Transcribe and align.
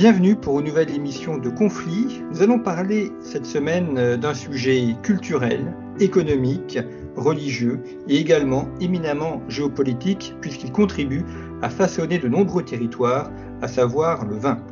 Bienvenue 0.00 0.34
pour 0.34 0.60
une 0.60 0.66
nouvelle 0.68 0.94
émission 0.94 1.36
de 1.36 1.50
Conflit. 1.50 2.22
Nous 2.32 2.40
allons 2.40 2.58
parler 2.58 3.12
cette 3.20 3.44
semaine 3.44 3.98
euh, 3.98 4.16
d'un 4.16 4.32
sujet 4.32 4.96
culturel, 5.02 5.74
économique, 5.98 6.78
religieux 7.16 7.82
et 8.08 8.16
également 8.16 8.66
éminemment 8.80 9.42
géopolitique 9.48 10.34
puisqu'il 10.40 10.72
contribue 10.72 11.22
à 11.60 11.68
façonner 11.68 12.18
de 12.18 12.28
nombreux 12.28 12.64
territoires, 12.64 13.30
à 13.60 13.68
savoir 13.68 14.24
le 14.24 14.36
vin. 14.36 14.64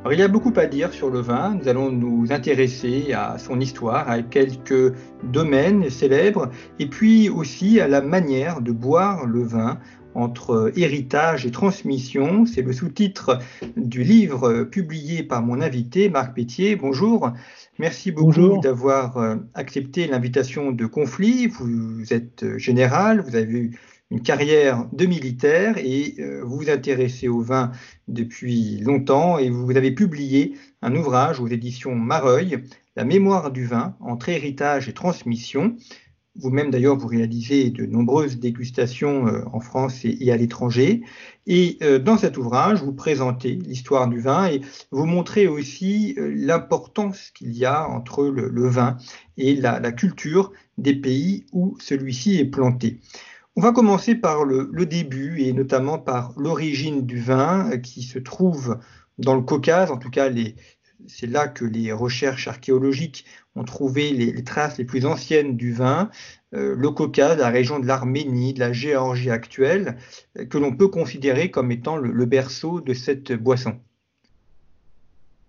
Alors, 0.00 0.12
il 0.12 0.18
y 0.18 0.22
a 0.22 0.28
beaucoup 0.28 0.52
à 0.56 0.66
dire 0.66 0.92
sur 0.92 1.08
le 1.08 1.20
vin. 1.20 1.54
Nous 1.54 1.66
allons 1.66 1.90
nous 1.90 2.26
intéresser 2.30 3.14
à 3.14 3.38
son 3.38 3.60
histoire, 3.60 4.06
à 4.06 4.20
quelques 4.20 4.92
domaines 5.32 5.88
célèbres, 5.88 6.50
et 6.78 6.90
puis 6.90 7.30
aussi 7.30 7.80
à 7.80 7.88
la 7.88 8.02
manière 8.02 8.60
de 8.60 8.70
boire 8.70 9.24
le 9.24 9.44
vin 9.44 9.78
entre 10.14 10.72
héritage 10.76 11.46
et 11.46 11.50
transmission. 11.50 12.46
C'est 12.46 12.62
le 12.62 12.72
sous-titre 12.72 13.38
du 13.76 14.02
livre 14.02 14.64
publié 14.64 15.22
par 15.22 15.42
mon 15.42 15.60
invité, 15.60 16.08
Marc 16.08 16.34
Pétier. 16.34 16.76
Bonjour. 16.76 17.32
Merci 17.78 18.12
beaucoup 18.12 18.60
d'avoir 18.60 19.16
euh, 19.16 19.36
accepté 19.54 20.06
l'invitation 20.06 20.70
de 20.70 20.86
conflit. 20.86 21.48
Vous 21.48 22.12
êtes 22.12 22.44
euh, 22.44 22.58
général, 22.58 23.20
vous 23.20 23.34
avez 23.34 23.52
eu 23.52 23.78
une 24.10 24.22
carrière 24.22 24.86
de 24.92 25.06
militaire 25.06 25.76
et 25.78 26.14
euh, 26.20 26.42
vous 26.44 26.58
vous 26.58 26.70
intéressez 26.70 27.26
au 27.26 27.40
vin 27.40 27.72
depuis 28.06 28.78
longtemps 28.78 29.38
et 29.38 29.50
vous 29.50 29.76
avez 29.76 29.90
publié 29.90 30.54
un 30.82 30.94
ouvrage 30.94 31.40
aux 31.40 31.48
éditions 31.48 31.96
Mareuil, 31.96 32.58
La 32.94 33.04
mémoire 33.04 33.50
du 33.50 33.66
vin 33.66 33.96
entre 33.98 34.28
héritage 34.28 34.88
et 34.88 34.92
transmission. 34.92 35.76
Vous-même, 36.36 36.72
d'ailleurs, 36.72 36.96
vous 36.96 37.06
réalisez 37.06 37.70
de 37.70 37.86
nombreuses 37.86 38.38
dégustations 38.38 39.28
euh, 39.28 39.44
en 39.52 39.60
France 39.60 40.04
et, 40.04 40.32
à 40.32 40.36
l'étranger. 40.36 41.02
Et 41.46 41.78
euh, 41.82 42.00
dans 42.00 42.18
cet 42.18 42.36
ouvrage, 42.38 42.82
vous 42.82 42.92
présentez 42.92 43.50
l'histoire 43.54 44.08
du 44.08 44.18
vin 44.18 44.46
et 44.46 44.60
vous 44.90 45.06
montrez 45.06 45.46
aussi 45.46 46.16
euh, 46.18 46.32
l'importance 46.34 47.30
qu'il 47.30 47.56
y 47.56 47.64
a 47.64 47.88
entre 47.88 48.24
le, 48.24 48.68
vin 48.68 48.96
et 49.36 49.54
la, 49.54 49.92
culture 49.92 50.50
des 50.76 50.94
pays 50.94 51.46
où 51.52 51.76
celui-ci 51.80 52.38
est 52.38 52.46
planté. 52.46 52.98
On 53.54 53.60
va 53.60 53.70
commencer 53.70 54.16
par 54.16 54.44
le, 54.44 54.68
le 54.72 54.86
début 54.86 55.40
et 55.40 55.52
notamment 55.52 55.98
par 55.98 56.32
l'origine 56.36 57.06
du 57.06 57.20
vin 57.20 57.78
qui 57.78 58.02
se 58.02 58.18
trouve 58.18 58.80
dans 59.18 59.36
le 59.36 59.42
Caucase, 59.42 59.92
en 59.92 59.98
tout 59.98 60.10
cas 60.10 60.28
les, 60.28 60.56
c'est 61.06 61.26
là 61.26 61.48
que 61.48 61.64
les 61.64 61.92
recherches 61.92 62.48
archéologiques 62.48 63.24
ont 63.56 63.64
trouvé 63.64 64.12
les, 64.12 64.44
traces 64.44 64.78
les 64.78 64.84
plus 64.84 65.06
anciennes 65.06 65.56
du 65.56 65.72
vin, 65.72 66.10
euh, 66.54 66.74
le 66.76 66.90
Caucase, 66.90 67.38
la 67.38 67.50
région 67.50 67.78
de 67.78 67.86
l'Arménie, 67.86 68.54
de 68.54 68.60
la 68.60 68.72
Géorgie 68.72 69.30
actuelle, 69.30 69.96
euh, 70.38 70.44
que 70.44 70.58
l'on 70.58 70.74
peut 70.74 70.88
considérer 70.88 71.50
comme 71.50 71.70
étant 71.70 71.96
le, 71.96 72.26
berceau 72.26 72.80
de 72.80 72.94
cette 72.94 73.32
boisson. 73.32 73.76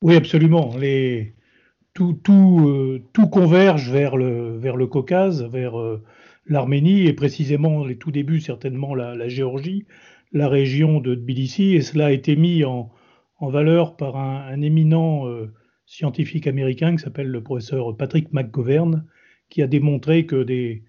Oui, 0.02 0.16
absolument. 0.16 0.76
Euh, 0.82 1.24
tout, 1.94 3.28
converge 3.32 3.90
vers 3.90 4.18
le, 4.18 4.58
vers 4.58 4.76
le 4.76 4.88
Caucase, 4.88 5.44
vers 5.44 5.76
l'Arménie 6.46 7.08
et 7.08 7.14
précisément 7.14 7.86
les 7.86 7.98
tout 7.98 8.12
débuts, 8.12 8.42
certainement 8.42 8.94
la, 8.94 9.28
Géorgie, 9.28 9.86
la 10.32 10.50
région 10.50 11.00
de 11.00 11.16
Tbilissi, 11.16 11.76
et 11.76 11.82
cela 11.82 12.08
a 12.08 12.12
été 12.12 12.36
mis 12.36 12.66
en, 12.66 12.92
en 13.46 13.50
valeur 13.50 13.96
par 13.96 14.18
un, 14.18 14.60
éminent 14.62 15.28
euh, 15.28 15.54
scientifique 15.86 16.48
américain 16.48 16.96
qui 16.96 17.04
s'appelle 17.04 17.28
le 17.28 17.44
professeur 17.44 17.96
Patrick 17.96 18.34
McGovern, 18.34 19.06
qui 19.50 19.62
a 19.62 19.68
démontré 19.68 20.26
que 20.26 20.42
des, 20.42 20.84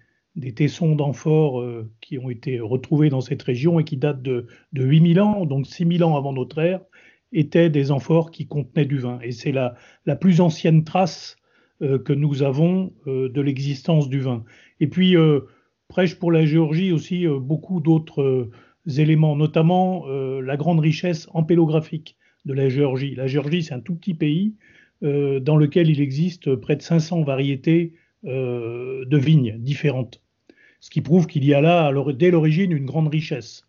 tessons 0.55 0.95
d'amphores 0.95 1.61
euh, 1.61 1.91
qui 2.01 2.17
ont 2.17 2.31
été 2.31 2.59
retrouvés 2.59 3.09
dans 3.09 3.21
cette 3.21 3.43
région 3.43 3.79
et 3.79 3.83
qui 3.83 3.97
datent 3.97 4.23
de, 4.23 4.47
de 4.73 4.83
8000 4.83 5.21
ans, 5.21 5.45
donc 5.45 5.67
6000 5.67 6.03
ans 6.03 6.17
avant 6.17 6.33
notre 6.33 6.57
ère, 6.57 6.81
étaient 7.31 7.69
des 7.69 7.91
amphores 7.91 8.31
qui 8.31 8.47
contenaient 8.47 8.85
du 8.85 8.97
vin. 8.97 9.19
Et 9.21 9.31
c'est 9.31 9.51
la, 9.51 9.75
la, 10.07 10.15
plus 10.15 10.41
ancienne 10.41 10.83
trace 10.83 11.37
euh, 11.83 11.99
que 11.99 12.13
nous 12.13 12.41
avons 12.41 12.91
de 13.05 13.41
l'existence 13.41 14.09
du 14.09 14.19
vin. 14.19 14.43
Et 14.79 14.87
puis, 14.87 15.15
prêche 15.89 16.15
pour 16.15 16.31
la 16.31 16.43
Géorgie 16.45 16.91
aussi 16.91 17.27
beaucoup 17.27 17.81
d'autres 17.81 18.49
éléments, 18.97 19.35
notamment 19.35 20.07
la 20.07 20.57
grande 20.57 20.79
richesse 20.79 21.27
ampélographique 21.33 22.16
de 22.47 22.53
la 22.53 22.69
Géorgie. 22.69 23.13
La 23.13 23.27
Géorgie, 23.27 23.61
c'est 23.61 23.73
un 23.73 23.79
tout 23.79 23.93
petit 23.93 24.13
pays 24.15 24.55
euh, 25.03 25.39
dans 25.39 25.57
lequel 25.57 25.89
il 25.89 26.01
existe 26.01 26.55
près 26.55 26.75
de 26.75 26.81
500 26.81 27.23
variétés 27.23 27.93
euh, 28.25 29.05
de 29.05 29.17
vignes 29.17 29.57
différentes. 29.59 30.23
Ce 30.79 30.89
qui 30.89 31.01
prouve 31.01 31.27
qu'il 31.27 31.43
y 31.45 31.53
a 31.53 31.61
là, 31.61 31.91
dès 32.13 32.31
l'origine, 32.31 32.71
une 32.71 32.85
grande 32.85 33.09
richesse. 33.09 33.66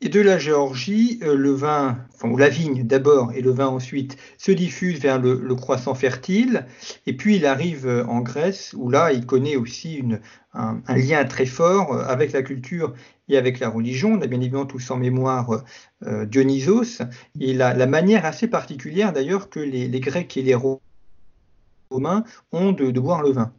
Et 0.00 0.08
de 0.08 0.20
la 0.20 0.38
Géorgie, 0.38 1.18
euh, 1.22 1.34
le 1.34 1.50
vin, 1.50 1.98
enfin, 2.14 2.32
la 2.38 2.48
vigne 2.48 2.84
d'abord 2.86 3.32
et 3.32 3.40
le 3.40 3.50
vin 3.50 3.66
ensuite, 3.66 4.16
se 4.36 4.52
diffuse 4.52 5.00
vers 5.00 5.18
le, 5.18 5.54
croissant 5.56 5.94
fertile. 5.94 6.66
Et 7.06 7.16
puis 7.16 7.36
il 7.36 7.46
arrive 7.46 8.04
en 8.08 8.20
Grèce, 8.20 8.74
où 8.76 8.90
là, 8.90 9.12
il 9.12 9.26
connaît 9.26 9.56
aussi 9.56 10.04
un, 10.54 10.80
lien 10.88 11.24
très 11.24 11.46
fort 11.46 11.94
avec 11.94 12.32
la 12.32 12.42
culture 12.42 12.94
et 13.28 13.36
avec 13.36 13.58
la 13.58 13.68
religion. 13.68 14.12
On 14.12 14.22
a 14.22 14.26
bien 14.26 14.40
évidemment 14.40 14.66
tous 14.66 14.90
en 14.90 14.96
mémoire 14.96 15.64
euh, 16.06 16.26
Dionysos, 16.26 17.02
et 17.40 17.52
la, 17.54 17.86
manière 17.86 18.24
assez 18.24 18.46
particulière 18.46 19.12
d'ailleurs 19.12 19.50
que 19.50 19.60
les, 19.60 19.88
Grecs 20.00 20.36
et 20.36 20.42
les 20.42 20.56
Romains 21.90 22.24
ont 22.52 22.72
de, 22.72 22.90
boire 23.00 23.22
le 23.22 23.32
vin. 23.32 23.52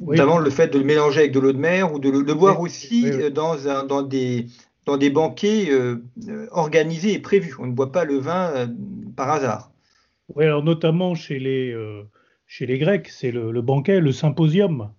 Notamment 0.00 0.38
le 0.38 0.50
fait 0.50 0.66
de 0.68 0.78
le 0.78 0.84
mélanger 0.84 1.20
avec 1.20 1.32
de 1.32 1.38
l'eau 1.38 1.52
de 1.52 1.58
mer 1.58 1.94
ou 1.94 2.00
de 2.00 2.10
le 2.10 2.34
boire 2.34 2.60
aussi 2.60 3.08
euh, 3.08 3.30
dans, 3.30 3.68
un, 3.68 3.84
dans, 3.84 4.02
des, 4.02 4.48
dans 4.88 4.96
des 4.96 5.10
banquets 5.10 5.70
euh, 5.70 6.02
organisés 6.50 7.12
et 7.14 7.18
prévus. 7.20 7.54
On 7.60 7.66
ne 7.66 7.72
boit 7.72 7.92
pas 7.92 8.04
le 8.04 8.16
vin 8.16 8.68
par 9.16 9.30
hasard. 9.30 9.70
Oui, 10.34 10.44
alors 10.44 10.64
notamment 10.64 11.14
chez 11.14 11.38
les, 11.38 11.74
chez 12.48 12.66
les 12.66 12.78
Grecs, 12.78 13.08
c'est 13.08 13.30
le, 13.30 13.62
banquet, 13.62 14.00
le 14.00 14.10
symposium. 14.10 14.90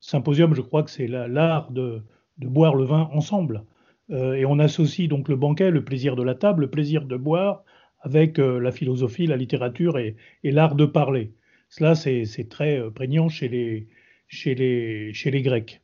Symposium, 0.00 0.54
je 0.54 0.60
crois 0.60 0.82
que 0.82 0.90
c'est 0.90 1.06
l'art 1.06 1.70
de, 1.70 2.02
boire 2.38 2.74
le 2.74 2.84
vin 2.84 3.08
ensemble. 3.12 3.64
Euh, 4.10 4.34
et 4.34 4.44
on 4.44 4.58
associe 4.58 5.08
donc 5.08 5.28
le 5.28 5.36
banquet, 5.36 5.70
le 5.70 5.84
plaisir 5.84 6.16
de 6.16 6.22
la 6.22 6.34
table, 6.34 6.62
le 6.62 6.70
plaisir 6.70 7.04
de 7.04 7.16
boire 7.16 7.64
avec 8.00 8.38
euh, 8.38 8.60
la 8.60 8.72
philosophie, 8.72 9.26
la 9.26 9.36
littérature 9.36 9.98
et, 9.98 10.16
l'art 10.44 10.74
de 10.74 10.84
parler. 10.84 11.32
Cela, 11.68 11.94
c'est 11.94 12.48
très 12.48 12.78
euh, 12.78 12.90
prégnant 12.90 13.28
chez 13.28 13.48
les, 13.48 13.88
chez 14.28 14.54
les, 14.54 15.12
chez 15.12 15.30
les 15.30 15.42
Grecs. 15.42 15.80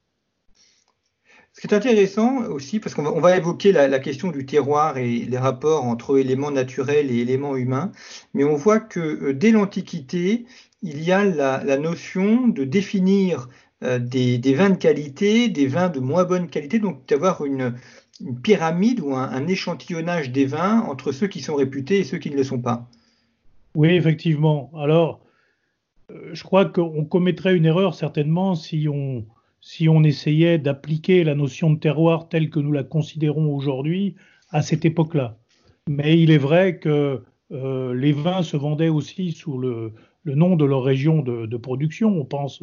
Ce 1.55 1.61
qui 1.61 1.67
est 1.67 1.77
intéressant 1.77 2.45
aussi, 2.47 2.81
parce 2.81 2.95
qu'on 2.95 3.21
va, 3.21 3.37
évoquer 3.37 3.73
la, 3.73 3.99
question 3.99 4.31
du 4.31 4.47
terroir 4.47 4.97
et 4.97 5.19
les 5.19 5.39
rapports 5.39 5.85
entre 5.85 6.19
éléments 6.19 6.51
naturels 6.51 7.11
et 7.11 7.19
éléments 7.19 7.57
humains, 7.57 7.93
mais 8.33 8.45
on 8.45 8.57
voit 8.57 8.81
que 8.81 9.33
dès 9.33 9.51
l'Antiquité, 9.51 10.47
il 10.83 11.03
y 11.03 11.13
a 11.13 11.25
la, 11.25 11.63
la, 11.63 11.77
notion 11.77 12.49
de 12.49 12.65
définir 12.65 13.49
euh, 13.83 13.99
des, 13.99 14.55
vins 14.55 14.71
de 14.71 14.77
qualité, 14.77 15.49
des 15.49 15.67
vins 15.67 15.89
de 15.89 15.99
moins 15.99 16.25
bonne 16.25 16.49
qualité, 16.49 16.79
donc 16.79 17.07
d'avoir 17.09 17.45
une, 17.45 17.75
pyramide 18.43 19.01
ou 19.01 19.17
un, 19.17 19.47
échantillonnage 19.49 20.31
des 20.31 20.47
vins 20.47 20.81
entre 20.83 21.11
ceux 21.11 21.27
qui 21.27 21.41
sont 21.41 21.57
réputés 21.57 21.99
et 21.99 22.05
ceux 22.05 22.19
qui 22.19 22.31
ne 22.31 22.37
le 22.37 22.45
sont 22.45 22.61
pas. 22.61 22.89
Oui, 23.75 23.89
effectivement. 23.91 24.71
Alors, 24.77 25.21
euh, 26.13 26.31
je 26.33 26.45
crois 26.45 26.67
qu'on 26.67 27.05
commettrait 27.05 27.57
une 27.57 27.67
erreur 27.67 27.95
certainement 27.95 28.55
si 28.55 28.87
on, 28.89 29.25
si 29.63 29.89
on 29.89 30.03
essayait 30.03 30.59
d'appliquer 30.59 31.23
la 31.25 31.37
notion 31.37 31.73
de 31.73 31.79
terroir 31.79 32.29
telle 32.29 32.51
que 32.51 32.59
nous 32.59 32.73
la 32.73 32.83
considérons 32.83 33.55
aujourd'hui 33.55 34.17
à 34.51 34.61
cette 34.61 34.85
époque-là. 34.85 35.39
Mais 35.89 36.21
il 36.21 36.33
est 36.33 36.39
vrai 36.39 36.79
que 36.79 37.23
euh, 37.53 37.95
les 37.95 38.13
vins 38.13 38.43
se 38.43 38.57
vendaient 38.57 38.89
aussi 38.89 39.31
sous 39.31 39.59
le, 39.59 39.95
nom 40.25 40.57
de 40.57 40.65
leur 40.65 40.83
région 40.83 41.23
de, 41.23 41.57
production. 41.57 42.09
On 42.09 42.25
pense 42.25 42.63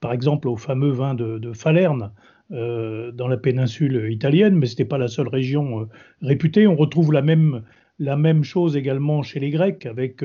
par 0.00 0.12
exemple 0.12 0.48
au 0.48 0.56
fameux 0.56 0.90
vin 0.90 1.14
de, 1.14 1.52
Falerne 1.52 2.12
dans 2.50 3.28
la 3.28 3.36
péninsule 3.36 4.10
italienne, 4.10 4.56
mais 4.56 4.66
ce 4.66 4.72
n'était 4.72 4.84
pas 4.84 4.98
la 4.98 5.06
seule 5.06 5.28
région 5.28 5.88
réputée. 6.20 6.66
On 6.66 6.74
retrouve 6.74 7.12
la 7.12 7.22
même, 7.22 7.62
la 8.00 8.16
même 8.16 8.42
chose 8.42 8.76
également 8.76 9.22
chez 9.22 9.38
les 9.38 9.50
Grecs, 9.50 9.86
avec 9.86 10.24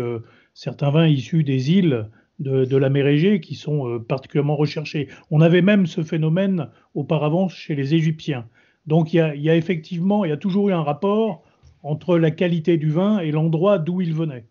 certains 0.56 0.89
vins 0.89 1.07
issus 1.07 1.44
des 1.44 1.71
îles 1.71 2.07
de, 2.40 2.78
la 2.78 2.90
mer 2.90 3.08
Égée 3.08 3.40
qui 3.40 3.56
sont 3.56 3.88
euh, 3.88 4.00
particulièrement 4.00 4.56
recherchés. 4.56 5.08
On 5.32 5.42
avait 5.42 5.62
même 5.62 5.86
ce 5.86 6.04
phénomène 6.04 6.70
auparavant 6.94 7.48
chez 7.48 7.76
les 7.76 7.94
Égyptiens. 7.96 8.46
Donc 8.88 9.14
il 9.14 9.18
y, 9.18 9.50
a, 9.50 9.56
effectivement, 9.56 10.26
il 10.26 10.30
y 10.30 10.34
a 10.34 10.38
toujours 10.38 10.70
eu 10.70 10.74
un 10.74 10.84
rapport 10.84 11.44
entre 11.84 12.18
la 12.18 12.32
qualité 12.32 12.78
du 12.78 12.92
vin 12.92 13.20
et 13.20 13.32
l'endroit 13.32 13.80
d'où 13.80 14.02
il 14.02 14.14
venait. 14.14 14.46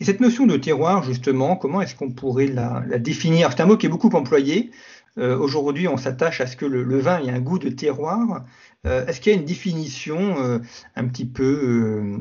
Et 0.00 0.04
cette 0.04 0.20
notion 0.20 0.46
de 0.46 0.56
terroir, 0.56 1.02
justement, 1.02 1.56
comment 1.56 1.80
est-ce 1.80 1.96
qu'on 1.96 2.10
pourrait 2.10 2.46
la, 2.46 2.84
la 2.86 2.98
définir? 2.98 3.50
C'est 3.50 3.60
un 3.60 3.66
mot 3.66 3.76
qui 3.76 3.86
est 3.86 3.88
beaucoup 3.88 4.10
employé. 4.10 4.70
Euh, 5.18 5.36
aujourd'hui, 5.36 5.88
on 5.88 5.96
s'attache 5.96 6.40
à 6.40 6.46
ce 6.46 6.56
que 6.56 6.64
le, 6.64 6.98
vin 6.98 7.20
ait 7.24 7.30
un 7.30 7.40
goût 7.40 7.58
de 7.58 7.68
terroir. 7.68 8.44
Euh, 8.86 9.04
est-ce 9.06 9.20
qu'il 9.20 9.32
y 9.32 9.36
a 9.36 9.38
une 9.38 9.44
définition 9.44 10.36
euh, 10.38 10.58
un 10.94 11.08
petit 11.08 11.26
peu 11.26 12.16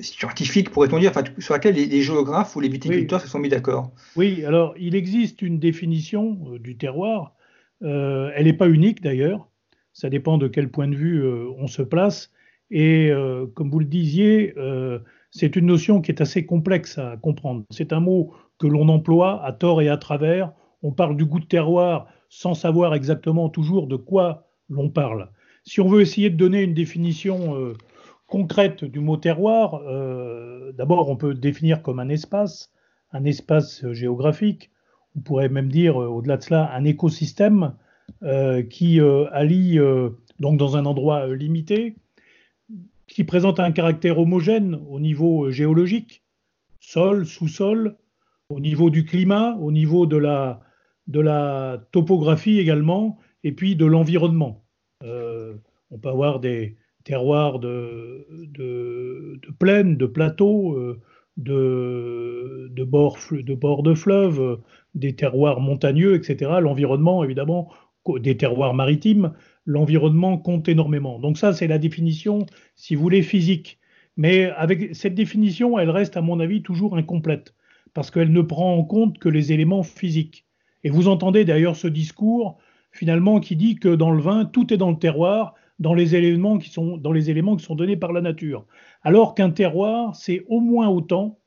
scientifique, 0.00 0.70
pourrait-on 0.70 0.98
dire, 0.98 1.12
sur 1.38 1.54
laquelle 1.54 1.74
les, 1.74 2.02
géographes 2.02 2.56
ou 2.56 2.60
les 2.60 2.68
viticulteurs 2.68 3.20
se 3.20 3.28
sont 3.28 3.38
mis 3.38 3.50
d'accord? 3.50 3.92
Oui, 4.16 4.44
alors 4.44 4.74
il 4.78 4.94
existe 4.94 5.42
une 5.42 5.58
définition 5.58 6.56
du 6.58 6.76
terroir. 6.76 7.34
elle 7.82 8.44
n'est 8.44 8.52
pas 8.52 8.68
unique 8.68 9.02
d'ailleurs. 9.02 9.48
Ça 9.92 10.08
dépend 10.08 10.38
de 10.38 10.48
quel 10.48 10.70
point 10.70 10.88
de 10.88 10.96
vue 10.96 11.26
on 11.58 11.66
se 11.66 11.82
place. 11.82 12.30
Et 12.70 13.10
comme 13.54 13.70
vous 13.70 13.80
le 13.80 13.84
disiez, 13.84 14.54
c'est 15.30 15.56
une 15.56 15.66
notion 15.66 16.00
qui 16.00 16.10
est 16.10 16.22
assez 16.22 16.46
complexe 16.46 16.96
à 16.98 17.16
comprendre. 17.16 17.64
C'est 17.70 17.92
un 17.92 18.00
mot 18.00 18.32
que 18.58 18.66
l'on 18.66 18.88
emploie 18.88 19.44
à 19.44 19.52
tort 19.52 19.82
et 19.82 19.88
à 19.88 19.96
travers. 19.96 20.52
On 20.82 20.92
parle 20.92 21.16
du 21.16 21.24
goût 21.24 21.40
de 21.40 21.44
terroir 21.44 22.08
sans 22.28 22.54
savoir 22.54 22.94
exactement 22.94 23.48
toujours 23.48 23.86
de 23.86 23.96
quoi 23.96 24.48
l'on 24.68 24.90
parle. 24.90 25.30
Si 25.64 25.80
on 25.80 25.88
veut 25.88 26.00
essayer 26.00 26.30
de 26.30 26.36
donner 26.36 26.62
une 26.62 26.74
définition 26.74 27.56
euh, 27.56 27.74
concrète 28.26 28.84
du 28.84 29.00
mot 29.00 29.16
terroir, 29.16 29.74
euh, 29.86 30.72
d'abord 30.72 31.08
on 31.08 31.16
peut 31.16 31.34
définir 31.34 31.82
comme 31.82 32.00
un 32.00 32.08
espace, 32.08 32.70
un 33.12 33.24
espace 33.24 33.90
géographique, 33.92 34.70
on 35.16 35.20
pourrait 35.20 35.48
même 35.48 35.70
dire 35.70 36.00
euh, 36.00 36.06
au-delà 36.06 36.36
de 36.36 36.42
cela 36.42 36.72
un 36.74 36.84
écosystème 36.84 37.74
qui 38.70 39.00
allie 39.32 39.78
donc 40.40 40.58
dans 40.58 40.78
un 40.78 40.86
endroit 40.86 41.26
limité, 41.26 41.94
qui 43.06 43.22
présente 43.22 43.60
un 43.60 43.70
caractère 43.70 44.18
homogène 44.18 44.80
au 44.88 44.98
niveau 44.98 45.50
géologique, 45.50 46.22
sol, 46.80 47.26
sous-sol, 47.26 47.96
au 48.48 48.60
niveau 48.60 48.88
du 48.88 49.04
climat, 49.04 49.56
au 49.60 49.70
niveau 49.70 50.06
de 50.06 50.16
la, 50.16 50.62
de 51.08 51.20
la 51.20 51.82
topographie 51.90 52.58
également, 52.58 53.18
et 53.44 53.52
puis 53.52 53.76
de 53.76 53.86
l'environnement. 53.86 54.64
Euh, 55.04 55.54
on 55.90 55.98
peut 55.98 56.10
avoir 56.10 56.40
des 56.40 56.76
terroirs 57.04 57.58
de, 57.58 58.26
de, 58.30 59.40
de 59.42 59.52
plaines, 59.58 59.96
de 59.96 60.06
plateaux, 60.06 60.74
euh, 60.76 61.00
de, 61.38 62.84
bords, 62.84 63.18
de 63.30 63.54
bords 63.54 63.82
de 63.82 63.94
fleuves, 63.94 64.60
des 64.94 65.14
terroirs 65.14 65.60
montagneux, 65.60 66.14
etc. 66.14 66.50
L'environnement, 66.60 67.24
évidemment, 67.24 67.72
des 68.18 68.36
terroirs 68.36 68.74
maritimes, 68.74 69.32
l'environnement 69.64 70.38
compte 70.38 70.68
énormément. 70.68 71.18
Donc 71.18 71.38
ça, 71.38 71.52
c'est 71.52 71.66
la 71.66 71.78
définition, 71.78 72.46
si 72.74 72.94
vous 72.94 73.02
voulez, 73.02 73.22
physique. 73.22 73.78
Mais 74.16 74.46
avec 74.50 74.94
cette 74.96 75.14
définition, 75.14 75.78
elle 75.78 75.90
reste, 75.90 76.16
à 76.16 76.22
mon 76.22 76.40
avis, 76.40 76.62
toujours 76.62 76.96
incomplète, 76.96 77.54
parce 77.94 78.10
qu'elle 78.10 78.32
ne 78.32 78.42
prend 78.42 78.76
en 78.76 78.82
compte 78.82 79.18
que 79.18 79.28
les 79.28 79.52
éléments 79.52 79.84
physiques. 79.84 80.47
Et 80.84 80.90
vous 80.90 81.08
entendez 81.08 81.44
d'ailleurs 81.44 81.76
ce 81.76 81.88
discours 81.88 82.58
finalement 82.90 83.40
qui 83.40 83.56
dit 83.56 83.76
que 83.76 83.94
dans 83.94 84.10
le 84.10 84.20
vin, 84.20 84.44
tout 84.44 84.72
est 84.72 84.76
dans 84.76 84.90
le 84.90 84.98
terroir, 84.98 85.54
dans 85.78 85.94
les 85.94 86.14
éléments 86.16 86.58
qui 86.58 86.70
sont, 86.70 86.96
dans 86.96 87.12
les 87.12 87.30
éléments 87.30 87.56
qui 87.56 87.64
sont 87.64 87.74
donnés 87.74 87.96
par 87.96 88.12
la 88.12 88.20
nature. 88.20 88.66
Alors 89.02 89.34
qu'un 89.34 89.50
terroir, 89.50 90.16
c'est 90.16 90.44
au 90.48 90.60
moins 90.60 90.88
autant, 90.88 91.38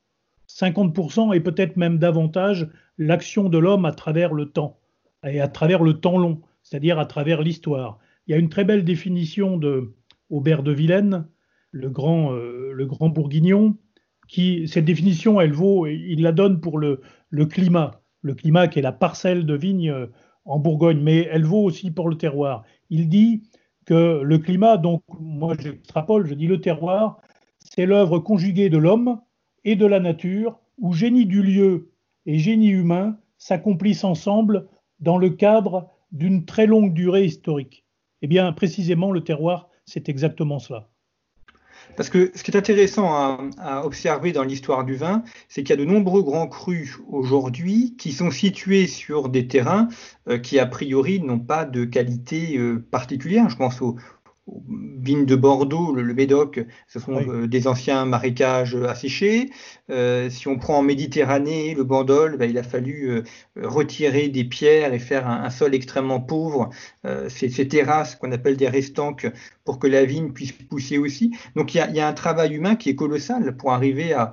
50% 0.48 1.34
et 1.34 1.40
peut-être 1.40 1.76
même 1.76 1.98
davantage, 1.98 2.68
l'action 2.98 3.48
de 3.48 3.58
l'homme 3.58 3.84
à 3.84 3.92
travers 3.92 4.32
le 4.32 4.46
temps, 4.46 4.78
et 5.26 5.40
à 5.40 5.48
travers 5.48 5.82
le 5.82 5.94
temps 5.94 6.18
long, 6.18 6.40
c'est-à-dire 6.62 6.98
à 6.98 7.06
travers 7.06 7.42
l'histoire. 7.42 7.98
Il 8.26 8.32
y 8.32 8.34
a 8.34 8.38
une 8.38 8.48
très 8.48 8.64
belle 8.64 8.84
définition 8.84 9.56
de 9.56 9.94
Aubert 10.30 10.62
de 10.62 10.72
Vilaine, 10.72 11.26
le 11.70 11.90
grand, 11.90 12.32
euh, 12.32 12.72
le 12.72 12.86
grand 12.86 13.08
bourguignon, 13.08 13.76
qui, 14.28 14.68
cette 14.68 14.84
définition, 14.84 15.40
elle 15.40 15.52
vaut, 15.52 15.86
il 15.86 16.22
la 16.22 16.32
donne 16.32 16.60
pour 16.60 16.78
le, 16.78 17.00
le 17.28 17.46
climat 17.46 18.01
le 18.22 18.34
climat 18.34 18.68
qui 18.68 18.78
est 18.78 18.82
la 18.82 18.92
parcelle 18.92 19.44
de 19.44 19.54
vigne 19.54 19.90
euh, 19.90 20.06
en 20.44 20.58
Bourgogne, 20.58 21.00
mais 21.00 21.28
elle 21.30 21.44
vaut 21.44 21.62
aussi 21.62 21.90
pour 21.90 22.08
le 22.08 22.16
terroir. 22.16 22.64
Il 22.90 23.08
dit 23.08 23.42
que 23.84 24.20
le 24.22 24.38
climat, 24.38 24.76
donc 24.76 25.02
moi 25.20 25.54
j'extrapole, 25.58 26.26
je 26.26 26.34
dis 26.34 26.46
le 26.46 26.60
terroir, 26.60 27.20
c'est 27.58 27.86
l'œuvre 27.86 28.18
conjuguée 28.18 28.70
de 28.70 28.78
l'homme 28.78 29.20
et 29.64 29.76
de 29.76 29.86
la 29.86 30.00
nature, 30.00 30.58
où 30.78 30.92
génie 30.92 31.26
du 31.26 31.42
lieu 31.42 31.92
et 32.26 32.38
génie 32.38 32.70
humain 32.70 33.18
s'accomplissent 33.38 34.04
ensemble 34.04 34.68
dans 35.00 35.18
le 35.18 35.30
cadre 35.30 35.90
d'une 36.12 36.44
très 36.44 36.66
longue 36.66 36.94
durée 36.94 37.24
historique. 37.24 37.84
Eh 38.22 38.28
bien, 38.28 38.52
précisément, 38.52 39.10
le 39.10 39.24
terroir, 39.24 39.68
c'est 39.84 40.08
exactement 40.08 40.58
cela. 40.58 40.91
Parce 41.96 42.08
que 42.08 42.32
ce 42.34 42.42
qui 42.42 42.50
est 42.50 42.56
intéressant 42.56 43.12
à, 43.58 43.82
observer 43.84 44.32
dans 44.32 44.44
l'histoire 44.44 44.84
du 44.84 44.94
vin, 44.94 45.22
c'est 45.48 45.62
qu'il 45.62 45.70
y 45.70 45.80
a 45.80 45.84
de 45.84 45.90
nombreux 45.90 46.22
grands 46.22 46.46
crus 46.46 46.98
aujourd'hui 47.08 47.94
qui 47.98 48.12
sont 48.12 48.30
situés 48.30 48.86
sur 48.86 49.28
des 49.28 49.46
terrains 49.46 49.88
euh, 50.28 50.38
qui, 50.38 50.58
a 50.58 50.66
priori, 50.66 51.20
n'ont 51.20 51.38
pas 51.38 51.64
de 51.64 51.84
qualité 51.84 52.56
euh, 52.56 52.84
particulière. 52.90 53.48
Je 53.50 53.56
pense 53.56 53.82
aux, 53.82 53.96
vignes 54.48 55.26
de 55.26 55.36
Bordeaux, 55.36 55.94
le, 55.94 56.14
Médoc, 56.14 56.60
ce 56.88 56.98
sont 56.98 57.14
euh, 57.14 57.46
des 57.46 57.66
anciens 57.68 58.04
marécages 58.04 58.74
asséchés. 58.74 59.50
Euh, 59.90 60.30
si 60.30 60.48
on 60.48 60.58
prend 60.58 60.78
en 60.78 60.82
Méditerranée, 60.82 61.74
le 61.74 61.84
Bandol, 61.84 62.36
bah, 62.36 62.46
il 62.46 62.58
a 62.58 62.62
fallu 62.62 63.10
euh, 63.10 63.22
retirer 63.56 64.28
des 64.28 64.44
pierres 64.44 64.94
et 64.94 64.98
faire 64.98 65.28
un, 65.28 65.50
sol 65.50 65.74
extrêmement 65.74 66.20
pauvre, 66.20 66.70
ces, 67.28 67.50
ces, 67.50 67.68
terrasses 67.68 68.16
qu'on 68.16 68.32
appelle 68.32 68.56
des 68.56 68.68
restanques, 68.68 69.30
pour 69.64 69.78
que 69.78 69.86
la 69.86 70.04
vigne 70.04 70.32
puisse 70.32 70.52
pousser 70.52 70.98
aussi. 70.98 71.32
Donc 71.56 71.74
il 71.74 71.78
y 71.78 72.00
a, 72.00 72.08
un 72.08 72.12
travail 72.12 72.54
humain 72.54 72.74
qui 72.74 72.90
est 72.90 72.96
colossal 72.96 73.56
pour 73.56 73.72
arriver 73.72 74.12
à, 74.12 74.32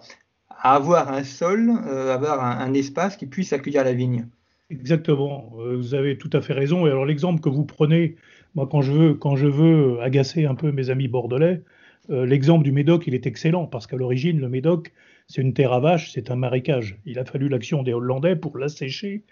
avoir 0.62 1.12
un 1.12 1.24
sol, 1.24 1.70
avoir 1.70 2.44
un, 2.44 2.58
un 2.60 2.74
espace 2.74 3.18
qui 3.18 3.28
puisse 3.28 3.54
accueillir 3.54 3.84
la 3.84 3.94
vigne. 3.94 4.28
Exactement, 4.70 5.52
vous 5.56 5.94
avez 5.96 6.18
tout 6.18 6.30
à 6.34 6.42
fait 6.42 6.54
raison. 6.54 6.86
Et 6.86 6.90
alors 6.90 7.06
l'exemple 7.06 7.42
que 7.42 7.50
vous 7.50 7.66
prenez 7.66 8.16
moi, 8.56 8.68
quand 8.70 8.82
je 8.82 8.92
veux, 8.92 9.14
quand 9.14 9.36
je 9.36 9.48
veux 9.48 10.00
agacer 10.02 10.46
un 10.46 10.56
peu 10.56 10.72
mes 10.72 10.90
amis 10.90 11.08
bordelais, 11.08 11.62
euh, 12.10 12.26
l'exemple 12.26 12.64
du 12.64 12.72
Médoc, 12.72 13.06
il 13.08 13.14
est 13.14 13.28
excellent 13.28 13.68
parce 13.68 13.86
qu'à 13.88 13.98
l'origine, 13.98 14.40
le 14.40 14.50
Médoc, 14.50 14.92
c'est 15.28 15.42
une 15.42 15.54
terre 15.54 15.74
à 15.74 15.80
vache, 15.80 16.12
c'est 16.12 16.32
un 16.32 16.36
marécage. 16.36 16.98
Il 17.06 17.20
a 17.20 17.26
fallu 17.26 17.50
l'action 17.50 17.84
des 17.84 17.94
Hollandais 17.94 18.36
pour 18.36 18.58
l'assécher. 18.58 19.24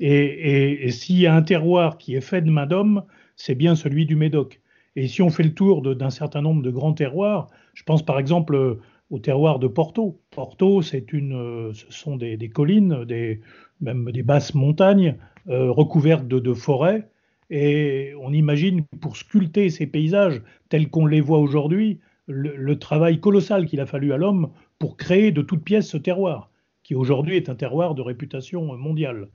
Et, 0.00 0.86
et, 0.86 0.90
s'il 0.90 1.18
y 1.18 1.26
a 1.26 1.34
un 1.34 1.42
terroir 1.42 1.98
qui 1.98 2.14
est 2.14 2.22
fait 2.22 2.40
de 2.40 2.50
main 2.50 2.66
d'homme, 2.66 3.04
c'est 3.36 3.54
bien 3.54 3.76
celui 3.76 4.06
du 4.06 4.16
Médoc. 4.16 4.60
Et 4.96 5.06
si 5.06 5.22
on 5.22 5.30
fait 5.30 5.42
le 5.42 5.54
tour 5.54 5.82
d'un 5.82 6.10
certain 6.10 6.40
nombre 6.40 6.62
de 6.62 6.70
grands 6.70 6.94
terroirs, 6.94 7.48
je 7.74 7.82
pense 7.82 8.04
par 8.04 8.18
exemple 8.18 8.78
au 9.10 9.18
terroir 9.18 9.58
de 9.58 9.66
Porto. 9.66 10.18
Porto, 10.30 10.80
c'est 10.80 11.12
une, 11.12 11.34
euh, 11.34 11.72
ce 11.74 11.84
sont 11.90 12.16
des, 12.16 12.48
collines, 12.48 13.04
des, 13.04 13.40
même 13.80 14.10
des 14.10 14.22
basses 14.22 14.54
montagnes 14.54 15.16
euh, 15.48 15.70
recouvertes 15.70 16.26
de 16.26 16.54
forêts 16.54 17.11
et 17.52 18.14
on 18.18 18.32
imagine 18.32 18.86
pour 19.02 19.18
sculpter 19.18 19.68
ces 19.68 19.86
paysages 19.86 20.40
tels 20.70 20.88
qu'on 20.88 21.04
les 21.04 21.20
voit 21.20 21.38
aujourd'hui, 21.38 22.00
le, 22.26 22.78
travail 22.78 23.20
colossal 23.20 23.66
qu'il 23.66 23.78
a 23.80 23.84
fallu 23.84 24.14
à 24.14 24.16
l'homme 24.16 24.48
pour 24.78 24.96
créer 24.96 25.32
de 25.32 25.42
toutes 25.42 25.62
pièces 25.62 25.86
ce 25.86 25.98
terroir, 25.98 26.50
qui 26.82 26.94
aujourd'hui 26.94 27.36
est 27.36 27.50
un 27.50 27.54
terroir 27.54 27.94
de 27.94 28.00
réputation 28.00 28.74
mondiale. 28.78 29.28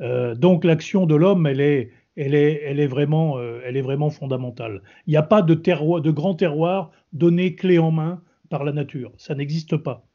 Euh, 0.00 0.34
donc 0.34 0.64
l'action 0.64 1.04
de 1.04 1.14
l'homme, 1.14 1.46
elle 1.46 1.60
est, 1.60 1.90
elle, 2.16 2.34
est, 2.34 2.62
elle, 2.64 2.80
est 2.80 2.86
vraiment, 2.86 3.36
euh, 3.36 3.60
elle 3.66 3.76
est 3.76 3.82
vraiment 3.82 4.08
fondamentale. 4.08 4.80
Il 5.06 5.10
n'y 5.10 5.18
a 5.18 5.22
pas 5.22 5.42
de, 5.42 5.52
terroir, 5.52 6.00
de 6.00 6.10
grand 6.10 6.36
terroir 6.36 6.90
donné 7.12 7.54
clé 7.54 7.78
en 7.78 7.90
main 7.90 8.22
par 8.48 8.64
la 8.64 8.72
nature. 8.72 9.12
Ça 9.18 9.34
n'existe 9.34 9.76
pas. 9.76 10.06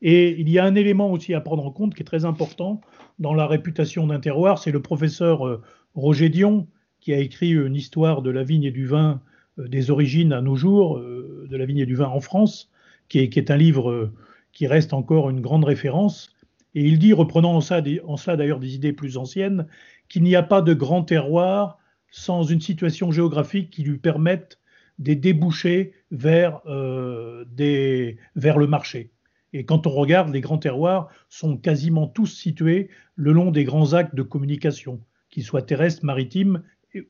Et 0.00 0.40
il 0.40 0.48
y 0.48 0.60
a 0.60 0.64
un 0.64 0.76
élément 0.76 1.10
aussi 1.10 1.34
à 1.34 1.40
prendre 1.40 1.66
en 1.66 1.72
compte 1.72 1.96
qui 1.96 2.02
est 2.02 2.06
très 2.06 2.24
important 2.24 2.80
dans 3.18 3.34
la 3.34 3.48
réputation 3.48 4.06
d'un 4.06 4.20
terroir, 4.20 4.58
c'est 4.58 4.70
le 4.70 4.80
professeur 4.80 5.44
euh, 5.44 5.60
Roger 5.96 6.28
Dion, 6.28 6.68
qui 7.00 7.12
a 7.12 7.18
écrit 7.18 7.50
une 7.50 7.74
histoire 7.74 8.22
de 8.22 8.30
la 8.30 8.42
vigne 8.42 8.64
et 8.64 8.70
du 8.70 8.86
vin 8.86 9.20
euh, 9.58 9.68
des 9.68 9.90
origines 9.90 10.32
à 10.32 10.40
nos 10.40 10.56
jours, 10.56 10.98
euh, 10.98 11.46
de 11.48 11.56
la 11.56 11.64
vigne 11.66 11.78
et 11.78 11.86
du 11.86 11.96
vin 11.96 12.08
en 12.08 12.20
France, 12.20 12.70
qui 13.08 13.18
est, 13.18 13.50
un 13.50 13.56
livre 13.56 13.90
euh, 13.90 14.12
qui 14.52 14.66
reste 14.66 14.92
encore 14.92 15.30
une 15.30 15.40
grande 15.40 15.64
référence. 15.64 16.34
Et 16.74 16.84
il 16.84 16.98
dit, 16.98 17.12
reprenant 17.12 17.54
en, 17.54 17.60
cela 17.60 18.36
d'ailleurs 18.36 18.60
des 18.60 18.74
idées 18.74 18.92
plus 18.92 19.16
anciennes, 19.16 19.66
qu'il 20.08 20.22
n'y 20.22 20.36
a 20.36 20.42
pas 20.42 20.62
de 20.62 20.74
grand 20.74 21.02
terroir 21.02 21.78
sans 22.12 22.44
une 22.44 22.60
situation 22.60 23.10
géographique 23.10 23.70
qui 23.70 23.82
lui 23.82 23.98
permette 23.98 24.58
des 24.98 25.16
débouchés 25.16 25.94
vers, 26.10 26.60
vers 26.66 28.58
le 28.58 28.66
marché. 28.66 29.10
Et 29.52 29.64
quand 29.64 29.86
on 29.86 29.90
regarde, 29.90 30.32
les 30.32 30.40
grands 30.40 30.58
terroirs 30.58 31.08
sont 31.28 31.56
quasiment 31.56 32.06
tous 32.06 32.26
situés 32.26 32.88
le 33.16 33.32
long 33.32 33.50
des 33.50 33.64
grands 33.64 33.94
actes 33.94 34.14
de 34.14 34.22
communication, 34.22 35.00
qu'ils 35.28 35.44
soient 35.44 35.62
terrestres, 35.62 36.04
maritimes 36.04 36.62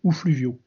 ou 0.02 0.12
fluviaux. 0.12 0.58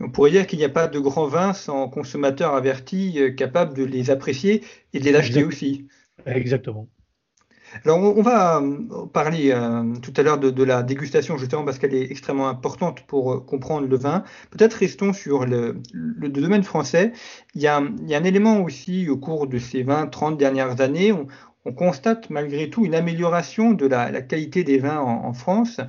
On 0.00 0.10
pourrait 0.10 0.30
dire 0.30 0.46
qu'il 0.46 0.58
n'y 0.58 0.64
a 0.64 0.70
pas 0.70 0.88
de 0.88 0.98
grands 0.98 1.26
vins 1.26 1.54
sans 1.54 1.88
consommateurs 1.88 2.54
avertis 2.54 3.18
euh, 3.18 3.30
capables 3.30 3.74
de 3.74 3.84
les 3.84 4.10
apprécier 4.10 4.62
et 4.92 5.00
de 5.00 5.04
les 5.04 5.14
acheter 5.14 5.42
aussi. 5.42 5.88
Exactement. 6.26 6.88
Alors, 7.82 7.98
on, 7.98 8.22
va 8.22 8.60
euh, 8.60 9.06
parler 9.12 9.50
euh, 9.50 9.94
tout 10.00 10.12
à 10.16 10.22
l'heure 10.22 10.38
de, 10.38 10.62
la 10.62 10.82
dégustation, 10.82 11.36
justement, 11.36 11.64
parce 11.64 11.78
qu'elle 11.78 11.94
est 11.94 12.10
extrêmement 12.10 12.48
importante 12.48 13.02
pour 13.06 13.32
euh, 13.32 13.40
comprendre 13.40 13.88
le 13.88 13.96
vin. 13.96 14.22
Peut-être 14.50 14.74
restons 14.74 15.12
sur 15.12 15.44
le, 15.44 15.80
domaine 16.28 16.62
français. 16.62 17.12
Il 17.54 17.62
y, 17.62 17.66
a, 17.66 17.78
un 17.78 18.24
élément 18.24 18.60
aussi 18.60 19.08
au 19.08 19.16
cours 19.16 19.48
de 19.48 19.58
ces 19.58 19.82
20-30 19.82 20.36
dernières 20.36 20.80
années. 20.80 21.12
On, 21.12 21.26
constate 21.72 22.30
malgré 22.30 22.68
tout 22.70 22.84
une 22.84 22.94
amélioration 22.94 23.72
de 23.72 23.86
la, 23.86 24.22
qualité 24.22 24.64
des 24.64 24.78
vins 24.78 25.00
en, 25.00 25.32
France, 25.32 25.80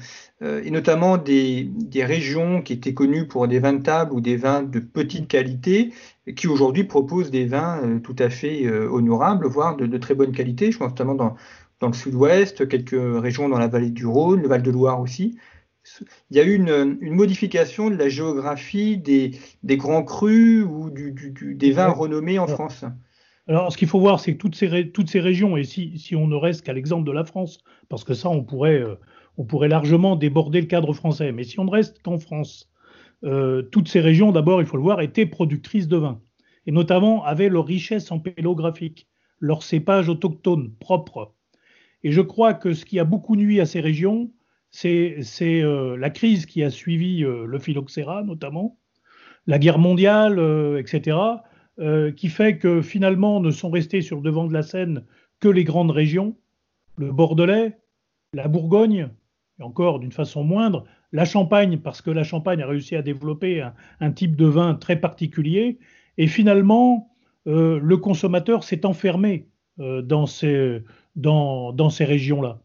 et 0.42 0.72
notamment 0.72 1.18
des, 1.18 1.70
régions 1.96 2.62
qui 2.62 2.74
étaient 2.74 2.94
connues 2.94 3.28
pour 3.28 3.48
des 3.48 3.60
vins 3.60 3.74
de 3.74 3.84
table 3.84 4.14
ou 4.14 4.22
des 4.22 4.38
vins 4.38 4.64
de 4.64 4.80
petite 4.80 5.28
qualité, 5.28 5.94
qui 6.36 6.48
aujourd'hui 6.48 6.86
proposent 6.86 7.30
des 7.30 7.46
vins 7.46 8.00
tout 8.04 8.16
à 8.20 8.30
fait 8.30 8.70
honorables, 8.70 9.48
voire 9.48 9.76
de, 9.76 9.86
de, 9.86 9.98
très 9.98 10.16
bonne 10.16 10.32
qualité. 10.32 10.72
Je 10.72 10.78
pense 10.78 10.92
notamment 10.92 11.16
dans, 11.16 11.36
dans 11.80 11.88
le 11.88 11.94
sud-ouest, 11.94 12.68
quelques 12.68 12.96
régions 13.22 13.50
dans 13.50 13.60
la 13.60 13.68
vallée 13.68 13.90
du 13.90 14.06
Rhône, 14.06 14.42
le 14.42 14.48
Val-de-Loire 14.48 15.00
aussi. 15.00 15.38
Il 16.32 16.38
y 16.38 16.40
a 16.40 16.44
eu 16.44 16.56
une, 16.56 16.98
modification 17.14 17.90
de 17.90 17.96
la 17.96 18.10
géographie 18.10 18.98
des, 18.98 19.38
grands 19.78 20.04
crus 20.04 20.64
ou 20.64 20.90
des 20.90 21.72
vins 21.72 21.90
renommés 21.90 22.40
en 22.40 22.48
France. 22.48 22.86
Alors, 23.48 23.72
ce 23.72 23.78
qu'il 23.78 23.88
faut 23.88 24.00
voir, 24.00 24.20
c'est 24.20 24.34
que 24.34 24.40
toutes 24.40 24.56
ces, 24.56 25.20
régions, 25.20 25.56
et 25.56 25.64
si, 25.64 26.16
on 26.16 26.28
ne 26.28 26.36
reste 26.36 26.66
qu'à 26.66 26.74
l'exemple 26.74 27.06
de 27.06 27.12
la 27.12 27.24
France, 27.24 27.60
parce 27.90 28.04
que 28.04 28.16
ça, 28.16 28.30
on 28.30 28.44
pourrait, 28.44 28.82
euh, 28.82 29.68
largement 29.68 30.16
déborder 30.16 30.62
le 30.62 30.68
cadre 30.68 30.94
français, 30.94 31.32
mais 31.32 31.44
si 31.44 31.60
on 31.60 31.66
ne 31.66 31.70
reste 31.70 32.02
qu'en 32.02 32.18
France, 32.18 32.72
euh, 33.24 33.62
toutes 33.62 33.88
ces 33.88 34.00
régions, 34.00 34.32
d'abord, 34.32 34.62
il 34.62 34.68
faut 34.68 34.78
le 34.78 34.84
voir, 34.84 35.00
étaient 35.02 35.28
productrices 35.28 35.88
de 35.88 35.98
vin, 35.98 36.22
et 36.66 36.72
notamment 36.72 37.24
avaient 37.24 37.50
leur 37.50 37.68
richesse 37.68 38.12
empélographique, 38.12 39.08
leurs 39.40 39.62
cépages 39.62 40.10
autochtones 40.10 40.74
propres, 40.80 41.36
et 42.04 42.12
je 42.12 42.22
crois 42.22 42.56
que 42.56 42.74
ce 42.74 42.84
qui 42.84 43.00
a 43.00 43.04
beaucoup 43.04 43.36
nuit 43.36 43.60
à 43.60 43.68
ces 43.68 43.80
régions, 43.80 44.32
c'est 44.72 45.22
euh, 45.42 45.96
la 45.98 46.10
crise 46.10 46.48
qui 46.48 46.64
a 46.64 46.72
suivi 46.72 47.20
le 47.20 47.60
phylloxéra 47.60 48.24
notamment, 48.24 48.78
la 49.48 49.60
guerre 49.60 49.80
mondiale, 49.80 50.40
euh, 51.80 52.12
qui 52.12 52.30
fait 52.30 52.58
que 52.58 52.82
finalement 52.82 53.40
ne 53.40 53.52
sont 53.52 53.70
restés 53.70 54.02
sur 54.02 54.22
devant 54.22 54.46
de 54.46 54.54
la 54.54 54.64
scène 54.64 55.04
que 55.40 55.48
les 55.48 55.64
grandes 55.64 55.92
régions, 55.92 56.36
le 56.98 57.12
Bordelais, 57.12 57.78
la 58.34 58.48
Bourgogne, 58.48 59.10
et 59.60 59.64
encore 59.64 60.00
d'une 60.00 60.12
façon 60.12 60.44
moindre, 60.44 60.86
la 61.12 61.26
Champagne, 61.26 61.78
parce 61.78 62.02
que 62.02 62.12
la 62.12 62.24
Champagne 62.24 62.62
a 62.62 62.68
réussi 62.68 62.96
à 62.96 63.02
développer 63.02 63.66
un, 64.00 64.12
type 64.12 64.36
de 64.36 64.46
vin 64.46 64.76
très 64.76 64.98
particulier, 64.98 65.80
et 66.18 66.28
finalement, 66.28 67.10
le 67.46 67.96
consommateur 67.96 68.64
s'est 68.64 68.86
enfermé 68.86 69.48
dans 69.78 70.26
ces 70.26 70.82
dans, 71.16 71.90
régions-là. 72.00 72.62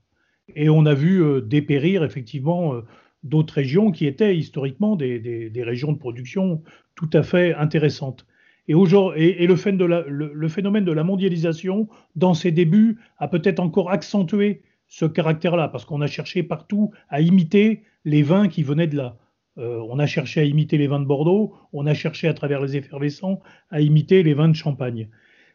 Et 0.57 0.69
on 0.69 0.87
a 0.87 0.95
vu 0.95 1.23
euh, 1.23 1.41
dépérir 1.41 2.03
effectivement 2.05 2.75
euh, 2.75 2.83
d'autres 3.23 3.55
régions 3.55 3.93
qui 3.93 4.07
étaient 4.07 4.37
historiquement 4.37 4.97
des, 4.97 5.53
régions 5.57 5.93
de 5.93 5.99
production 5.99 6.63
tout 6.95 7.11
à 7.13 7.23
fait 7.23 7.55
intéressantes. 7.55 8.27
Et, 8.71 8.75
et, 9.17 9.43
et 9.43 9.47
le, 9.49 9.57
phénomène 9.57 9.79
de 9.79 9.85
la, 9.85 10.05
le, 10.07 10.49
phénomène 10.49 10.85
de 10.85 10.93
la 10.93 11.03
mondialisation, 11.03 11.89
dans 12.15 12.35
ses 12.35 12.53
débuts, 12.53 12.99
a 13.19 13.27
peut-être 13.27 13.59
encore 13.59 13.91
accentué 13.91 14.63
ce 14.87 15.07
caractère-là, 15.07 15.69
parce 15.69 15.85
qu'on 15.85 16.01
a 16.01 16.07
cherché 16.07 16.45
partout 16.45 16.93
à 17.09 17.21
imiter 17.21 17.83
les 18.05 18.23
vins 18.23 18.47
qui 18.49 18.63
venaient 18.63 18.87
de 18.87 18.97
là. 18.97 19.17
Euh, 19.59 19.85
on 19.89 19.99
a 19.99 20.07
cherché 20.07 20.41
à 20.41 20.45
imiter 20.45 20.79
les 20.79 20.87
vins 20.87 21.01
de 21.01 21.05
Bordeaux, 21.05 21.55
on 21.73 21.87
a 21.87 21.95
cherché 21.95 22.29
à 22.29 22.35
travers 22.35 22.61
les 22.61 22.77
effervescents 22.77 23.41
à 23.71 23.81
imiter 23.81 24.23
les 24.23 24.35
vins 24.35 24.49
de 24.49 24.55
Champagne. 24.55 25.09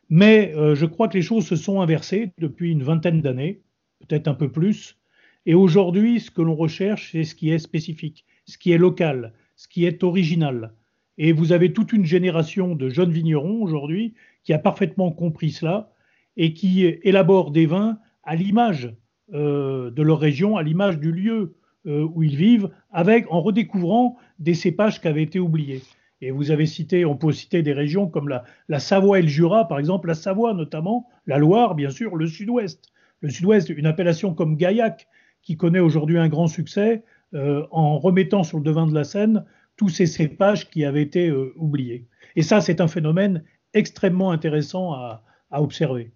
Mais 0.10 0.54
euh, 0.56 0.76
je 0.76 0.86
crois 0.86 1.08
que 1.08 1.18
les 1.18 1.24
choses 1.24 1.48
se 1.48 1.56
sont 1.56 1.80
inversées 1.80 2.32
depuis 2.38 2.72
une 2.72 2.84
vingtaine 2.84 3.22
d'années, 3.22 3.62
peut-être 4.02 4.28
un 4.28 4.34
peu 4.34 4.52
plus. 4.52 4.98
Et 5.46 5.54
aujourd'hui, 5.54 6.20
ce 6.20 6.32
que 6.32 6.42
l'on 6.42 6.56
recherche, 6.56 7.12
c'est 7.14 7.24
ce 7.24 7.34
qui 7.34 7.50
est 7.50 7.60
spécifique, 7.60 8.26
ce 8.46 8.58
qui 8.58 8.74
est 8.74 8.78
local, 8.78 9.32
ce 9.56 9.70
qui 9.70 9.86
est 9.86 10.04
original. 10.04 10.74
Et 11.18 11.32
vous 11.32 11.52
avez 11.52 11.72
toute 11.74 11.94
une 11.94 12.06
génération 12.06 12.76
de 12.76 12.90
jeunes 12.90 13.12
vignerons 13.12 13.62
aujourd'hui 13.62 14.14
qui 14.44 14.54
a 14.54 14.60
parfaitement 14.60 15.12
compris 15.12 15.52
cela 15.52 15.92
et 16.38 16.54
qui 16.54 16.86
élaborent 16.86 17.52
des 17.52 17.66
vins 17.66 18.00
à 18.24 18.36
l'image 18.36 18.94
euh, 19.34 19.92
de 19.92 20.02
leur 20.04 20.20
région, 20.20 20.58
à 20.58 20.64
l'image 20.64 21.00
du 21.00 21.12
lieu 21.12 21.56
euh, 21.88 22.08
où 22.14 22.24
ils 22.24 22.36
vivent, 22.36 22.70
avec 22.92 23.32
en 23.32 23.42
redécouvrant 23.42 24.18
des 24.40 24.54
cépages 24.54 25.02
qui 25.02 25.08
avaient 25.08 25.24
été 25.24 25.40
oubliés. 25.40 25.82
Et 26.22 26.32
vous 26.32 26.52
avez 26.52 26.66
cité, 26.66 27.06
on 27.06 27.16
peut 27.16 27.32
citer 27.32 27.62
des 27.62 27.74
régions 27.74 28.08
comme 28.08 28.30
la, 28.30 28.80
Savoie 28.80 29.20
et 29.20 29.22
le 29.22 29.28
Jura, 29.28 29.68
par 29.68 29.80
exemple, 29.80 30.08
la 30.08 30.16
Savoie 30.16 30.54
notamment, 30.54 31.08
la 31.28 31.38
Loire, 31.38 31.76
bien 31.76 31.90
sûr, 31.90 32.16
le 32.16 32.28
Sud-Ouest. 32.28 32.92
Le 33.22 33.30
Sud-Ouest, 33.30 33.70
une 33.70 33.86
appellation 33.86 34.34
comme 34.34 34.56
Gaillac, 34.56 35.08
qui 35.42 35.58
connaît 35.58 35.80
aujourd'hui 35.80 36.18
un 36.18 36.28
grand 36.28 36.48
succès 36.48 37.04
euh, 37.34 37.66
en 37.72 38.00
remettant 38.00 38.44
sur 38.44 38.58
le 38.58 38.64
devin 38.64 38.88
de 38.88 38.94
la 38.94 39.04
scène 39.04 39.46
tous 39.77 39.89
ces 39.89 40.05
cépages 40.05 40.70
qui 40.70 40.86
avaient 40.86 41.01
été 41.01 41.29
euh, 41.29 41.53
oubliés. 41.58 42.08
Et 42.36 42.44
ça, 42.44 42.62
c'est 42.62 42.82
un 42.82 42.88
phénomène 42.88 43.44
extrêmement 43.74 44.32
intéressant 44.32 44.94
à 44.94 45.22
observer 45.51 46.12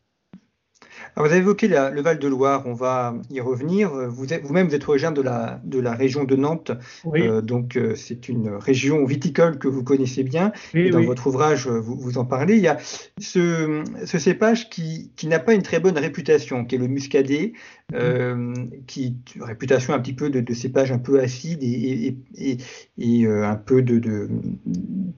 vous 1.15 1.25
avez 1.25 1.37
évoqué 1.37 1.67
le 1.67 2.01
Val-de-Loire, 2.01 2.63
on 2.65 2.73
va 2.73 3.15
y 3.29 3.41
revenir. 3.41 3.89
Vous-même, 3.89 4.67
vous, 4.67 4.75
êtes 4.75 4.87
originaire 4.87 5.13
de 5.13 5.21
la, 5.21 5.59
de 5.63 5.79
la 5.79 5.93
région 5.93 6.23
de 6.23 6.35
Nantes, 6.35 6.71
euh, 7.13 7.41
donc 7.41 7.75
euh, 7.75 7.95
c'est 7.95 8.29
une 8.29 8.49
région 8.49 9.05
viticole 9.05 9.59
que 9.59 9.67
vous 9.67 9.83
connaissez 9.83 10.23
bien. 10.23 10.51
et 10.73 10.89
dans 10.89 11.01
votre 11.01 11.27
ouvrage, 11.27 11.67
vous, 11.67 11.95
vous, 11.95 12.17
en 12.17 12.25
parlez. 12.25 12.55
Il 12.55 12.63
y 12.63 12.67
a 12.67 12.77
ce, 13.19 13.83
ce 14.05 14.19
cépage 14.19 14.69
qui, 14.69 15.11
qui 15.15 15.27
n'a 15.27 15.39
pas 15.39 15.53
une 15.53 15.61
très 15.61 15.79
bonne 15.79 15.97
réputation, 15.97 16.65
qui 16.65 16.75
est 16.75 16.77
le 16.77 16.87
muscadet, 16.87 17.53
euh, 17.93 18.53
qui 18.87 19.17
réputation 19.39 19.93
un 19.93 19.99
petit 19.99 20.13
peu 20.13 20.29
de, 20.29 20.41
de 20.41 20.53
cépage 20.53 20.91
un 20.91 20.99
peu 20.99 21.19
acide 21.19 21.63
et, 21.63 22.15
et, 22.37 22.57
et, 22.97 23.27
un 23.27 23.55
peu 23.55 23.81
de, 23.81 23.99
de, 23.99 24.29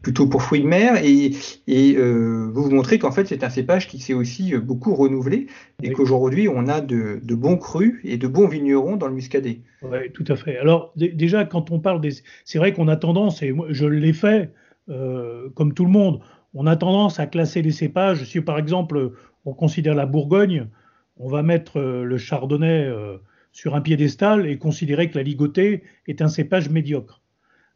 plutôt 0.01 0.27
pour 0.27 0.41
fruits 0.41 0.61
de 0.61 0.67
mer. 0.67 1.01
Et 1.03 1.31
vous 1.67 2.63
vous 2.63 2.71
montrez 2.71 2.97
qu'en 2.99 3.11
fait, 3.11 3.27
c'est 3.27 3.43
un 3.43 3.49
cépage 3.49 3.87
qui 3.87 3.99
s'est 3.99 4.13
aussi 4.13 4.55
beaucoup 4.57 4.95
renouvelé 4.95 5.47
et 5.83 5.91
qu'aujourd'hui, 5.93 6.47
on 6.47 6.67
a 6.67 6.81
de, 6.81 7.19
bons 7.35 7.57
crus 7.57 7.99
et 8.03 8.17
de 8.17 8.27
bons 8.27 8.47
vignerons 8.47 8.97
dans 8.97 9.07
le 9.07 9.13
muscadet. 9.13 9.61
Oui, 9.81 10.11
tout 10.13 10.25
à 10.27 10.35
fait. 10.35 10.57
Alors, 10.57 10.93
déjà, 10.95 11.45
quand 11.45 11.71
on 11.71 11.79
parle 11.79 12.01
des. 12.01 12.11
C'est 12.45 12.59
vrai 12.59 12.73
qu'on 12.73 12.87
a 12.87 12.95
tendance, 12.95 13.41
et 13.41 13.51
moi, 13.51 13.67
je 13.69 13.85
l'ai 13.85 14.13
fait, 14.13 14.51
euh, 14.89 15.49
comme 15.55 15.73
tout 15.73 15.85
le 15.85 15.91
monde, 15.91 16.21
on 16.53 16.67
a 16.67 16.75
tendance 16.75 17.19
à 17.19 17.27
classer 17.27 17.61
les 17.61 17.71
cépages. 17.71 18.23
Si, 18.25 18.41
par 18.41 18.57
exemple, 18.57 19.11
on 19.45 19.53
considère 19.53 19.95
la 19.95 20.05
Bourgogne, 20.05 20.67
on 21.17 21.29
va 21.29 21.43
mettre 21.43 21.79
euh, 21.79 22.03
le 22.03 22.17
chardonnay 22.17 22.85
euh, 22.85 23.17
sur 23.51 23.75
un 23.75 23.81
piédestal 23.81 24.47
et 24.47 24.57
considérer 24.57 25.09
que 25.09 25.17
la 25.17 25.23
ligotée 25.23 25.83
est 26.07 26.21
un 26.21 26.27
cépage 26.27 26.69
médiocre. 26.69 27.21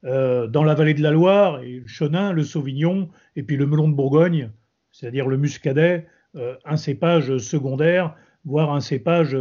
dans 0.03 0.63
la 0.63 0.75
vallée 0.75 0.93
de 0.93 1.01
la 1.01 1.11
Loire, 1.11 1.63
et 1.63 1.79
le 1.79 1.87
chenin, 1.87 2.31
le 2.31 2.43
sauvignon, 2.43 3.09
et 3.35 3.43
puis 3.43 3.57
le 3.57 3.65
melon 3.65 3.87
de 3.87 3.95
Bourgogne, 3.95 4.51
c'est-à-dire 4.91 5.27
le 5.27 5.37
muscadet, 5.37 6.05
un 6.65 6.77
cépage 6.77 7.37
secondaire, 7.37 8.15
voire 8.43 8.73
un 8.73 8.81
cépage 8.81 9.37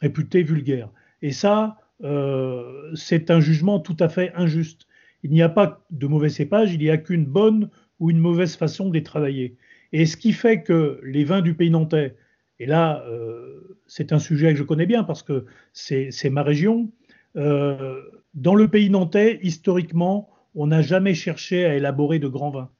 réputé 0.00 0.42
vulgaire. 0.42 0.90
Et 1.22 1.32
ça, 1.32 1.78
euh, 2.04 2.92
c'est 2.94 3.30
un 3.30 3.40
jugement 3.40 3.80
tout 3.80 3.96
à 4.00 4.08
fait 4.08 4.32
injuste. 4.34 4.86
Il 5.22 5.30
n'y 5.30 5.42
a 5.42 5.48
pas 5.48 5.84
de 5.90 6.06
mauvais 6.06 6.28
cépage, 6.28 6.72
il 6.72 6.80
n'y 6.80 6.90
a 6.90 6.96
qu'une 6.96 7.24
bonne 7.24 7.70
ou 7.98 8.10
une 8.10 8.18
mauvaise 8.18 8.56
façon 8.56 8.88
de 8.88 8.94
les 8.94 9.02
travailler. 9.02 9.56
Et 9.92 10.06
ce 10.06 10.16
qui 10.16 10.32
fait 10.32 10.62
que 10.62 11.00
les 11.02 11.24
vins 11.24 11.40
du 11.40 11.54
pays 11.54 11.70
nantais, 11.70 12.14
et 12.60 12.66
là, 12.66 13.04
euh, 13.08 13.78
c'est 13.86 14.12
un 14.12 14.18
sujet 14.18 14.52
que 14.52 14.58
je 14.58 14.64
connais 14.64 14.86
bien 14.86 15.02
parce 15.02 15.22
que 15.22 15.46
c'est 15.72 16.30
ma 16.30 16.42
région, 16.42 16.90
dans 17.34 18.54
le 18.54 18.68
pays 18.68 18.90
nantais, 18.90 19.38
historiquement, 19.42 20.30
on 20.54 20.66
n'a 20.66 20.82
jamais 20.82 21.14
cherché 21.14 21.64
à 21.64 21.74
élaborer 21.76 22.18
de 22.18 22.26
grands 22.26 22.50
vins. 22.50 22.70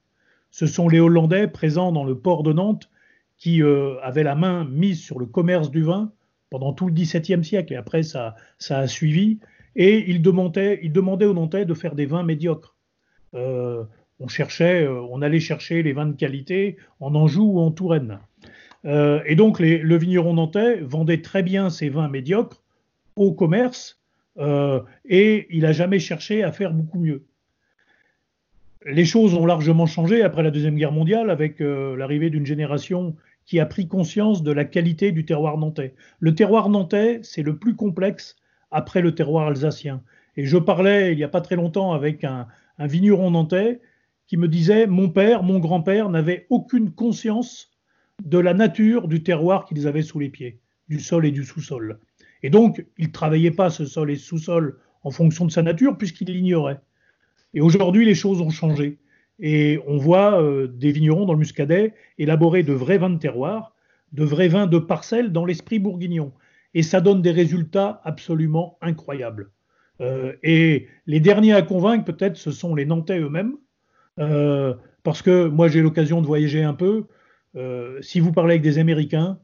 Ce 0.50 0.66
sont 0.66 0.88
les 0.88 0.98
Hollandais 0.98 1.46
présents 1.46 1.92
dans 1.92 2.04
le 2.04 2.16
port 2.16 2.42
de 2.42 2.52
Nantes 2.52 2.90
qui 3.38 3.62
euh, 3.62 3.98
avait 4.02 4.24
la 4.24 4.34
main 4.34 4.64
mise 4.64 5.00
sur 5.00 5.18
le 5.18 5.26
commerce 5.26 5.70
du 5.70 5.82
vin 5.82 6.12
pendant 6.50 6.72
tout 6.72 6.86
le 6.86 6.92
XVIIe 6.92 7.44
siècle, 7.44 7.72
et 7.72 7.76
après 7.76 8.02
ça, 8.02 8.34
ça 8.58 8.78
a 8.78 8.86
suivi, 8.86 9.38
et 9.76 10.10
il 10.10 10.22
demandait, 10.22 10.80
il 10.82 10.92
demandait 10.92 11.26
aux 11.26 11.34
Nantais 11.34 11.64
de 11.64 11.74
faire 11.74 11.94
des 11.94 12.06
vins 12.06 12.24
médiocres. 12.24 12.76
Euh, 13.34 13.84
on 14.18 14.28
cherchait, 14.28 14.84
euh, 14.84 15.00
on 15.10 15.22
allait 15.22 15.40
chercher 15.40 15.82
les 15.82 15.92
vins 15.92 16.06
de 16.06 16.16
qualité 16.16 16.76
en 17.00 17.14
Anjou 17.14 17.44
ou 17.44 17.60
en 17.60 17.70
Touraine. 17.70 18.18
et 18.84 19.34
donc 19.36 19.60
les, 19.60 19.78
le 19.78 19.96
vigneron 19.96 20.34
nantais 20.34 20.80
vendait 20.80 21.20
très 21.20 21.42
bien 21.42 21.68
ses 21.68 21.90
vins 21.90 22.08
médiocres 22.08 22.62
au 23.16 23.32
commerce, 23.32 24.00
et 25.04 25.46
il 25.50 25.62
n'a 25.62 25.72
jamais 25.72 25.98
cherché 25.98 26.42
à 26.42 26.52
faire 26.52 26.72
beaucoup 26.72 27.00
mieux. 27.00 27.24
Les 28.86 29.04
choses 29.04 29.34
ont 29.34 29.44
largement 29.44 29.86
changé 29.86 30.22
après 30.22 30.44
la 30.44 30.52
Deuxième 30.52 30.76
Guerre 30.76 30.92
mondiale 30.92 31.28
avec 31.28 31.58
l'arrivée 31.58 32.30
d'une 32.30 32.46
génération 32.46 33.16
qui 33.48 33.60
a 33.60 33.66
pris 33.66 33.88
conscience 33.88 34.42
de 34.42 34.52
la 34.52 34.66
qualité 34.66 35.10
du 35.10 35.24
terroir 35.24 35.56
nantais. 35.56 35.94
Le 36.20 36.34
terroir 36.34 36.68
nantais, 36.68 37.20
c'est 37.22 37.42
le 37.42 37.56
plus 37.56 37.74
complexe 37.74 38.36
après 38.70 39.00
le 39.00 39.14
terroir 39.14 39.46
alsacien. 39.46 40.02
Et 40.36 40.44
je 40.44 40.58
parlais 40.58 41.12
il 41.12 41.16
n'y 41.16 41.24
a 41.24 41.28
pas 41.28 41.40
très 41.40 41.56
longtemps 41.56 41.94
avec 41.94 42.24
un, 42.24 42.46
vigneron 42.78 43.30
nantais 43.30 43.80
qui 44.26 44.36
me 44.36 44.48
disait 44.48 44.86
Mon 44.86 45.08
père, 45.08 45.42
mon 45.42 45.60
grand-père 45.60 46.10
n'avaient 46.10 46.46
aucune 46.50 46.92
conscience 46.92 47.70
de 48.22 48.38
la 48.38 48.52
nature 48.52 49.08
du 49.08 49.22
terroir 49.22 49.64
qu'ils 49.64 49.88
avaient 49.88 50.02
sous 50.02 50.18
les 50.18 50.28
pieds, 50.28 50.60
du 50.90 51.00
sol 51.00 51.24
et 51.24 51.30
du 51.30 51.42
sous-sol. 51.42 52.00
Et 52.42 52.50
donc, 52.50 52.84
il 52.98 53.06
ne 53.06 53.12
travaillait 53.12 53.50
pas 53.50 53.70
ce 53.70 53.86
sol 53.86 54.10
et 54.10 54.16
ce 54.16 54.26
sous-sol 54.26 54.78
en 55.04 55.10
fonction 55.10 55.46
de 55.46 55.50
sa 55.50 55.62
nature, 55.62 55.96
puisqu'il 55.96 56.28
l'ignorait. 56.28 56.80
Et 57.54 57.62
aujourd'hui, 57.62 58.04
les 58.04 58.14
choses 58.14 58.42
ont 58.42 58.50
changé. 58.50 58.98
Et 59.40 59.78
on 59.86 59.96
voit 59.96 60.42
euh, 60.42 60.66
des 60.66 60.90
vignerons 60.90 61.24
dans 61.24 61.32
le 61.32 61.38
Muscadet 61.38 61.94
élaborer 62.18 62.62
de 62.62 62.72
vrais 62.72 62.98
vins 62.98 63.10
de 63.10 63.18
terroir, 63.18 63.74
de 64.12 64.24
vrais 64.24 64.48
vins 64.48 64.66
de 64.66 64.78
parcelles 64.78 65.32
dans 65.32 65.44
l'esprit 65.44 65.78
bourguignon. 65.78 66.32
Et 66.74 66.82
ça 66.82 67.00
donne 67.00 67.22
des 67.22 67.30
résultats 67.30 68.00
absolument 68.04 68.78
incroyables. 68.80 69.50
Euh, 70.00 70.32
et 70.42 70.88
les 71.06 71.20
derniers 71.20 71.54
à 71.54 71.62
convaincre, 71.62 72.04
peut-être, 72.04 72.36
ce 72.36 72.50
sont 72.50 72.74
les 72.74 72.84
Nantais 72.84 73.18
eux-mêmes. 73.18 73.56
Euh, 74.18 74.74
parce 75.02 75.22
que 75.22 75.46
moi, 75.46 75.68
j'ai 75.68 75.82
l'occasion 75.82 76.20
de 76.20 76.26
voyager 76.26 76.62
un 76.62 76.74
peu. 76.74 77.06
si 78.00 78.20
vous 78.20 78.32
parlez 78.32 78.54
avec 78.54 78.62
des 78.62 78.78
Américains, 78.78 79.38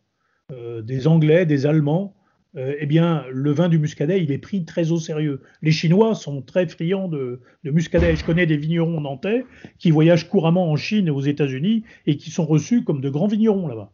des 0.51 1.09
Anglais, 1.09 1.47
des 1.47 1.67
Allemands, 1.67 2.15
euh, 2.57 2.77
eh 2.79 2.87
bien, 2.87 3.25
le 3.31 3.51
vin 3.53 3.69
du 3.69 3.79
muscadet, 3.79 4.23
il 4.23 4.31
est 4.31 4.39
pris 4.39 4.65
très 4.65 4.93
au 4.93 4.99
sérieux. 4.99 5.43
Les 5.63 5.73
Chinois 5.73 6.15
sont 6.15 6.41
très 6.43 6.67
friands 6.69 7.09
de, 7.09 7.41
de, 7.65 7.71
muscadet. 7.71 8.17
Je 8.17 8.25
connais 8.25 8.47
des 8.47 8.57
vignerons 8.57 9.01
nantais 9.01 9.45
qui 9.79 9.91
voyagent 9.91 10.29
couramment 10.29 10.71
en 10.71 10.77
Chine 10.77 11.09
et 11.09 11.11
aux 11.11 11.21
États-Unis 11.21 11.85
et 12.07 12.17
qui 12.17 12.31
sont 12.31 12.47
reçus 12.47 12.85
comme 12.85 13.01
de 13.01 13.11
grands 13.11 13.27
vignerons 13.27 13.67
là-bas. 13.67 13.93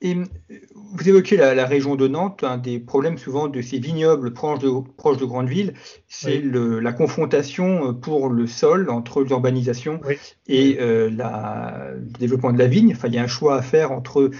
Et 0.00 0.14
euh, 0.14 0.24
vous 0.94 1.08
évoquez 1.08 1.36
la, 1.36 1.66
région 1.66 1.96
de 1.96 2.06
Nantes, 2.06 2.44
un 2.44 2.56
des 2.56 2.78
problèmes 2.78 3.18
souvent 3.18 3.48
de 3.48 3.60
ces 3.60 3.80
vignobles 3.80 4.32
proches 4.32 4.60
de, 4.60 4.70
proches 4.96 5.16
de 5.16 5.24
grandes 5.24 5.48
villes, 5.48 5.74
c'est 6.06 6.40
la 6.40 6.92
confrontation 6.92 7.88
euh, 7.88 7.92
pour 7.92 8.28
le 8.28 8.46
sol 8.46 8.90
entre 8.90 9.22
l'urbanisation 9.24 10.00
et 10.46 10.78
euh, 10.80 11.10
le 11.10 12.00
développement 12.18 12.52
de 12.52 12.58
la 12.58 12.68
vigne. 12.68 12.92
Enfin, 12.92 13.08
il 13.08 13.14
y 13.14 13.18
a 13.18 13.22
un 13.24 13.28
choix 13.28 13.56
à 13.56 13.62
faire 13.62 13.90
entre 13.90 14.30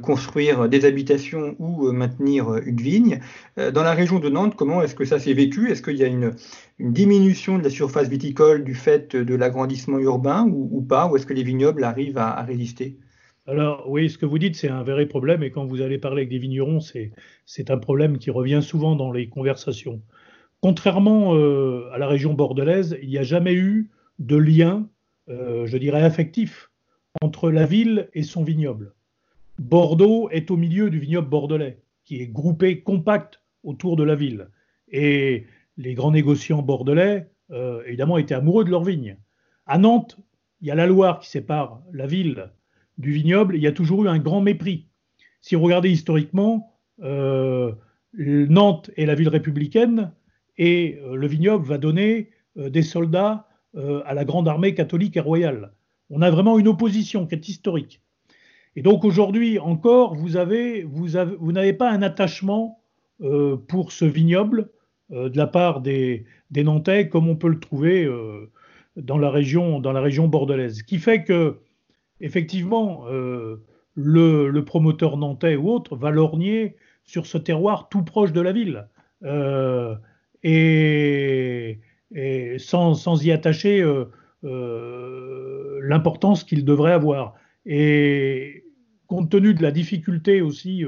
construire 0.00 0.66
des 0.66 0.86
habitations 0.86 1.54
ou 1.58 1.92
maintenir 1.92 2.56
une 2.64 2.80
vigne. 2.80 3.20
dans 3.58 3.82
la 3.82 3.92
région 3.92 4.18
de 4.18 4.30
Nantes, 4.30 4.54
comment 4.56 4.80
est-ce 4.80 4.94
que 4.94 5.04
ça 5.04 5.18
s'est 5.18 5.34
vécu? 5.34 5.70
Est-ce 5.70 5.82
qu'il 5.82 5.96
y 5.96 6.04
a 6.04 6.06
une, 6.06 6.34
diminution 6.80 7.58
de 7.58 7.64
la 7.64 7.68
surface 7.68 8.08
viticole 8.08 8.64
du 8.64 8.74
fait 8.74 9.14
de 9.14 9.34
l'agrandissement 9.34 9.98
urbain 9.98 10.46
ou, 10.50 10.80
pas? 10.80 11.06
Ou 11.06 11.16
est-ce 11.16 11.26
que 11.26 11.34
les 11.34 11.42
vignobles 11.42 11.84
arrivent 11.84 12.16
à 12.16 12.40
résister? 12.44 12.96
Alors 13.48 13.88
oui, 13.88 14.10
ce 14.10 14.18
que 14.18 14.26
vous 14.26 14.38
dites, 14.38 14.56
c'est 14.56 14.68
un 14.68 14.82
vrai 14.82 15.06
problème, 15.06 15.42
et 15.42 15.50
quand 15.50 15.64
vous 15.64 15.80
allez 15.80 15.96
parler 15.96 16.20
avec 16.22 16.28
des 16.28 16.38
vignerons, 16.38 16.80
c'est 16.80 17.70
un 17.70 17.78
problème 17.78 18.18
qui 18.18 18.30
revient 18.30 18.60
souvent 18.62 18.94
dans 18.94 19.10
les 19.10 19.30
conversations. 19.30 20.02
Contrairement 20.60 21.34
euh, 21.34 21.88
à 21.92 21.98
la 21.98 22.06
région 22.06 22.34
bordelaise, 22.34 22.98
il 23.00 23.08
n'y 23.08 23.16
a 23.16 23.22
jamais 23.22 23.54
eu 23.54 23.90
de 24.18 24.36
lien, 24.36 24.86
euh, 25.30 25.66
je 25.66 25.78
dirais, 25.78 26.02
affectif 26.02 26.70
entre 27.22 27.50
la 27.50 27.64
ville 27.64 28.10
et 28.12 28.22
son 28.22 28.44
vignoble. 28.44 28.92
Bordeaux 29.58 30.28
est 30.28 30.50
au 30.50 30.58
milieu 30.58 30.90
du 30.90 30.98
vignoble 30.98 31.28
bordelais, 31.28 31.78
qui 32.04 32.20
est 32.20 32.26
groupé 32.26 32.82
compact 32.82 33.40
autour 33.64 33.96
de 33.96 34.04
la 34.04 34.14
ville. 34.14 34.50
Et 34.88 35.46
les 35.78 35.94
grands 35.94 36.10
négociants 36.10 36.60
bordelais, 36.60 37.30
euh, 37.50 37.82
évidemment, 37.86 38.18
étaient 38.18 38.34
amoureux 38.34 38.64
de 38.64 38.70
leur 38.70 38.84
vigne. 38.84 39.16
À 39.64 39.78
Nantes, 39.78 40.18
il 40.60 40.68
y 40.68 40.70
a 40.70 40.74
la 40.74 40.86
Loire 40.86 41.20
qui 41.20 41.30
sépare 41.30 41.80
la 41.92 42.06
ville 42.06 42.50
du 42.98 43.12
vignoble, 43.12 43.56
il 43.56 43.62
y 43.62 43.66
a 43.66 43.72
toujours 43.72 44.04
eu 44.04 44.08
un 44.08 44.18
grand 44.18 44.40
mépris. 44.40 44.86
Si 45.40 45.54
vous 45.54 45.62
regardez 45.62 45.90
historiquement, 45.90 46.74
euh, 47.02 47.72
Nantes 48.14 48.90
est 48.96 49.06
la 49.06 49.14
ville 49.14 49.28
républicaine 49.28 50.12
et 50.56 50.98
euh, 51.02 51.14
le 51.14 51.26
vignoble 51.26 51.64
va 51.64 51.78
donner 51.78 52.30
euh, 52.56 52.68
des 52.70 52.82
soldats 52.82 53.44
à 54.06 54.14
la 54.14 54.24
grande 54.24 54.48
armée 54.48 54.74
catholique 54.74 55.18
et 55.18 55.20
royale. 55.20 55.72
On 56.10 56.22
a 56.22 56.30
vraiment 56.30 56.58
une 56.58 56.66
opposition 56.66 57.26
qui 57.26 57.34
est 57.34 57.48
historique. 57.48 58.00
Et 58.74 58.82
donc 58.82 59.04
aujourd'hui 59.04 59.58
encore, 59.58 60.16
vous 60.16 60.36
avez, 60.36 60.82
vous 60.82 61.16
avez, 61.16 61.36
vous 61.38 61.52
n'avez 61.52 61.74
pas 61.74 61.90
un 61.92 62.02
attachement 62.02 62.80
pour 63.68 63.92
ce 63.92 64.06
vignoble 64.06 64.70
de 65.10 65.36
la 65.36 65.46
part 65.46 65.80
des, 65.80 66.24
des, 66.50 66.64
Nantais 66.64 67.08
comme 67.08 67.28
on 67.28 67.36
peut 67.36 67.50
le 67.50 67.60
trouver 67.60 68.08
dans 68.96 69.18
la 69.18 69.30
région, 69.30 69.80
dans 69.80 69.92
la 69.92 70.00
région 70.00 70.26
bordelaise. 70.26 70.78
Ce 70.78 70.82
qui 70.82 70.98
fait 70.98 71.22
que 71.22 71.58
effectivement, 72.20 73.04
euh, 73.08 73.62
le, 73.94 74.60
promoteur 74.60 75.16
nantais 75.16 75.56
ou 75.56 75.70
autre 75.70 75.96
va 75.96 76.10
lorgner 76.10 76.76
sur 77.04 77.26
ce 77.26 77.38
terroir 77.38 77.88
tout 77.88 78.02
proche 78.02 78.32
de 78.32 78.40
la 78.40 78.52
ville. 78.52 78.86
Euh, 79.24 79.94
et, 80.42 81.78
sans, 82.58 83.24
y 83.24 83.32
attacher 83.32 83.82
euh, 84.44 85.80
l'importance 85.82 86.44
qu'il 86.44 86.64
devrait 86.64 86.92
avoir. 86.92 87.34
Et 87.66 88.64
compte 89.06 89.30
tenu 89.30 89.54
de 89.54 89.62
la 89.62 89.70
difficulté 89.70 90.40
aussi 90.40 90.84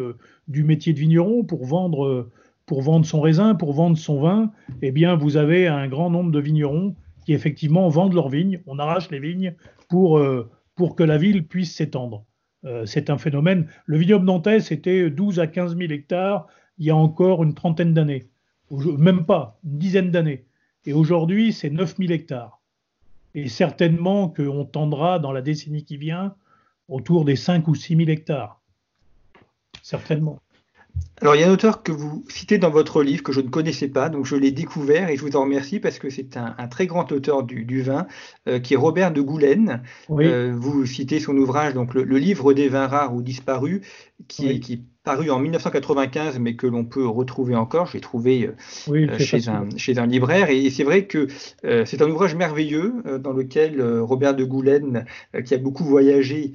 du 0.48 0.64
métier 0.64 0.92
de 0.92 0.98
vigneron 0.98 1.42
pour 1.42 1.64
vendre, 1.64 2.28
pour 2.66 2.82
vendre 2.82 3.06
son 3.06 3.20
raisin, 3.20 3.54
pour 3.54 3.72
vendre 3.72 3.98
son 3.98 4.20
vin, 4.20 4.52
eh 4.82 4.92
bien, 4.92 5.16
vous 5.16 5.36
avez 5.36 5.66
un 5.66 5.88
grand 5.88 6.10
nombre 6.10 6.30
de 6.30 6.38
vignerons 6.38 6.94
qui 7.24 7.32
effectivement 7.32 7.88
vendent 7.88 8.14
leurs 8.14 8.28
vignes. 8.28 8.60
On 8.66 8.78
arrache 8.78 9.10
les 9.10 9.20
vignes 9.20 9.54
pour 9.88 10.20
pour 10.80 10.96
que 10.96 11.02
la 11.02 11.18
ville 11.18 11.46
puisse 11.46 11.74
s'étendre. 11.76 12.24
Euh, 12.64 12.86
c'est 12.86 13.10
un 13.10 13.18
phénomène. 13.18 13.66
Le 13.84 13.98
vignoble 13.98 14.24
nantais, 14.24 14.60
c'était 14.60 15.10
12 15.10 15.38
à 15.38 15.46
15 15.46 15.76
000 15.76 15.92
hectares 15.92 16.46
il 16.78 16.86
y 16.86 16.90
a 16.90 16.96
encore 16.96 17.42
une 17.44 17.52
trentaine 17.52 17.92
d'années, 17.92 18.30
même 18.70 19.26
pas, 19.26 19.60
une 19.62 19.78
dizaine 19.78 20.10
d'années. 20.10 20.46
Et 20.86 20.94
aujourd'hui, 20.94 21.52
c'est 21.52 21.68
9 21.68 21.98
000 21.98 22.10
hectares. 22.10 22.62
Et 23.34 23.50
certainement 23.50 24.30
qu'on 24.30 24.64
tendra 24.64 25.18
dans 25.18 25.32
la 25.32 25.42
décennie 25.42 25.84
qui 25.84 25.98
vient 25.98 26.34
autour 26.88 27.26
des 27.26 27.36
5 27.36 27.68
ou 27.68 27.74
6 27.74 27.96
000 27.96 28.08
hectares. 28.08 28.62
Certainement. 29.82 30.40
Alors, 31.20 31.34
il 31.34 31.42
y 31.42 31.44
a 31.44 31.48
un 31.48 31.52
auteur 31.52 31.82
que 31.82 31.92
vous 31.92 32.24
citez 32.28 32.56
dans 32.56 32.70
votre 32.70 33.02
livre 33.02 33.22
que 33.22 33.32
je 33.32 33.42
ne 33.42 33.48
connaissais 33.48 33.88
pas, 33.88 34.08
donc 34.08 34.24
je 34.24 34.36
l'ai 34.36 34.52
découvert 34.52 35.10
et 35.10 35.16
je 35.16 35.22
vous 35.22 35.36
en 35.36 35.42
remercie 35.42 35.78
parce 35.78 35.98
que 35.98 36.08
c'est 36.08 36.38
un, 36.38 36.68
très 36.68 36.86
grand 36.86 37.12
auteur 37.12 37.42
du, 37.42 37.82
vin, 37.82 38.06
euh, 38.48 38.58
qui 38.58 38.72
est 38.72 38.76
Robert 38.78 39.12
de 39.12 39.20
Goulaine. 39.20 39.82
Euh, 40.10 40.54
vous 40.56 40.86
citez 40.86 41.20
son 41.20 41.36
ouvrage, 41.36 41.74
donc 41.74 41.92
le, 41.92 42.04
livre 42.04 42.54
des 42.54 42.68
vins 42.68 42.86
rares 42.86 43.14
ou 43.14 43.20
disparus, 43.20 43.82
qui, 44.28 44.48
est, 44.48 44.60
qui 44.60 44.82
paru 45.04 45.30
en 45.30 45.38
1995, 45.40 46.38
mais 46.38 46.56
que 46.56 46.66
l'on 46.66 46.86
peut 46.86 47.06
retrouver 47.06 47.54
encore. 47.54 47.86
J'ai 47.86 48.00
trouvé 48.00 48.50
euh, 48.88 49.18
chez, 49.18 49.48
un, 49.48 49.68
chez, 49.76 49.98
un, 49.98 50.06
libraire. 50.06 50.48
Et, 50.48 50.70
c'est 50.70 50.84
vrai 50.84 51.06
que 51.06 51.28
c'est 51.62 52.00
un 52.00 52.08
ouvrage 52.08 52.34
merveilleux 52.34 52.94
dans 53.18 53.32
lequel 53.32 53.82
Robert 54.00 54.34
de 54.34 54.44
Goulaine, 54.44 55.04
qui 55.44 55.54
a 55.54 55.58
beaucoup 55.58 55.84
voyagé, 55.84 56.52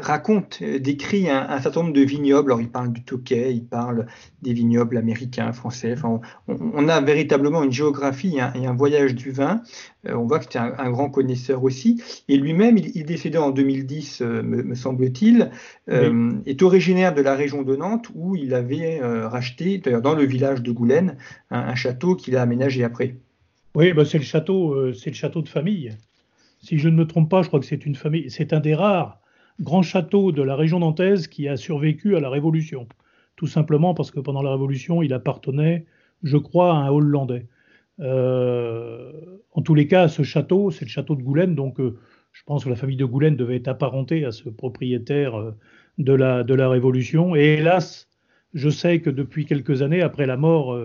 raconte, 0.00 0.62
décrit 0.62 1.28
un, 1.30 1.60
certain 1.60 1.82
nombre 1.82 1.94
de 1.94 2.02
vignobles. 2.02 2.52
Alors, 2.52 2.60
il 2.60 2.70
parle 2.70 2.92
du 2.92 3.02
Touquet, 3.02 3.54
il 3.54 3.64
parle 3.64 4.06
des 4.42 4.52
vignobles 4.52 4.96
américains, 4.96 5.52
français. 5.52 5.94
Enfin, 5.94 6.20
on, 6.48 6.88
a 6.88 7.00
véritablement 7.00 7.62
une 7.62 7.72
géographie 7.72 8.36
et 8.54 8.66
un, 8.66 8.74
voyage 8.74 9.14
du 9.14 9.30
vin. 9.30 9.62
Euh, 10.06 10.14
on 10.14 10.26
voit 10.26 10.38
que 10.38 10.46
c'est 10.50 10.58
un, 10.58 10.90
grand 10.90 11.10
connaisseur 11.10 11.62
aussi. 11.62 12.02
Et 12.28 12.36
lui-même, 12.36 12.76
il, 12.76 12.98
est 12.98 13.04
décédé 13.04 13.38
en 13.38 13.50
2010, 13.50 14.20
euh, 14.20 14.42
me, 14.42 14.74
semble-t-il, 14.74 15.50
euh, 15.90 16.32
est 16.46 16.62
originaire 16.62 17.14
de 17.14 17.22
la 17.22 17.34
région 17.34 17.62
de 17.62 17.76
Nantes 17.76 18.08
où 18.14 18.36
il 18.36 18.54
avait 18.54 19.00
racheté, 19.02 19.78
d'ailleurs 19.78 20.02
dans 20.02 20.14
le 20.14 20.24
village 20.24 20.62
de 20.62 20.72
Goulaine, 20.72 21.16
un, 21.50 21.74
château 21.74 22.14
qu'il 22.14 22.36
a 22.36 22.42
aménagé 22.42 22.84
après. 22.84 23.16
Oui, 23.74 23.92
bah 23.92 24.04
c'est 24.04 24.18
le 24.18 24.24
château, 24.24 24.92
c'est 24.92 25.10
le 25.10 25.16
château 25.16 25.42
de 25.42 25.48
famille. 25.48 25.96
Si 26.64 26.78
je 26.78 26.88
ne 26.88 26.96
me 26.96 27.06
trompe 27.06 27.30
pas, 27.30 27.42
je 27.42 27.48
crois 27.48 27.60
que 27.60 27.66
c'est 27.66 27.86
une 27.86 27.94
famille. 27.94 28.30
C'est 28.30 28.52
un 28.52 28.60
des 28.60 28.74
rares 28.74 29.20
grands 29.60 29.82
châteaux 29.82 30.32
de 30.32 30.42
la 30.42 30.56
région 30.56 30.80
nantaise 30.80 31.28
qui 31.28 31.46
a 31.46 31.56
survécu 31.56 32.16
à 32.16 32.20
la 32.20 32.28
Révolution 32.28 32.88
tout 33.36 33.46
simplement 33.46 33.94
parce 33.94 34.10
que 34.10 34.20
pendant 34.20 34.42
la 34.42 34.52
Révolution, 34.52 35.02
il 35.02 35.12
appartenait, 35.12 35.86
je 36.22 36.36
crois, 36.36 36.72
à 36.72 36.76
un 36.76 36.90
Hollandais. 36.90 37.46
Euh, 38.00 39.12
en 39.52 39.62
tous 39.62 39.74
les 39.74 39.86
cas, 39.86 40.08
ce 40.08 40.22
château, 40.22 40.70
c'est 40.70 40.84
le 40.84 40.90
château 40.90 41.14
de 41.14 41.22
Goulaine, 41.22 41.54
donc 41.54 41.80
euh, 41.80 41.98
je 42.32 42.42
pense 42.44 42.64
que 42.64 42.70
la 42.70 42.76
famille 42.76 42.96
de 42.96 43.04
Goulaine 43.04 43.36
devait 43.36 43.56
être 43.56 43.68
apparentée 43.68 44.24
à 44.24 44.32
ce 44.32 44.48
propriétaire 44.48 45.36
euh, 45.36 45.52
de, 45.98 46.12
la, 46.12 46.42
de 46.42 46.54
la 46.54 46.68
Révolution. 46.68 47.36
Et 47.36 47.54
hélas, 47.54 48.08
je 48.52 48.68
sais 48.68 49.00
que 49.00 49.10
depuis 49.10 49.46
quelques 49.46 49.82
années, 49.82 50.02
après 50.02 50.26
la 50.26 50.36
mort 50.36 50.78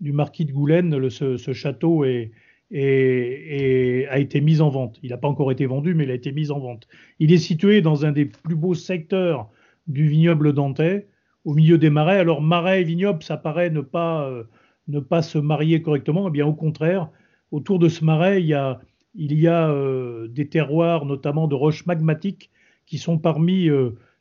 du 0.00 0.12
marquis 0.12 0.44
de 0.44 0.52
Goulaine, 0.52 1.10
ce, 1.10 1.52
château 1.52 2.04
est, 2.04 2.30
a 2.72 4.18
été 4.18 4.40
mis 4.40 4.60
en 4.60 4.68
vente. 4.68 4.98
Il 5.02 5.10
n'a 5.10 5.16
pas 5.16 5.28
encore 5.28 5.50
été 5.50 5.66
vendu, 5.66 5.94
mais 5.94 6.04
il 6.04 6.10
a 6.10 6.14
été 6.14 6.32
mis 6.32 6.50
en 6.50 6.60
vente. 6.60 6.86
Il 7.18 7.32
est 7.32 7.38
situé 7.38 7.82
dans 7.82 8.04
un 8.04 8.12
des 8.12 8.26
plus 8.26 8.54
beaux 8.54 8.74
secteurs 8.74 9.50
du 9.86 10.08
vignoble 10.08 10.52
dentais 10.52 11.08
au 11.44 11.54
milieu 11.54 11.78
des 11.78 11.90
marais. 11.90 12.18
Alors 12.18 12.42
marais 12.42 12.82
et 12.82 12.84
vignoble, 12.84 13.22
ça 13.22 13.36
paraît 13.36 13.70
ne 13.70 13.80
pas, 13.80 14.28
euh, 14.28 14.44
ne 14.88 15.00
pas 15.00 15.22
se 15.22 15.38
marier 15.38 15.82
correctement. 15.82 16.28
Eh 16.28 16.30
bien 16.30 16.46
au 16.46 16.54
contraire, 16.54 17.08
autour 17.50 17.78
de 17.78 17.88
ce 17.88 18.04
marais, 18.04 18.40
il 18.40 18.46
y 18.46 18.54
a, 18.54 18.80
il 19.14 19.38
y 19.38 19.48
a 19.48 19.68
euh, 19.70 20.28
des 20.28 20.48
terroirs, 20.48 21.06
notamment 21.06 21.48
de 21.48 21.54
roches 21.54 21.86
magmatiques, 21.86 22.50
qui 22.86 22.98
sont 22.98 23.18
parmi 23.18 23.68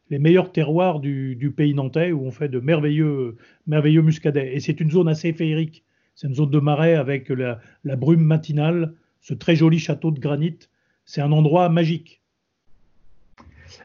les 0.09 0.19
meilleurs 0.19 0.51
terroirs 0.51 0.99
du, 0.99 1.53
pays 1.55 1.73
nantais 1.73 2.11
où 2.11 2.23
on 2.23 2.31
fait 2.31 2.49
de 2.49 2.59
merveilleux, 2.59 3.37
merveilleux 3.67 4.01
muscadets. 4.01 4.55
Et 4.55 4.59
c'est 4.59 4.79
une 4.79 4.91
zone 4.91 5.07
assez 5.07 5.33
féerique. 5.33 5.83
C'est 6.19 6.27
une 6.27 6.35
zone 6.35 6.49
de 6.49 6.59
marais 6.59 6.95
avec 6.95 7.29
la, 7.29 7.61
la, 7.85 7.95
brume 7.95 8.19
matinale, 8.19 8.93
ce 9.21 9.33
très 9.33 9.55
joli 9.55 9.79
château 9.79 10.11
de 10.11 10.19
granit. 10.19 10.59
C'est 11.05 11.21
un 11.21 11.31
endroit 11.31 11.69
magique. 11.69 12.18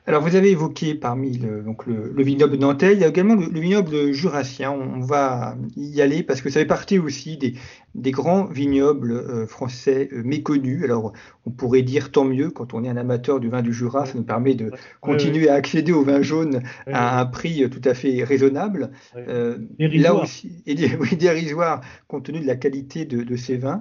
Alors, 0.06 0.20
vous 0.22 0.36
avez 0.36 0.50
évoqué 0.50 0.94
parmi 0.94 1.38
le, 1.38 1.62
donc 1.62 1.86
le, 1.86 2.22
vignoble 2.22 2.56
nantais, 2.56 2.92
il 2.92 3.00
y 3.00 3.04
a 3.04 3.08
également 3.08 3.36
le, 3.36 3.58
vignoble 3.58 4.12
jurassien. 4.12 4.70
On, 4.70 5.00
va 5.00 5.56
y 5.76 6.02
aller 6.02 6.22
parce 6.22 6.42
que 6.42 6.50
ça 6.50 6.60
fait 6.60 6.66
partie 6.66 6.98
aussi 6.98 7.38
des, 7.38 7.54
des 7.94 8.10
grands 8.10 8.44
vignobles 8.44 9.12
euh, 9.12 9.46
français 9.46 10.10
euh, 10.12 10.22
méconnus. 10.22 10.84
Alors, 10.84 11.14
on 11.46 11.50
pourrait 11.50 11.80
dire 11.80 12.12
tant 12.12 12.24
mieux 12.24 12.50
quand 12.50 12.74
on 12.74 12.84
est 12.84 12.88
un 12.90 12.98
amateur 12.98 13.40
du 13.40 13.48
vin 13.48 13.62
du 13.62 13.72
Jura, 13.72 14.04
ça 14.04 14.12
nous 14.14 14.24
permet 14.24 14.54
de 14.54 14.72
continuer 15.00 15.48
à 15.48 15.54
accéder 15.54 15.92
au 15.92 16.04
vin 16.04 16.20
jaune 16.20 16.62
à 16.86 17.20
un 17.20 17.24
prix 17.24 17.68
tout 17.70 17.82
à 17.88 17.94
fait 17.94 18.24
raisonnable. 18.24 18.90
Euh, 19.16 19.56
là 19.78 20.14
aussi, 20.14 20.62
et 20.66 20.76
oui, 20.96 21.16
dérisoire 21.16 21.80
compte 22.08 22.26
tenu 22.26 22.40
de 22.40 22.46
la 22.46 22.56
qualité 22.56 23.06
de, 23.06 23.22
de 23.22 23.36
ces 23.36 23.56
vins. 23.56 23.80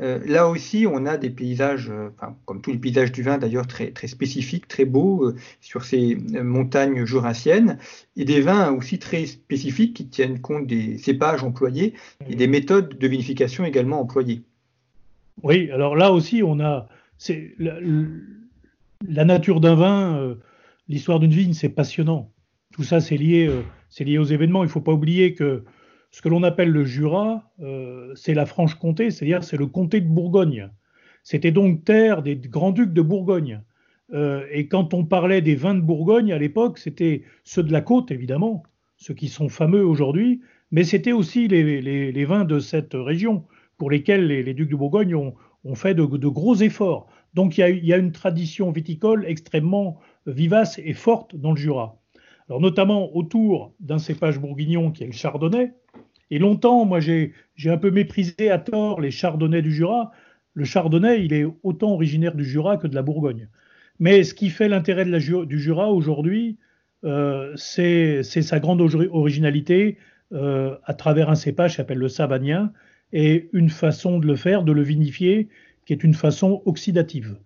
Euh, 0.00 0.20
là 0.24 0.48
aussi, 0.48 0.86
on 0.90 1.04
a 1.04 1.18
des 1.18 1.28
paysages, 1.28 1.90
euh, 1.90 2.08
comme 2.46 2.62
tous 2.62 2.72
les 2.72 2.78
paysages 2.78 3.12
du 3.12 3.22
vin 3.22 3.36
d'ailleurs, 3.36 3.66
très, 3.66 3.90
très 3.90 4.06
spécifiques, 4.06 4.66
très 4.66 4.86
beaux 4.86 5.24
euh, 5.24 5.36
sur 5.60 5.84
ces 5.84 6.14
montagnes 6.14 7.04
jurassiennes, 7.04 7.78
et 8.16 8.24
des 8.24 8.40
vins 8.40 8.72
aussi 8.72 8.98
très 8.98 9.26
spécifiques 9.26 9.94
qui 9.94 10.06
tiennent 10.06 10.40
compte 10.40 10.66
des 10.66 10.96
cépages 10.96 11.44
employés 11.44 11.94
et 12.26 12.36
des 12.36 12.46
méthodes 12.46 12.98
de 12.98 13.06
vinification 13.06 13.64
également 13.64 14.00
employées. 14.00 14.42
Oui, 15.42 15.70
alors 15.70 15.94
là 15.94 16.12
aussi, 16.12 16.42
on 16.42 16.58
a 16.60 16.88
la, 17.58 17.78
la, 19.06 19.24
nature 19.24 19.60
d'un 19.60 19.74
vin, 19.74 20.36
l'histoire 20.88 21.20
d'une 21.20 21.30
vigne, 21.30 21.52
c'est 21.52 21.68
passionnant. 21.68 22.30
Tout 22.72 22.82
ça, 22.82 23.00
c'est 23.00 23.16
lié, 23.16 23.50
c'est 23.90 24.04
lié 24.04 24.18
aux 24.18 24.24
événements. 24.24 24.62
Il 24.62 24.66
ne 24.66 24.72
faut 24.72 24.80
pas 24.80 24.92
oublier 24.92 25.34
que 25.34 25.64
ce 26.12 26.20
que 26.20 26.28
l'on 26.28 26.42
appelle 26.42 26.68
le 26.68 26.84
Jura, 26.84 27.50
euh, 27.60 28.14
c'est 28.14 28.34
la 28.34 28.44
Franche-Comté, 28.44 29.10
c'est-à-dire 29.10 29.42
c'est 29.42 29.56
le 29.56 29.66
comté 29.66 30.00
de 30.02 30.08
Bourgogne. 30.08 30.68
C'était 31.22 31.52
donc 31.52 31.84
terre 31.84 32.22
des 32.22 32.36
grands-ducs 32.36 32.92
de 32.92 33.00
Bourgogne. 33.00 33.62
Euh, 34.12 34.44
et 34.50 34.68
quand 34.68 34.92
on 34.92 35.06
parlait 35.06 35.40
des 35.40 35.54
vins 35.54 35.74
de 35.74 35.80
Bourgogne 35.80 36.30
à 36.32 36.38
l'époque, 36.38 36.76
c'était 36.78 37.22
ceux 37.44 37.62
de 37.62 37.72
la 37.72 37.80
côte, 37.80 38.10
évidemment, 38.10 38.62
ceux 38.98 39.14
qui 39.14 39.28
sont 39.28 39.48
fameux 39.48 39.84
aujourd'hui, 39.84 40.42
mais 40.70 40.84
c'était 40.84 41.12
aussi 41.12 41.48
les, 41.48 42.24
vins 42.26 42.44
de 42.44 42.58
cette 42.58 42.92
région 42.92 43.46
pour 43.78 43.90
lesquels 43.90 44.26
les, 44.26 44.54
ducs 44.54 44.70
de 44.70 44.76
Bourgogne 44.76 45.14
ont, 45.14 45.34
fait 45.74 45.94
de, 45.94 46.04
gros 46.04 46.56
efforts. 46.56 47.06
Donc 47.32 47.56
il 47.56 47.84
y, 47.84 47.92
a, 47.92 47.96
une 47.96 48.12
tradition 48.12 48.70
viticole 48.70 49.24
extrêmement 49.26 49.98
vivace 50.26 50.78
et 50.78 50.92
forte 50.92 51.34
dans 51.36 51.52
le 51.52 51.56
Jura. 51.56 52.01
Alors 52.48 52.60
notamment 52.60 53.14
autour 53.16 53.72
d'un 53.80 53.98
cépage 53.98 54.38
bourguignon 54.38 54.90
qui 54.90 55.04
est 55.04 55.06
le 55.06 55.12
chardonnay, 55.12 55.72
et 56.32 56.38
longtemps, 56.38 56.86
moi, 56.86 56.98
j'ai 56.98 57.34
un 57.66 57.76
peu 57.76 57.90
méprisé 57.90 58.50
à 58.50 58.58
tort 58.58 59.02
les 59.02 59.10
chardonnays 59.10 59.60
du 59.60 59.70
Jura. 59.70 60.12
Le 60.54 60.64
chardonnay, 60.64 61.26
il 61.26 61.34
est 61.34 61.44
autant 61.62 61.92
originaire 61.92 62.34
du 62.34 62.42
Jura 62.42 62.78
que 62.78 62.86
de 62.86 62.94
la 62.94 63.02
Bourgogne. 63.02 63.48
Mais 64.00 64.24
ce 64.24 64.32
qui 64.32 64.48
fait 64.48 64.66
l'intérêt 64.66 65.04
du 65.04 65.58
Jura 65.60 65.92
aujourd'hui, 65.92 66.56
euh, 67.04 67.52
c'est 67.56 68.22
sa 68.22 68.60
grande 68.60 68.80
originalité 68.80 69.98
euh, 70.32 70.74
à 70.86 70.94
travers 70.94 71.28
un 71.28 71.34
cépage 71.34 71.72
qui 71.72 71.76
s'appelle 71.76 71.98
le 71.98 72.08
savagnin 72.08 72.72
et 73.12 73.50
une 73.52 73.68
façon 73.68 74.18
de 74.18 74.26
le 74.26 74.36
faire, 74.36 74.62
de 74.62 74.72
le 74.72 74.82
vinifier, 74.82 75.50
qui 75.84 75.92
est 75.92 76.02
une 76.02 76.14
façon 76.14 76.62
oxydative. 76.64 77.36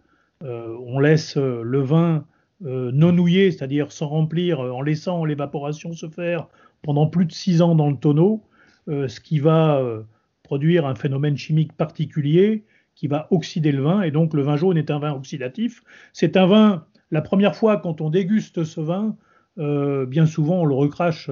Euh, 0.45 0.77
on 0.87 1.01
laisse 1.01 1.37
le 1.37 1.81
vin 1.81 2.25
non 2.61 3.13
nouillé, 3.13 3.51
c'est-à-dire 3.51 3.93
sans 3.93 4.09
remplir, 4.09 4.61
en 4.61 4.81
laissant 4.81 5.25
l'évaporation 5.25 5.93
se 5.93 6.09
faire 6.09 6.49
pendant 6.83 7.07
plus 7.07 7.27
de 7.27 7.33
six 7.33 7.63
ans 7.63 7.75
dans 7.75 7.91
le 7.91 7.97
tonneau, 7.97 8.45
euh, 8.89 9.09
ce 9.09 9.21
qui 9.21 9.41
va 9.41 9.79
euh, 9.79 10.03
produire 10.45 10.87
un 10.87 10.95
phénomène 10.95 11.37
chimique 11.37 11.73
particulier 11.73 12.65
qui 12.95 13.09
va 13.09 13.27
oxyder 13.31 13.73
le 13.73 13.83
vin. 13.83 14.03
Et 14.03 14.11
donc 14.11 14.33
le 14.33 14.43
vin 14.43 14.57
jaune 14.57 14.79
est 14.79 14.91
un 14.91 15.01
vin 15.01 15.13
oxydatif. 15.13 15.83
C'est 16.13 16.37
un 16.37 16.47
vin, 16.47 16.87
la 17.11 17.21
première 17.21 17.57
fois 17.57 17.79
quand 17.79 18.01
on 18.01 18.09
déguste 18.09 18.65
ce 18.65 18.81
vin, 18.81 19.17
euh, 19.59 20.07
bien 20.07 20.27
souvent 20.27 20.61
on 20.61 20.65
le 20.65 20.75
recrache 20.75 21.31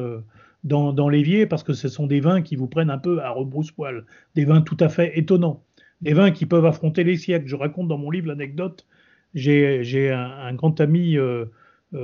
dans, 0.64 1.08
l'évier 1.08 1.46
parce 1.46 1.62
que 1.62 1.74
ce 1.74 1.88
sont 1.88 2.06
des 2.06 2.20
vins 2.20 2.42
qui 2.42 2.56
vous 2.56 2.66
prennent 2.66 2.90
un 2.90 2.98
peu 2.98 3.22
à 3.22 3.30
rebrousse-poil, 3.30 4.04
des 4.34 4.44
vins 4.44 4.62
tout 4.62 4.78
à 4.80 4.88
fait 4.88 5.16
étonnants, 5.18 5.62
des 6.00 6.14
vins 6.14 6.32
qui 6.32 6.46
peuvent 6.46 6.66
affronter 6.66 7.04
les 7.04 7.16
siècles. 7.16 7.46
Je 7.46 7.56
raconte 7.56 7.86
dans 7.86 7.98
mon 7.98 8.10
livre 8.10 8.28
l'anecdote, 8.28 8.86
j'ai 9.34 10.10
un, 10.10 10.54
grand 10.54 10.80
ami 10.80 11.16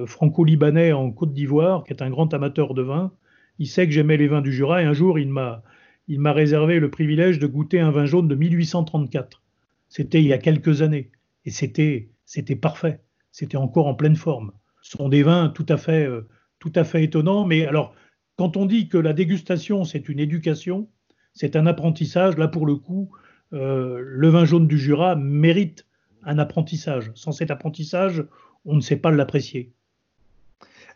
franco-libanais 0.06 0.92
en 0.92 1.10
Côte 1.10 1.32
d'Ivoire 1.32 1.84
qui 1.84 1.92
est 1.92 2.02
un 2.02 2.10
grand 2.10 2.32
amateur 2.34 2.74
de 2.74 2.82
vin 2.82 3.12
il 3.60 3.68
sait 3.68 3.86
que 3.86 3.92
j'aimais 3.92 4.16
les 4.16 4.26
vins 4.26 4.40
du 4.40 4.52
Jura 4.52 4.82
et 4.82 4.86
un 4.86 4.94
jour, 4.94 5.18
il 5.18 5.28
m'a, 5.28 5.62
il 6.08 6.18
m'a 6.18 6.32
réservé 6.32 6.80
le 6.80 6.90
privilège 6.90 7.38
de 7.38 7.46
goûter 7.46 7.78
un 7.78 7.90
vin 7.90 8.06
jaune 8.06 8.26
de 8.26 8.34
1834. 8.34 9.42
C'était 9.90 10.22
il 10.22 10.26
y 10.26 10.32
a 10.32 10.38
quelques 10.38 10.80
années 10.80 11.10
et 11.44 11.50
c'était, 11.50 12.08
c'était 12.24 12.56
parfait. 12.56 13.00
C'était 13.32 13.58
encore 13.58 13.86
en 13.86 13.94
pleine 13.94 14.16
forme. 14.16 14.52
Ce 14.80 14.96
sont 14.96 15.10
des 15.10 15.22
vins 15.22 15.50
tout 15.50 15.66
à 15.68 15.76
fait, 15.76 16.06
euh, 16.06 16.26
tout 16.58 16.72
à 16.74 16.84
fait 16.84 17.04
étonnants. 17.04 17.44
Mais 17.44 17.66
alors, 17.66 17.94
quand 18.36 18.56
on 18.56 18.64
dit 18.64 18.88
que 18.88 18.96
la 18.96 19.12
dégustation, 19.12 19.84
c'est 19.84 20.08
une 20.08 20.20
éducation, 20.20 20.88
c'est 21.34 21.54
un 21.54 21.66
apprentissage, 21.66 22.38
là 22.38 22.48
pour 22.48 22.64
le 22.64 22.76
coup, 22.76 23.10
euh, 23.52 24.00
le 24.02 24.28
vin 24.28 24.46
jaune 24.46 24.66
du 24.66 24.78
Jura 24.78 25.16
mérite 25.16 25.86
un 26.24 26.38
apprentissage. 26.38 27.12
Sans 27.14 27.32
cet 27.32 27.50
apprentissage, 27.50 28.24
on 28.64 28.74
ne 28.74 28.80
sait 28.80 28.96
pas 28.96 29.10
l'apprécier. 29.10 29.72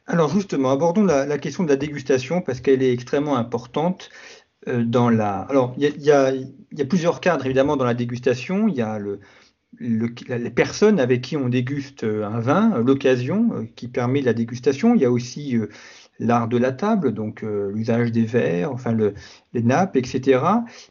Alors 0.07 0.29
justement, 0.31 0.71
abordons 0.71 1.05
la, 1.05 1.39
question 1.39 1.65
de 1.65 1.69
la 1.69 1.77
dégustation 1.77 2.43
parce 2.43 2.61
qu'elle 2.61 2.83
est 2.83 2.93
extrêmement 2.93 3.37
importante. 3.37 4.11
Euh, 4.69 4.83
dans 4.83 5.11
la... 5.11 5.41
Alors, 5.41 5.75
il 5.77 6.03
y, 6.03 6.11
a, 6.11 6.33
plusieurs 6.89 7.21
cadres 7.21 7.45
évidemment 7.45 7.77
dans 7.77 7.85
la 7.85 7.95
dégustation. 7.95 8.69
Il 8.69 8.75
y 8.75 8.83
a 8.83 8.99
le, 8.99 9.21
les 9.81 10.51
personnes 10.51 11.01
avec 11.01 11.23
qui 11.23 11.37
on 11.37 11.49
déguste 11.49 12.05
un 12.05 12.41
vin, 12.41 12.79
l'occasion 12.79 13.51
euh, 13.55 13.65
qui 13.77 13.89
permet 13.89 14.21
la 14.21 14.33
dégustation. 14.33 14.95
Il 14.95 15.03
y 15.03 15.05
a 15.05 15.11
aussi 15.11 15.57
euh, 15.57 15.69
l'art 16.19 16.49
de 16.49 16.57
la 16.57 16.73
table, 16.73 17.13
donc 17.13 17.43
l'usage 17.43 18.13
des 18.13 18.25
verres, 18.25 18.73
enfin 18.73 18.93
le, 18.93 19.15
les 19.53 19.63
nappes, 19.63 19.97
etc. 19.97 20.41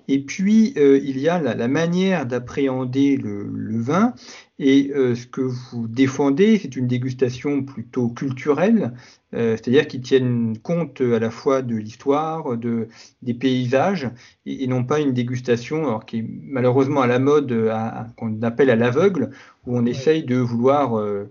Et 0.08 0.24
puis, 0.24 0.74
il 0.76 1.20
y 1.20 1.30
a 1.30 1.40
la, 1.40 1.68
manière 1.68 2.26
d'appréhender 2.26 3.18
le, 3.18 3.82
vin. 3.82 4.14
Et 4.60 4.92
euh, 4.96 5.16
ce 5.16 5.26
que 5.26 5.42
vous 5.42 5.88
défendez, 5.88 6.60
c'est 6.60 6.76
une 6.76 6.88
dégustation 6.88 7.64
plutôt 7.64 8.10
culturelle, 8.10 8.94
euh, 9.34 9.58
c'est-à-dire 9.58 9.88
qui 9.88 10.00
tienne 10.00 10.58
compte 10.60 11.02
à 11.02 11.20
la 11.20 11.32
fois 11.32 11.64
de 11.64 11.76
l'histoire, 11.76 12.56
de, 12.58 12.88
des 13.24 13.34
paysages, 13.34 14.10
et, 14.46 14.68
non 14.68 14.84
pas 14.84 15.00
une 15.00 15.14
dégustation 15.14 15.88
alors, 15.88 16.06
qui 16.06 16.20
est 16.20 16.26
malheureusement 16.44 17.02
à 17.02 17.08
la 17.08 17.20
mode, 17.20 17.72
qu'on 18.16 18.42
appelle 18.44 18.70
à 18.70 18.76
l'aveugle, 18.76 19.32
où 19.66 19.78
on 19.78 19.86
essaye 19.86 20.24
de 20.24 20.38
vouloir 20.38 21.00
euh, 21.00 21.30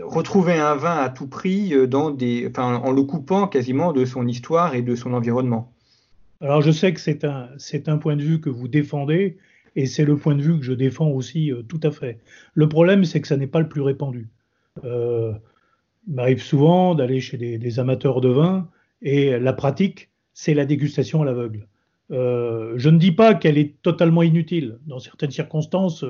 retrouver 0.00 0.54
un 0.54 0.74
vin 0.74 0.96
à 0.96 1.08
tout 1.08 1.26
prix 1.26 1.74
enfin, 2.46 2.76
en 2.76 2.90
le 2.92 3.02
coupant 3.02 3.46
quasiment 3.46 3.92
de 3.92 4.04
son 4.04 4.26
histoire 4.26 4.74
et 4.74 4.82
de 4.82 4.94
son 4.94 5.12
environnement. 5.12 5.72
Alors 6.42 6.60
je 6.60 6.72
sais 6.72 6.92
que 6.92 7.00
c'est 7.00 7.24
un, 7.24 7.98
point 7.98 8.16
de 8.16 8.22
vue 8.22 8.40
que 8.40 8.50
vous 8.50 8.66
défendez, 8.66 9.38
et 9.76 9.86
c'est 9.86 10.04
le 10.04 10.16
point 10.16 10.34
de 10.34 10.42
vue 10.42 10.58
que 10.58 10.64
je 10.64 10.72
défends 10.72 11.08
aussi 11.08 11.52
euh, 11.52 11.62
tout 11.62 11.80
à 11.84 11.92
fait. 11.92 12.18
Le 12.54 12.68
problème, 12.68 13.04
c'est 13.04 13.20
que 13.20 13.28
ça 13.28 13.36
n'est 13.36 13.46
pas 13.46 13.60
le 13.60 13.68
plus 13.68 13.80
répandu. 13.80 14.28
Euh, 14.84 15.32
il 16.08 16.14
m'arrive 16.14 16.42
souvent 16.42 16.96
d'aller 16.96 17.20
chez 17.20 17.36
des, 17.36 17.78
amateurs 17.78 18.20
de 18.20 18.28
vin 18.28 18.68
et 19.02 19.38
la 19.38 19.52
pratique, 19.52 20.10
c'est 20.34 20.52
la 20.52 20.66
dégustation 20.66 21.22
à 21.22 21.24
l'aveugle. 21.24 21.68
Euh, 22.10 22.74
je 22.76 22.88
ne 22.88 22.98
dis 22.98 23.12
pas 23.12 23.34
qu'elle 23.34 23.56
est 23.56 23.80
totalement 23.82 24.24
inutile. 24.24 24.78
Dans 24.86 24.98
certaines 24.98 25.30
circonstances, 25.30 26.04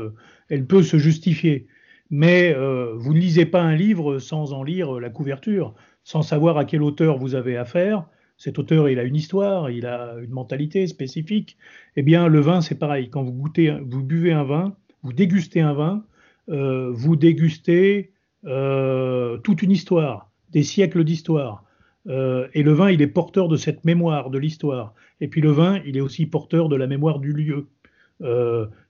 elle 0.49 0.65
peut 0.65 0.83
se 0.83 0.97
justifier. 0.97 1.67
Mais 2.13 2.55
vous 2.55 3.15
ne 3.15 3.19
lisez 3.19 3.47
pas 3.47 3.63
un 3.63 3.75
livre 3.75 4.19
sans 4.19 4.53
en 4.53 4.63
lire 4.63 5.01
la 5.01 5.09
couverture, 5.09 5.75
sans 6.05 6.23
savoir 6.23 6.59
à 6.59 6.65
quel 6.65 6.83
auteur 6.83 7.17
vous 7.17 7.35
avez 7.35 7.57
affaire, 7.57 8.07
cet 8.43 8.59
auteur, 8.59 8.89
il 8.89 8.99
a 8.99 9.05
une 9.05 9.15
histoire, 9.15 9.71
il 9.71 9.87
a 9.87 10.17
une 10.21 10.33
mentalité 10.33 10.89
spécifique. 10.89 11.57
Eh 11.95 12.03
bien, 12.03 12.27
le 12.27 12.41
vin, 12.41 12.61
c'est 12.61 12.75
pareil. 12.75 13.09
Quand 13.09 13.23
vous 13.23 13.33
goûtez, 13.33 13.71
vous 13.87 14.03
buvez 14.03 14.33
un 14.33 14.43
vin, 14.43 14.75
vous 15.05 15.13
dégustez 15.13 15.61
un 15.61 15.73
vin, 15.73 16.05
euh, 16.49 16.91
vous 16.93 17.15
dégustez 17.15 18.11
euh, 18.45 19.39
toute 19.39 19.63
une 19.63 19.71
histoire, 19.71 20.29
des 20.51 20.65
siècles 20.65 21.05
d'histoire. 21.05 21.63
Euh, 22.09 22.49
et 22.53 22.65
le 22.65 22.73
vin, 22.73 22.91
il 22.91 23.01
est 23.01 23.07
porteur 23.07 23.47
de 23.47 23.57
cette 23.57 23.85
mémoire 23.85 24.29
de 24.29 24.39
l'histoire. 24.39 24.93
Et 25.21 25.29
puis 25.29 25.41
le 25.41 25.53
vin, 25.53 25.81
il 25.87 25.97
est 25.97 26.01
aussi 26.01 26.27
porteur 26.27 26.69
de 26.69 26.75
la 26.75 26.89
mémoire 26.89 27.21
du 27.21 27.33
lieu. 27.33 27.69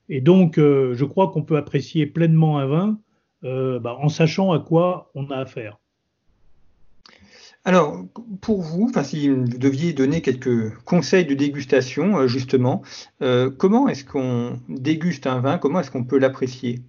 et 0.09 0.21
donc, 0.23 0.57
je 0.57 1.05
crois 1.05 1.31
qu'on 1.31 1.43
peut 1.43 1.59
apprécier 1.59 2.07
pleinement 2.07 2.59
un 2.59 2.67
vin 2.67 2.99
bah, 3.43 3.97
en 4.01 4.09
sachant 4.09 4.53
à 4.53 4.61
quoi 4.61 5.11
on 5.15 5.31
a 5.31 5.37
affaire. 5.37 5.79
Alors, 7.65 8.05
pour 8.41 8.61
vous, 8.61 8.91
si 9.05 9.29
vous 9.29 9.47
deviez 9.47 9.93
donner 9.93 10.21
quelques 10.21 10.77
conseils 10.85 11.25
de 11.25 11.35
dégustation, 11.35 12.19
euh, 12.19 12.27
justement, 12.27 12.83
euh, 13.23 13.51
comment 13.51 13.87
est-ce 13.87 14.05
qu'on 14.05 14.59
déguste 14.69 15.29
un 15.29 15.39
vin? 15.39 15.59
Comment 15.59 15.79
est-ce 15.79 15.93
qu'on 15.93 16.05
peut 16.05 16.19
l'apprécier? 16.19 16.81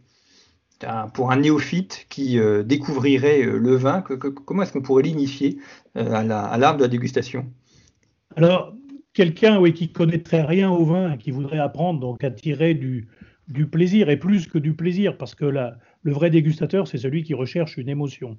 Pour 1.13 1.31
un 1.31 1.37
néophyte 1.37 2.07
qui 2.09 2.37
découvrirait 2.65 3.43
le 3.43 3.75
vin, 3.75 4.01
comment 4.01 4.63
est-ce 4.63 4.73
qu'on 4.73 4.81
pourrait 4.81 5.03
l'initier 5.03 5.59
à 5.95 6.23
l'art 6.23 6.75
de 6.75 6.81
la 6.81 6.89
dégustation? 6.89 7.45
Alors, 8.35 8.73
quelqu'un 9.13 9.59
oui, 9.61 9.73
qui 9.73 9.93
connaîtrait 9.93 10.41
rien 10.41 10.69
au 10.69 10.83
vin, 10.83 11.15
qui 11.15 11.31
voudrait 11.31 11.59
apprendre 11.59 12.01
donc 12.01 12.21
à 12.25 12.31
tirer 12.31 12.73
du, 12.73 13.07
du 13.47 13.65
plaisir, 13.65 14.09
et 14.09 14.17
plus 14.17 14.47
que 14.47 14.57
du 14.57 14.73
plaisir, 14.73 15.17
parce 15.17 15.35
que 15.35 15.45
la, 15.45 15.77
le 16.03 16.11
vrai 16.11 16.29
dégustateur, 16.29 16.87
c'est 16.87 16.97
celui 16.97 17.23
qui 17.23 17.33
recherche 17.33 17.77
une 17.77 17.89
émotion. 17.89 18.37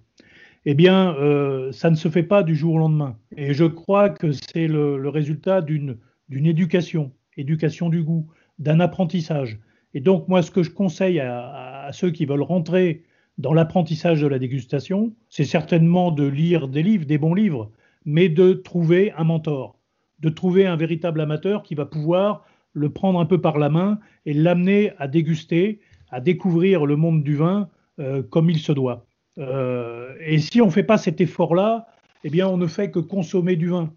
Eh 0.67 0.75
bien, 0.75 1.15
euh, 1.17 1.73
ça 1.73 1.91
ne 1.91 1.97
se 1.97 2.09
fait 2.09 2.23
pas 2.23 2.43
du 2.43 2.55
jour 2.55 2.75
au 2.75 2.79
lendemain. 2.79 3.19
Et 3.37 3.53
je 3.53 3.65
crois 3.65 4.11
que 4.11 4.33
c'est 4.33 4.67
le, 4.67 5.09
résultat 5.09 5.61
d'une 5.61 5.99
éducation, 6.31 7.13
éducation 7.37 7.89
du 7.89 8.03
goût, 8.03 8.27
d'un 8.59 8.81
apprentissage. 8.81 9.59
Et 9.95 10.01
donc, 10.01 10.29
moi, 10.29 10.43
ce 10.43 10.51
que 10.51 10.63
je 10.63 10.71
conseille 10.71 11.21
à, 11.21 11.89
ceux 11.93 12.11
qui 12.11 12.27
veulent 12.27 12.43
rentrer 12.43 13.03
dans 13.39 13.53
l'apprentissage 13.53 14.21
de 14.21 14.27
la 14.27 14.39
dégustation, 14.39 15.13
c'est 15.29 15.45
certainement 15.45 16.11
de 16.11 16.25
lire 16.25 16.69
des 16.69 16.83
livres, 16.83 17.05
des 17.05 17.19
bons 17.19 17.35
livres, 17.35 17.71
mais 18.05 18.29
de 18.29 18.53
trouver 18.53 19.13
un 19.17 19.25
mentor, 19.25 19.79
de 20.21 20.29
trouver 20.29 20.67
un 20.67 20.77
véritable 20.77 21.21
amateur 21.21 21.63
qui 21.63 21.75
va 21.75 21.85
pouvoir 21.85 22.45
le 22.73 22.91
prendre 22.91 23.21
un 23.21 23.27
peu 23.27 23.41
par 23.41 23.59
la 23.59 23.69
main 23.69 23.99
et 24.27 24.33
l'amener 24.33 24.93
à 24.99 25.09
déguster, 25.09 25.81
à 26.11 26.21
découvrir 26.21 26.87
le 26.87 26.97
monde 26.97 27.23
du 27.23 27.37
vin 27.37 27.69
euh, 28.01 28.23
comme 28.23 28.51
il 28.51 28.59
se 28.59 28.73
doit. 28.73 29.07
Euh, 29.39 30.15
et 30.21 30.39
si 30.39 30.61
on 30.61 30.67
ne 30.67 30.71
fait 30.71 30.83
pas 30.83 30.99
cet 30.99 31.21
effort-là, 31.21 31.87
eh 32.25 32.31
bien, 32.31 32.49
on 32.49 32.57
ne 32.57 32.67
fait 32.67 32.91
que 32.91 32.99
consommer 32.99 33.57
du 33.57 33.69
vin. 33.69 33.93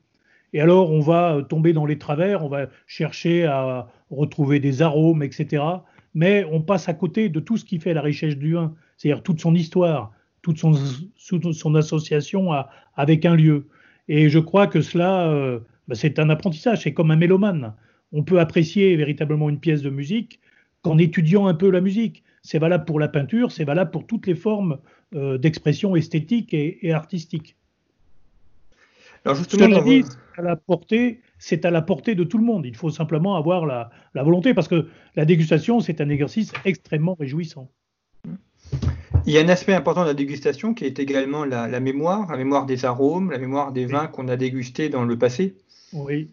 Et 0.54 0.62
alors, 0.62 0.92
on 0.92 1.00
va 1.00 1.44
tomber 1.48 1.74
dans 1.74 1.86
les 1.86 1.98
travers, 1.98 2.44
on 2.44 2.50
va 2.50 2.68
chercher 2.86 3.46
à 3.46 3.88
retrouver 4.10 4.60
des 4.60 4.82
arômes, 4.82 5.24
etc. 5.24 5.64
Mais 6.14 6.46
on 6.52 6.62
passe 6.62 6.90
à 6.90 6.94
côté 6.94 7.30
de 7.30 7.40
tout 7.40 7.58
ce 7.58 7.66
qui 7.66 7.80
fait 7.80 7.94
la 7.94 8.02
richesse 8.02 8.38
du 8.38 8.54
vin, 8.54 8.74
c'est-à-dire 8.98 9.24
toute 9.24 9.40
son 9.40 9.54
histoire, 9.54 10.12
toute 10.42 10.58
son, 10.58 11.76
association 11.76 12.52
avec 12.96 13.26
un 13.26 13.36
lieu. 13.36 13.68
Et 14.08 14.30
je 14.30 14.40
crois 14.40 14.68
que 14.68 14.82
cela, 14.82 15.28
euh, 15.30 15.60
bah, 15.88 15.96
c'est 15.96 16.20
un 16.20 16.30
apprentissage, 16.30 16.84
c'est 16.84 16.94
comme 16.94 17.12
un 17.12 17.18
mélomane. 17.18 17.74
On 18.14 18.24
peut 18.24 18.40
apprécier 18.40 18.96
véritablement 18.96 19.50
une 19.50 19.60
pièce 19.60 19.82
de 19.82 19.90
musique 19.90 20.40
qu'en 20.88 20.98
étudiant 20.98 21.48
un 21.48 21.54
peu 21.54 21.70
la 21.70 21.82
musique. 21.82 22.24
C'est 22.44 22.60
valable 22.60 22.86
pour 22.86 23.00
la 23.00 23.10
peinture, 23.10 23.52
c'est 23.52 23.66
valable 23.66 23.92
pour 23.92 24.08
toutes 24.08 24.26
les 24.26 24.36
formes 24.36 24.78
euh, 25.16 25.38
d'expression 25.38 25.96
esthétique 25.96 26.54
et, 26.54 26.94
artistique. 26.94 27.58
Alors 29.26 29.36
justement, 29.36 29.68
c'est 29.84 30.04
à 30.38 30.42
la 30.42 30.56
portée, 30.56 31.20
c'est 31.40 31.66
à 31.66 31.72
la 31.72 31.82
portée 31.82 32.16
de 32.16 32.24
tout 32.24 32.38
le 32.38 32.46
monde. 32.46 32.66
Il 32.66 32.76
faut 32.76 32.90
simplement 32.90 33.36
avoir 33.36 33.66
la, 33.66 33.90
volonté, 34.16 34.54
parce 34.54 34.70
que 34.70 34.88
la 35.16 35.26
dégustation, 35.26 35.82
c'est 35.82 36.00
un 36.00 36.08
exercice 36.08 36.54
extrêmement 36.64 37.16
réjouissant. 37.20 37.70
Il 39.26 39.34
y 39.34 39.38
a 39.38 39.42
un 39.42 39.50
aspect 39.50 39.74
important 39.74 40.04
de 40.04 40.08
la 40.08 40.14
dégustation 40.14 40.74
qui 40.74 40.86
est 40.86 41.00
également 41.00 41.44
la, 41.44 41.80
mémoire, 41.82 42.32
la 42.32 42.38
mémoire 42.38 42.66
des 42.66 42.86
arômes, 42.86 43.32
la 43.32 43.40
mémoire 43.40 43.74
des 43.74 43.86
vins 43.86 44.08
qu'on 44.08 44.30
a 44.30 44.38
dégustés 44.38 44.88
dans 44.88 45.04
le 45.04 45.18
passé. 45.18 45.58
Oui, 45.92 46.32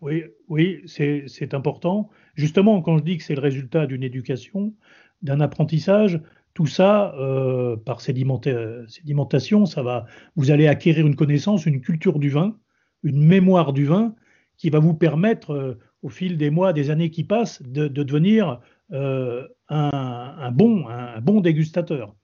oui, 0.00 0.24
oui, 0.48 0.82
c'est 0.86 1.54
important. 1.54 2.10
Justement, 2.36 2.82
quand 2.82 2.98
je 2.98 3.02
dis 3.02 3.16
que 3.16 3.24
c'est 3.24 3.34
le 3.34 3.40
résultat 3.40 3.86
d'une 3.86 4.02
éducation, 4.02 4.74
d'un 5.22 5.40
apprentissage, 5.40 6.20
tout 6.52 6.66
ça, 6.66 7.14
euh, 7.18 7.76
par 7.76 8.00
sédimentation, 8.00 9.66
ça 9.66 9.82
va, 9.82 10.06
vous 10.36 10.50
allez 10.50 10.68
acquérir 10.68 11.06
une 11.06 11.16
connaissance, 11.16 11.66
une 11.66 11.80
culture 11.80 12.18
du 12.18 12.28
vin, 12.28 12.58
une 13.02 13.24
mémoire 13.24 13.72
du 13.72 13.86
vin, 13.86 14.14
qui 14.58 14.70
va 14.70 14.78
vous 14.78 14.94
permettre, 14.94 15.50
euh, 15.50 15.78
au 16.02 16.08
fil 16.10 16.36
des 16.36 16.50
mois, 16.50 16.72
des 16.72 16.90
années 16.90 17.10
qui 17.10 17.24
passent, 17.24 17.62
de, 17.62 17.88
devenir 17.88 18.60
euh, 18.92 19.46
un, 19.68 20.50
bon, 20.52 20.88
un 20.88 21.20
bon 21.20 21.40
dégustateur. 21.40 22.14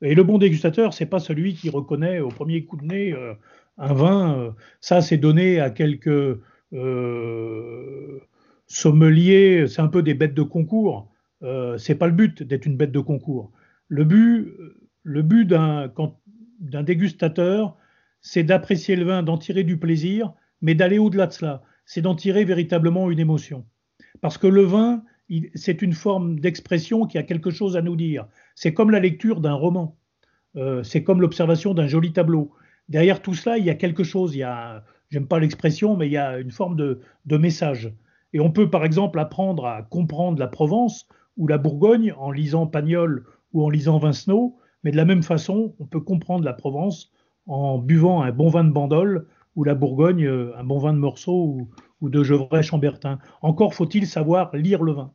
Et 0.00 0.14
le 0.14 0.22
bon 0.22 0.38
dégustateur, 0.38 0.94
c'est 0.94 1.06
pas 1.06 1.20
celui 1.20 1.54
qui 1.54 1.70
reconnaît 1.70 2.20
au 2.20 2.28
premier 2.28 2.64
coup 2.64 2.76
de 2.76 2.84
nez 2.84 3.14
un 3.78 3.94
vin. 3.94 4.54
ça, 4.80 5.00
c'est 5.00 5.16
donné 5.16 5.58
à 5.60 5.70
quelques 5.70 6.38
sommeliers. 8.66 9.66
C'est 9.68 9.80
un 9.80 9.88
peu 9.88 10.02
des 10.02 10.14
bêtes 10.14 10.34
de 10.34 10.42
concours. 10.42 11.10
Euh, 11.42 11.78
c'est 11.78 11.94
pas 11.94 12.06
le 12.06 12.12
but 12.12 12.42
d'être 12.42 12.66
une 12.66 12.76
bête 12.76 12.92
de 12.92 13.00
concours. 13.00 13.52
Le 13.88 14.04
but, 14.04 14.52
le 15.02 15.22
but 15.22 15.44
d'un, 15.44 15.92
dégustateur, 16.82 17.76
c'est 18.20 18.42
d'apprécier 18.42 18.96
le 18.96 19.04
vin, 19.04 19.22
d'en 19.22 19.38
tirer 19.38 19.62
du 19.62 19.78
plaisir, 19.78 20.32
mais 20.60 20.74
d'aller 20.74 20.98
au-delà 20.98 21.26
de 21.26 21.32
cela. 21.32 21.62
C'est 21.84 22.02
d'en 22.02 22.16
tirer 22.16 22.44
véritablement 22.44 23.10
une 23.10 23.20
émotion. 23.20 23.64
Parce 24.20 24.38
que 24.38 24.46
le 24.46 24.62
vin, 24.62 25.04
c'est 25.54 25.82
une 25.82 25.92
forme 25.92 26.40
d'expression 26.40 27.06
qui 27.06 27.18
a 27.18 27.22
quelque 27.22 27.50
chose 27.50 27.76
à 27.76 27.82
nous 27.82 27.96
dire. 27.96 28.26
C'est 28.54 28.74
comme 28.74 28.90
la 28.90 28.98
lecture 28.98 29.40
d'un 29.40 29.54
roman. 29.54 29.96
Euh, 30.56 30.82
c'est 30.82 31.04
comme 31.04 31.20
l'observation 31.20 31.74
d'un 31.74 31.86
joli 31.86 32.12
tableau. 32.12 32.52
Derrière 32.88 33.20
tout 33.20 33.34
cela, 33.34 33.58
il 33.58 33.64
y 33.64 33.70
a 33.70 33.74
quelque 33.74 34.04
chose. 34.04 34.34
Il 34.34 34.38
y 34.38 34.42
a, 34.42 34.84
j'aime 35.10 35.28
pas 35.28 35.38
l'expression, 35.38 35.96
mais 35.96 36.08
il 36.08 36.12
y 36.12 36.16
a 36.16 36.38
une 36.38 36.50
forme 36.50 36.76
de 36.76 37.36
message. 37.36 37.92
Et 38.36 38.40
on 38.40 38.50
peut 38.50 38.68
par 38.68 38.84
exemple 38.84 39.18
apprendre 39.18 39.64
à 39.64 39.80
comprendre 39.80 40.38
la 40.38 40.46
Provence 40.46 41.08
ou 41.38 41.46
la 41.46 41.56
Bourgogne 41.56 42.12
en 42.18 42.30
lisant 42.30 42.66
Pagnol 42.66 43.24
ou 43.54 43.64
en 43.64 43.70
lisant 43.70 43.96
Vincenot, 43.96 44.58
mais 44.84 44.90
de 44.90 44.96
la 44.98 45.06
même 45.06 45.22
façon, 45.22 45.74
on 45.80 45.86
peut 45.86 46.02
comprendre 46.02 46.44
la 46.44 46.52
Provence 46.52 47.10
en 47.46 47.78
buvant 47.78 48.20
un 48.20 48.32
bon 48.32 48.50
vin 48.50 48.64
de 48.64 48.70
Bandol 48.70 49.26
ou 49.54 49.64
la 49.64 49.74
Bourgogne 49.74 50.26
euh, 50.26 50.52
un 50.58 50.64
bon 50.64 50.78
vin 50.78 50.92
de 50.92 50.98
Morceau 50.98 51.66
ou, 52.02 52.10
de 52.10 52.22
Gevrey-Chambertin. 52.22 53.20
Encore 53.40 53.72
faut-il 53.72 54.06
savoir 54.06 54.54
lire 54.54 54.82
le 54.82 54.92
vin. 54.92 55.12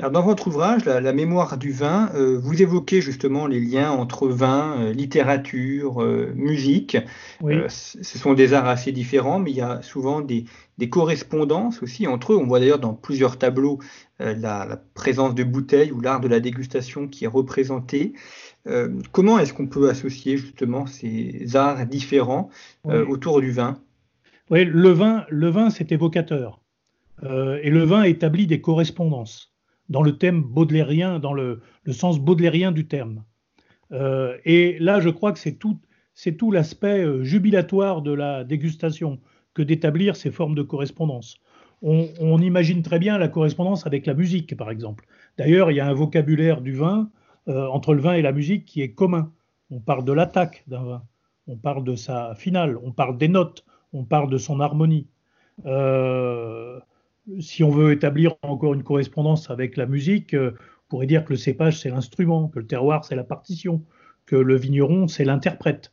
Alors 0.00 0.10
dans 0.10 0.22
votre 0.22 0.48
ouvrage, 0.48 0.86
la, 0.86 1.12
mémoire 1.12 1.56
du 1.58 1.70
vin, 1.70 2.10
euh, 2.14 2.38
vous 2.42 2.60
évoquez 2.62 3.00
justement 3.00 3.46
les 3.46 3.60
liens 3.60 3.90
entre 3.90 4.28
vin, 4.28 4.80
euh, 4.80 4.92
littérature, 4.92 6.00
musique. 6.34 6.96
ce 7.40 8.18
sont 8.18 8.34
des 8.34 8.52
arts 8.54 8.66
assez 8.66 8.90
différents, 8.90 9.38
mais 9.38 9.50
il 9.50 9.58
y 9.58 9.60
a 9.60 9.82
souvent 9.82 10.22
des, 10.22 10.46
des 10.80 10.88
correspondances 10.88 11.82
aussi 11.82 12.08
entre 12.08 12.32
eux. 12.32 12.36
On 12.36 12.46
voit 12.46 12.58
d'ailleurs 12.58 12.80
dans 12.80 12.94
plusieurs 12.94 13.38
tableaux 13.38 13.78
euh, 14.20 14.34
la, 14.34 14.82
présence 14.94 15.34
de 15.34 15.44
bouteilles 15.44 15.92
ou 15.92 16.00
l'art 16.00 16.20
de 16.20 16.28
la 16.28 16.40
dégustation 16.40 17.06
qui 17.06 17.24
est 17.24 17.28
représenté. 17.28 18.14
Euh, 18.66 18.88
comment 19.12 19.38
est-ce 19.38 19.52
qu'on 19.52 19.66
peut 19.66 19.88
associer 19.88 20.36
justement 20.36 20.86
ces 20.86 21.54
arts 21.54 21.86
différents 21.86 22.50
euh, 22.86 23.06
autour 23.06 23.40
du 23.40 23.50
vin? 23.50 23.78
Oui, 24.50 24.64
le 24.64 24.90
vin, 24.90 25.24
le 25.28 25.48
vin 25.48 25.70
c'est 25.70 25.92
évocateur. 25.92 26.60
et 27.22 27.70
le 27.70 27.84
vin 27.84 28.02
établit 28.02 28.46
des 28.46 28.60
correspondances 28.60 29.52
dans 29.90 30.02
le 30.02 30.16
thème 30.16 30.42
baudelairien, 30.42 31.18
dans 31.18 31.34
le, 31.34 31.60
sens 31.90 32.18
baudelairien 32.18 32.72
du 32.72 32.86
terme. 32.86 33.24
et 34.44 34.78
là, 34.78 35.00
je 35.00 35.10
crois 35.10 35.32
que 35.32 35.38
c'est 35.38 35.56
tout, 35.56 35.78
c'est 36.14 36.36
tout 36.36 36.50
l'aspect 36.50 37.04
jubilatoire 37.22 38.00
de 38.00 38.12
la 38.12 38.44
dégustation 38.44 39.20
que 39.52 39.62
d'établir 39.62 40.16
ces 40.16 40.30
formes 40.30 40.54
de 40.54 40.62
correspondance 40.62 41.40
on, 41.82 42.38
imagine 42.40 42.82
très 42.82 42.98
bien 42.98 43.18
la 43.18 43.28
correspondance 43.28 43.86
avec 43.86 44.06
la 44.06 44.14
musique, 44.14 44.56
par 44.56 44.70
exemple. 44.70 45.06
D'ailleurs, 45.38 45.70
il 45.70 45.76
y 45.76 45.80
a 45.80 45.86
un 45.86 45.94
vocabulaire 45.94 46.60
du 46.60 46.72
vin 46.72 47.10
euh, 47.48 47.66
entre 47.68 47.94
le 47.94 48.02
vin 48.02 48.14
et 48.14 48.22
la 48.22 48.32
musique 48.32 48.64
qui 48.66 48.82
est 48.82 48.92
commun. 48.92 49.32
On 49.70 49.80
parle 49.80 50.04
de 50.04 50.12
l'attaque 50.12 50.64
d'un 50.66 50.82
vin, 50.82 51.02
on 51.46 51.56
parle 51.56 51.84
de 51.84 51.94
sa 51.94 52.34
finale, 52.34 52.76
on 52.82 52.92
parle 52.92 53.16
des 53.16 53.28
notes, 53.28 53.64
on 53.92 54.04
parle 54.04 54.30
de 54.30 54.38
son 54.38 54.60
harmonie. 54.60 55.06
Euh, 55.66 56.80
si 57.40 57.62
on 57.62 57.70
veut 57.70 57.92
établir 57.92 58.34
encore 58.42 58.74
une 58.74 58.82
correspondance 58.82 59.50
avec 59.50 59.76
la 59.76 59.86
musique, 59.86 60.34
euh, 60.34 60.52
on 60.52 60.88
pourrait 60.88 61.06
dire 61.06 61.24
que 61.24 61.32
le 61.32 61.36
cépage 61.36 61.80
c'est 61.80 61.90
l'instrument, 61.90 62.48
que 62.48 62.58
le 62.58 62.66
terroir 62.66 63.04
c'est 63.04 63.16
la 63.16 63.24
partition, 63.24 63.82
que 64.26 64.36
le 64.36 64.56
vigneron 64.56 65.08
c'est 65.08 65.24
l'interprète. 65.24 65.92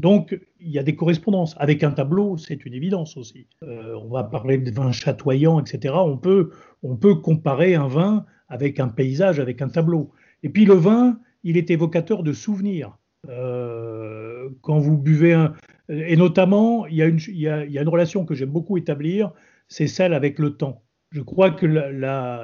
Donc, 0.00 0.40
il 0.60 0.70
y 0.70 0.78
a 0.78 0.82
des 0.82 0.96
correspondances. 0.96 1.54
Avec 1.58 1.84
un 1.84 1.90
tableau, 1.90 2.38
c'est 2.38 2.64
une 2.64 2.72
évidence 2.72 3.18
aussi. 3.18 3.46
Euh, 3.62 3.94
on 4.02 4.08
va 4.08 4.24
parler 4.24 4.56
de 4.56 4.70
vin 4.70 4.92
chatoyant, 4.92 5.60
etc. 5.60 5.92
On 5.94 6.16
peut, 6.16 6.52
on 6.82 6.96
peut 6.96 7.16
comparer 7.16 7.74
un 7.74 7.86
vin 7.86 8.24
avec 8.48 8.80
un 8.80 8.88
paysage, 8.88 9.40
avec 9.40 9.60
un 9.60 9.68
tableau. 9.68 10.10
Et 10.42 10.48
puis 10.48 10.64
le 10.64 10.72
vin, 10.72 11.18
il 11.44 11.58
est 11.58 11.70
évocateur 11.70 12.22
de 12.22 12.32
souvenirs. 12.32 12.96
Euh, 13.28 14.48
quand 14.62 14.78
vous 14.78 14.96
buvez 14.96 15.34
un... 15.34 15.52
Et 15.90 16.16
notamment, 16.16 16.86
il 16.86 16.94
y 16.94 17.02
a 17.02 17.06
une, 17.06 17.20
il 17.28 17.40
y 17.40 17.48
a, 17.48 17.64
une 17.64 17.88
relation 17.88 18.24
que 18.24 18.34
j'aime 18.34 18.50
beaucoup 18.50 18.78
établir, 18.78 19.32
c'est 19.70 19.86
celle 19.86 20.12
avec 20.12 20.38
le 20.38 20.56
temps. 20.56 20.82
Je 21.12 21.22
crois 21.22 21.50
que 21.50 21.66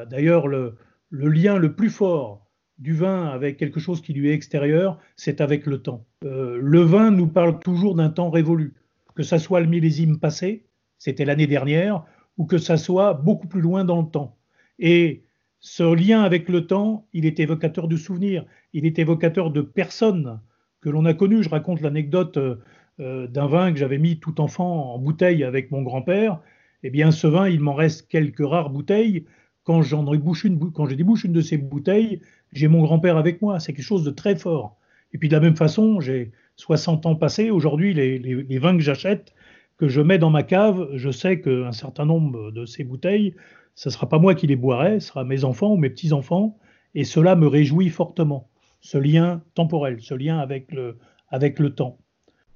d'ailleurs, 0.09 0.49
le, 0.49 0.79
lien 1.11 1.59
le 1.59 1.75
plus 1.75 1.91
fort 1.91 2.47
du 2.79 2.95
vin 2.95 3.27
avec 3.27 3.59
quelque 3.59 3.81
chose 3.81 4.01
qui 4.01 4.13
lui 4.13 4.31
est 4.31 4.35
extérieur, 4.35 4.99
c'est 5.17 5.41
avec 5.41 5.67
le 5.67 5.83
temps. 5.83 6.07
Euh, 6.25 6.59
le 6.61 6.81
vin 6.81 7.11
nous 7.11 7.27
parle 7.27 7.59
toujours 7.59 7.95
d'un 7.95 8.11
temps 8.11 8.31
révolu, 8.31 8.75
que 9.15 9.23
ça 9.23 9.39
soit 9.39 9.61
le 9.61 9.67
millésime 9.67 10.19
passé, 10.19 10.67
c'était 10.99 11.25
l'année 11.25 11.47
dernière, 11.47 12.05
ou 12.39 12.45
que 12.45 12.59
ça 12.59 12.77
soit 12.77 13.15
beaucoup 13.15 13.49
plus 13.49 13.61
loin 13.61 13.85
dans 13.85 14.03
le 14.03 14.09
temps. 14.09 14.37
Et 14.79 15.25
ce 15.59 15.83
lien 15.83 16.23
avec 16.23 16.49
le 16.49 16.67
temps, 16.67 17.09
il 17.13 17.25
est 17.25 17.41
évocateur 17.41 17.89
de 17.89 17.97
souvenirs, 17.97 18.45
il 18.73 18.85
est 18.85 18.99
évocateur 18.99 19.51
de 19.51 19.63
personnes 19.63 20.41
que 20.81 20.91
l'on 20.91 21.07
a 21.07 21.15
connues. 21.15 21.43
Je 21.43 21.49
raconte 21.49 21.81
l'anecdote 21.81 22.37
euh, 22.37 23.27
d'un 23.27 23.47
vin 23.47 23.73
que 23.73 23.79
j'avais 23.79 23.99
mis 23.99 24.21
tout 24.21 24.41
enfant 24.41 24.95
en 24.95 24.99
bouteille 24.99 25.45
avec 25.45 25.71
mon 25.71 25.83
grand-père. 25.83 26.41
Eh 26.83 26.91
bien, 26.91 27.11
ce 27.11 27.27
vin, 27.27 27.49
il 27.49 27.61
m'en 27.61 27.75
reste 27.75 28.09
quelques 28.09 28.47
rares 28.47 28.71
bouteilles 28.71 29.25
quand 29.67 29.83
j'en 29.83 30.07
une, 30.13 30.71
quand 30.73 30.87
je 30.87 30.95
débouche 30.95 31.25
une 31.25 31.33
de 31.33 31.41
ces 31.41 31.59
bouteilles, 31.59 32.21
j'ai 32.53 32.69
mon 32.69 32.83
grand-père 32.83 33.17
avec 33.17 33.43
moi. 33.43 33.59
C'est 33.59 33.73
quelque 33.73 33.85
chose 33.85 34.05
de 34.05 34.13
très 34.13 34.37
fort. 34.37 34.79
Et 35.13 35.19
puis 35.19 35.29
de 35.29 35.35
la 35.35 35.41
même 35.41 35.57
façon, 35.57 36.01
j'ai 36.01 36.31
60 36.55 37.05
ans 37.05 37.17
passés. 37.17 37.51
Aujourd'hui, 37.51 37.93
les, 37.93 38.59
vins 38.59 38.77
que 38.77 38.83
j'achète, 38.83 39.35
que 39.77 39.89
je 39.89 40.01
mets 40.01 40.19
dans 40.19 40.31
ma 40.31 40.45
cave, 40.45 40.89
je 40.95 41.11
sais 41.11 41.41
qu'un 41.41 41.73
certain 41.73 42.07
nombre 42.07 42.53
de 42.53 42.65
ces 42.65 42.85
bouteilles, 42.85 43.35
ce 43.75 43.89
ne 43.89 43.93
sera 43.93 44.09
pas 44.09 44.21
moi 44.21 44.37
qui 44.37 44.47
les 44.47 44.55
boirai, 44.55 45.01
ce 45.01 45.09
sera 45.09 45.25
mes 45.25 45.43
enfants 45.43 45.73
ou 45.73 45.77
mes 45.77 45.91
petits-enfants. 45.91 46.57
Et 46.95 47.03
cela 47.03 47.35
me 47.35 47.49
réjouit 47.49 47.89
fortement. 47.89 48.49
Ce 48.81 48.99
lien 48.99 49.43
temporel, 49.55 50.01
ce 50.01 50.15
lien 50.15 50.39
avec 50.39 50.71
le, 50.71 50.97
avec 51.29 51.59
le 51.59 51.75
temps. 51.75 51.99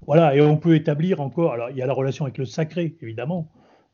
Voilà, 0.07 0.37
et 0.37 0.41
on 0.41 0.57
peut 0.57 0.77
établir 0.77 1.21
encore, 1.21 1.53
alors 1.53 1.71
il 1.71 1.77
y 1.77 1.83
a 1.83 1.87
la 1.87 1.93
relation 1.93 2.25
avec 2.25 2.39
le 2.39 2.45
sacré, 2.45 2.97
évidemment, 3.03 3.51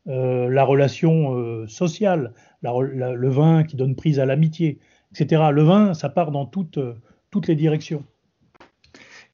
euh, 0.07 0.47
la 0.49 0.63
relation 0.63 1.35
euh, 1.35 1.67
sociale, 1.67 2.33
le 2.61 3.29
vin 3.29 3.63
qui 3.63 3.75
donne 3.75 3.95
prise 3.95 4.19
à 4.19 4.25
l'amitié, 4.25 4.79
etc. 5.11 5.43
Le 5.51 5.63
vin, 5.63 5.93
ça 5.93 6.07
part 6.07 6.31
dans 6.31 6.45
toutes, 6.45 6.77
euh, 6.77 6.93
toutes 7.29 7.47
les 7.47 7.55
directions. 7.55 8.05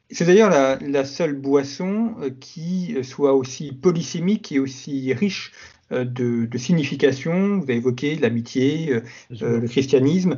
C'est 0.10 0.26
d'ailleurs 0.26 0.50
la, 0.50 1.06
seule 1.06 1.34
boisson 1.34 2.16
qui 2.40 2.96
soit 3.04 3.34
aussi 3.34 3.72
polysémique 3.72 4.52
et 4.52 4.60
aussi 4.60 5.12
riche 5.14 5.52
de, 5.90 6.48
signification. 6.56 7.58
Vous 7.58 7.64
avez 7.64 7.78
évoqué 7.78 8.16
l'amitié, 8.18 9.00
le 9.32 9.66
christianisme. 9.66 10.38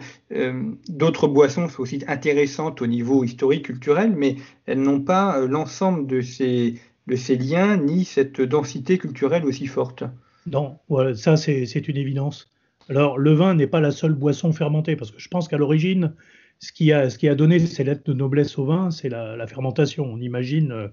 D'autres 0.87 1.27
boissons 1.27 1.67
sont 1.67 1.81
aussi 1.81 1.99
intéressantes 2.07 2.81
au 2.81 2.87
niveau 2.87 3.25
historique, 3.25 3.65
culturel, 3.65 4.13
mais 4.15 4.37
elles 4.65 4.79
n'ont 4.81 5.01
pas 5.01 5.45
l'ensemble 5.45 6.07
de 6.07 6.21
ces, 6.21 6.75
de 7.07 7.17
ces 7.17 7.35
liens 7.35 7.75
ni 7.75 8.05
cette 8.05 8.39
densité 8.39 8.97
culturelle 8.97 9.45
aussi 9.45 9.67
forte. 9.67 10.05
Non, 10.45 10.77
ça 11.15 11.37
c'est 11.37 11.87
une 11.87 11.97
évidence. 11.97 12.51
Alors 12.89 13.17
le 13.17 13.33
vin 13.33 13.55
n'est 13.55 13.67
pas 13.67 13.81
la 13.81 13.91
seule 13.91 14.13
boisson 14.13 14.51
fermentée, 14.51 14.95
parce 14.95 15.11
que 15.11 15.19
je 15.19 15.27
pense 15.27 15.47
qu'à 15.47 15.57
l'origine, 15.57 16.13
ce, 16.59 16.71
qui 16.71 16.91
a, 16.91 17.35
donné 17.35 17.59
ces 17.59 17.83
lettres 17.83 18.03
de 18.05 18.13
noblesse 18.13 18.57
au 18.57 18.65
vin, 18.65 18.91
c'est 18.91 19.09
la, 19.09 19.47
fermentation. 19.47 20.05
On 20.05 20.19
imagine 20.19 20.71
euh, 20.71 20.87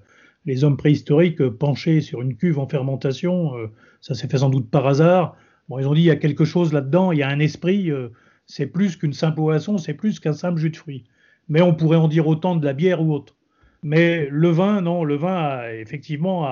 les 0.46 0.64
hommes 0.64 0.76
préhistoriques 0.76 1.46
penchés 1.48 2.00
sur 2.00 2.22
une 2.22 2.36
cuve 2.36 2.58
en 2.58 2.66
fermentation, 2.66 3.56
euh, 3.56 3.70
ça 4.00 4.14
s'est 4.14 4.28
fait 4.28 4.38
sans 4.38 4.50
doute 4.50 4.70
par 4.70 4.86
hasard. 4.86 5.36
Bon, 5.68 5.78
ils 5.78 5.86
ont 5.86 5.94
dit 5.94 6.02
il 6.02 6.06
y 6.06 6.10
a 6.10 6.16
quelque 6.16 6.44
chose 6.44 6.72
là-dedans, 6.72 7.12
il 7.12 7.18
y 7.18 7.22
a 7.22 7.28
un 7.28 7.38
esprit, 7.38 7.90
euh, 7.90 8.08
c'est 8.46 8.66
plus 8.66 8.96
qu'une 8.96 9.12
simple 9.12 9.36
boisson, 9.36 9.78
c'est 9.78 9.94
plus 9.94 10.18
qu'un 10.18 10.32
simple 10.32 10.58
jus 10.58 10.70
de 10.70 10.76
fruits. 10.76 11.04
Mais 11.48 11.60
on 11.60 11.74
pourrait 11.74 11.98
en 11.98 12.08
dire 12.08 12.26
autant 12.26 12.56
de 12.56 12.64
la 12.64 12.72
bière 12.72 13.02
ou 13.02 13.12
autre. 13.12 13.36
Mais 13.82 14.28
le 14.30 14.48
vin, 14.48 14.80
non, 14.80 15.04
le 15.04 15.16
vin 15.16 15.36
a 15.36 15.74
effectivement 15.74 16.46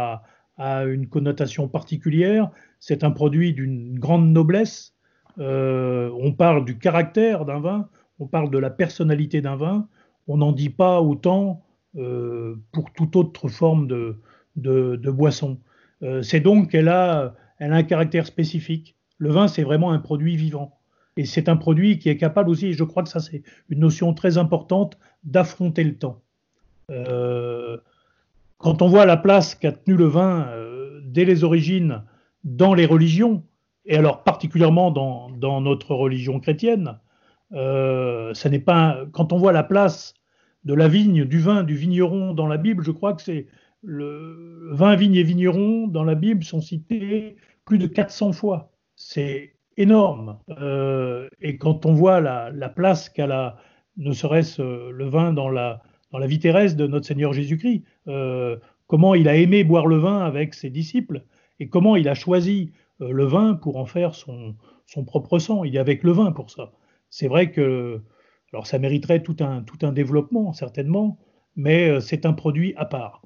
a 0.61 0.85
une 0.85 1.09
connotation 1.09 1.69
particulière. 1.69 2.51
C'est 2.81 3.05
un 3.05 3.11
produit 3.11 3.53
d'une 3.53 3.99
grande 3.99 4.33
noblesse. 4.33 4.95
Euh, 5.39 6.11
on 6.19 6.33
parle 6.33 6.65
du 6.65 6.79
caractère 6.79 7.45
d'un 7.45 7.61
vin, 7.61 7.89
on 8.19 8.27
parle 8.27 8.51
de 8.51 8.59
la 8.59 8.71
personnalité 8.71 9.43
d'un 9.43 9.57
vin. 9.57 9.87
On 10.27 10.39
n'en 10.39 10.53
dit 10.53 10.71
pas 10.71 11.01
autant 11.01 11.63
euh, 11.97 12.57
pour 12.73 12.91
toute 12.93 13.17
autre 13.17 13.49
forme 13.49 13.87
de, 13.87 14.17
boisson. 15.11 15.59
Euh, 16.03 16.23
c'est 16.23 16.41
donc 16.41 16.71
qu'elle 16.71 16.89
a, 16.89 17.35
a 17.61 17.65
un 17.65 17.83
caractère 17.83 18.27
spécifique. 18.27 18.97
Le 19.19 19.31
vin, 19.31 19.47
c'est 19.47 19.63
vraiment 19.63 19.93
un 19.93 19.99
produit 19.99 20.37
vivant. 20.37 20.79
Et 21.17 21.27
c'est 21.27 21.51
un 21.51 21.57
produit 21.57 21.99
qui 21.99 22.09
est 22.09 22.17
capable 22.17 22.49
aussi, 22.49 22.69
et 22.69 22.73
je 22.73 22.85
crois 22.85 23.03
que 23.03 23.11
ça 23.11 23.21
c'est 23.21 23.43
une 23.69 23.81
notion 23.81 24.15
très 24.15 24.39
importante, 24.39 24.97
d'affronter 25.25 25.85
le 25.85 25.97
temps. 25.97 26.23
Quand 28.59 28.83
on 28.83 28.89
voit 28.89 29.05
la 29.07 29.17
place 29.17 29.55
qu'a 29.55 29.73
tenu 29.73 29.97
le 29.97 30.07
vin 30.07 30.49
dès 31.05 31.25
les 31.25 31.45
origines 31.45 32.03
dans 32.45 32.75
les 32.75 32.87
religions, 32.87 33.43
et 33.85 33.97
alors 33.97 34.23
particulièrement 34.25 34.91
dans, 34.91 35.61
notre 35.61 35.95
religion 35.95 36.41
chrétienne, 36.41 36.99
euh, 37.53 38.33
ça 38.35 38.49
n'est 38.49 38.61
pas 38.61 39.05
quand 39.13 39.33
on 39.33 39.39
voit 39.39 39.53
la 39.53 39.63
place 39.63 40.15
de 40.65 40.75
la 40.75 40.89
vigne, 40.89 41.25
du 41.25 41.39
vin, 41.39 41.63
du 41.63 41.75
vigneron 41.75 42.35
dans 42.35 42.47
la 42.47 42.57
Bible, 42.57 42.85
je 42.85 42.91
crois 42.91 43.15
que 43.15 43.23
c'est 43.23 43.47
le 43.83 44.71
vin, 44.73 44.95
vigne 44.95 45.15
et 45.15 45.23
vigneron 45.23 45.87
dans 45.89 46.05
la 46.05 46.15
Bible 46.15 46.45
sont 46.45 46.61
cités 46.61 47.37
plus 47.65 47.79
de 47.79 47.87
400 47.87 48.33
fois. 48.33 48.71
C'est 48.95 49.55
énorme. 49.79 50.39
Euh, 50.51 51.29
et 51.41 51.57
quand 51.57 51.87
on 51.87 51.95
voit 51.95 52.21
la, 52.21 52.51
la 52.51 52.69
place 52.69 53.09
qu'a 53.09 53.27
la, 53.27 53.57
ne 53.97 54.13
serait-ce 54.13 54.91
le 54.91 55.05
vin 55.09 55.33
dans 55.33 55.49
la, 55.49 55.83
dans 56.13 56.19
la 56.19 56.27
vie 56.27 56.39
terrestre 56.39 56.77
de 56.77 56.87
notre 56.87 57.07
Seigneur 57.07 57.33
Jésus-Christ. 57.33 57.85
Euh, 58.09 58.57
comment 58.87 59.15
il 59.15 59.29
a 59.29 59.37
aimé 59.37 59.65
boire 59.65 59.87
le 59.87 59.97
vin 59.97 60.21
avec 60.25 60.55
ses 60.55 60.71
disciples 60.71 61.23
et 61.61 61.69
comment 61.69 61.95
il 61.95 62.09
a 62.09 62.15
choisi 62.15 62.73
euh, 63.01 63.13
le 63.13 63.25
vin 63.25 63.55
pour 63.55 63.77
en 63.77 63.87
faire 63.87 64.15
son, 64.15 64.57
son, 64.87 65.05
propre 65.05 65.39
sang? 65.39 65.63
Il 65.63 65.77
est 65.77 65.79
avec 65.79 66.03
le 66.03 66.13
vin 66.13 66.33
pour 66.33 66.51
ça. 66.51 66.73
C'est 67.11 67.29
vrai 67.29 67.53
que, 67.53 68.01
alors 68.53 68.67
ça 68.67 68.79
mériterait 68.79 69.23
tout 69.23 69.37
un, 69.41 69.63
tout 69.63 69.79
un 69.87 69.93
développement, 69.93 70.53
certainement, 70.53 71.19
mais 71.57 71.89
euh, 71.89 72.01
c'est 72.01 72.27
un 72.27 72.33
produit 72.33 72.75
à 72.77 72.87
part. 72.87 73.23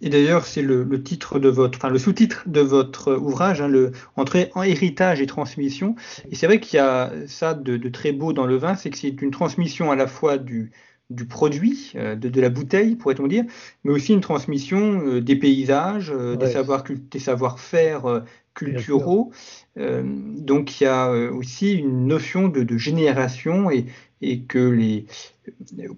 Et 0.00 0.08
d'ailleurs, 0.08 0.46
c'est 0.46 0.62
le, 0.62 1.02
titre 1.02 1.38
de 1.38 1.48
votre, 1.48 1.78
enfin 1.78 1.90
le 1.90 1.98
sous-titre 1.98 2.42
de 2.46 2.60
votre 2.60 3.14
ouvrage, 3.14 3.60
hein, 3.60 3.68
le 3.68 3.92
Entrée 4.16 4.50
en 4.54 4.62
héritage 4.62 5.20
et 5.20 5.26
transmission. 5.26 5.94
Et 6.30 6.34
c'est 6.34 6.46
vrai 6.46 6.60
qu'il 6.60 6.76
y 6.76 6.80
a 6.80 7.12
ça 7.26 7.54
de, 7.54 7.76
très 7.88 8.12
beau 8.12 8.32
dans 8.32 8.46
le 8.46 8.56
vin, 8.56 8.74
c'est 8.74 8.90
que 8.90 8.98
c'est 8.98 9.22
une 9.22 9.30
transmission 9.30 9.90
à 9.90 9.96
la 9.96 10.06
fois 10.06 10.38
du, 10.38 10.72
du 11.10 11.26
produit, 11.26 11.92
euh, 11.96 12.14
de, 12.14 12.40
la 12.40 12.48
bouteille, 12.48 12.94
pourrait-on 12.94 13.26
dire, 13.26 13.44
mais 13.84 13.92
aussi 13.92 14.14
une 14.14 14.20
transmission 14.20 15.02
euh, 15.04 15.20
des 15.20 15.36
paysages, 15.36 16.12
euh, 16.14 16.36
des, 16.36 16.46
savoir, 16.46 16.84
des 16.84 17.18
savoir-faire 17.18 18.24
culturaux. 18.54 19.32
donc 19.76 20.80
il 20.80 20.84
y 20.84 20.86
a 20.86 21.10
aussi 21.10 21.74
une 21.74 22.06
notion 22.06 22.48
de, 22.48 22.76
génération 22.76 23.70
et, 23.70 23.86
et, 24.20 24.40
que 24.40 24.58
les, 24.58 25.06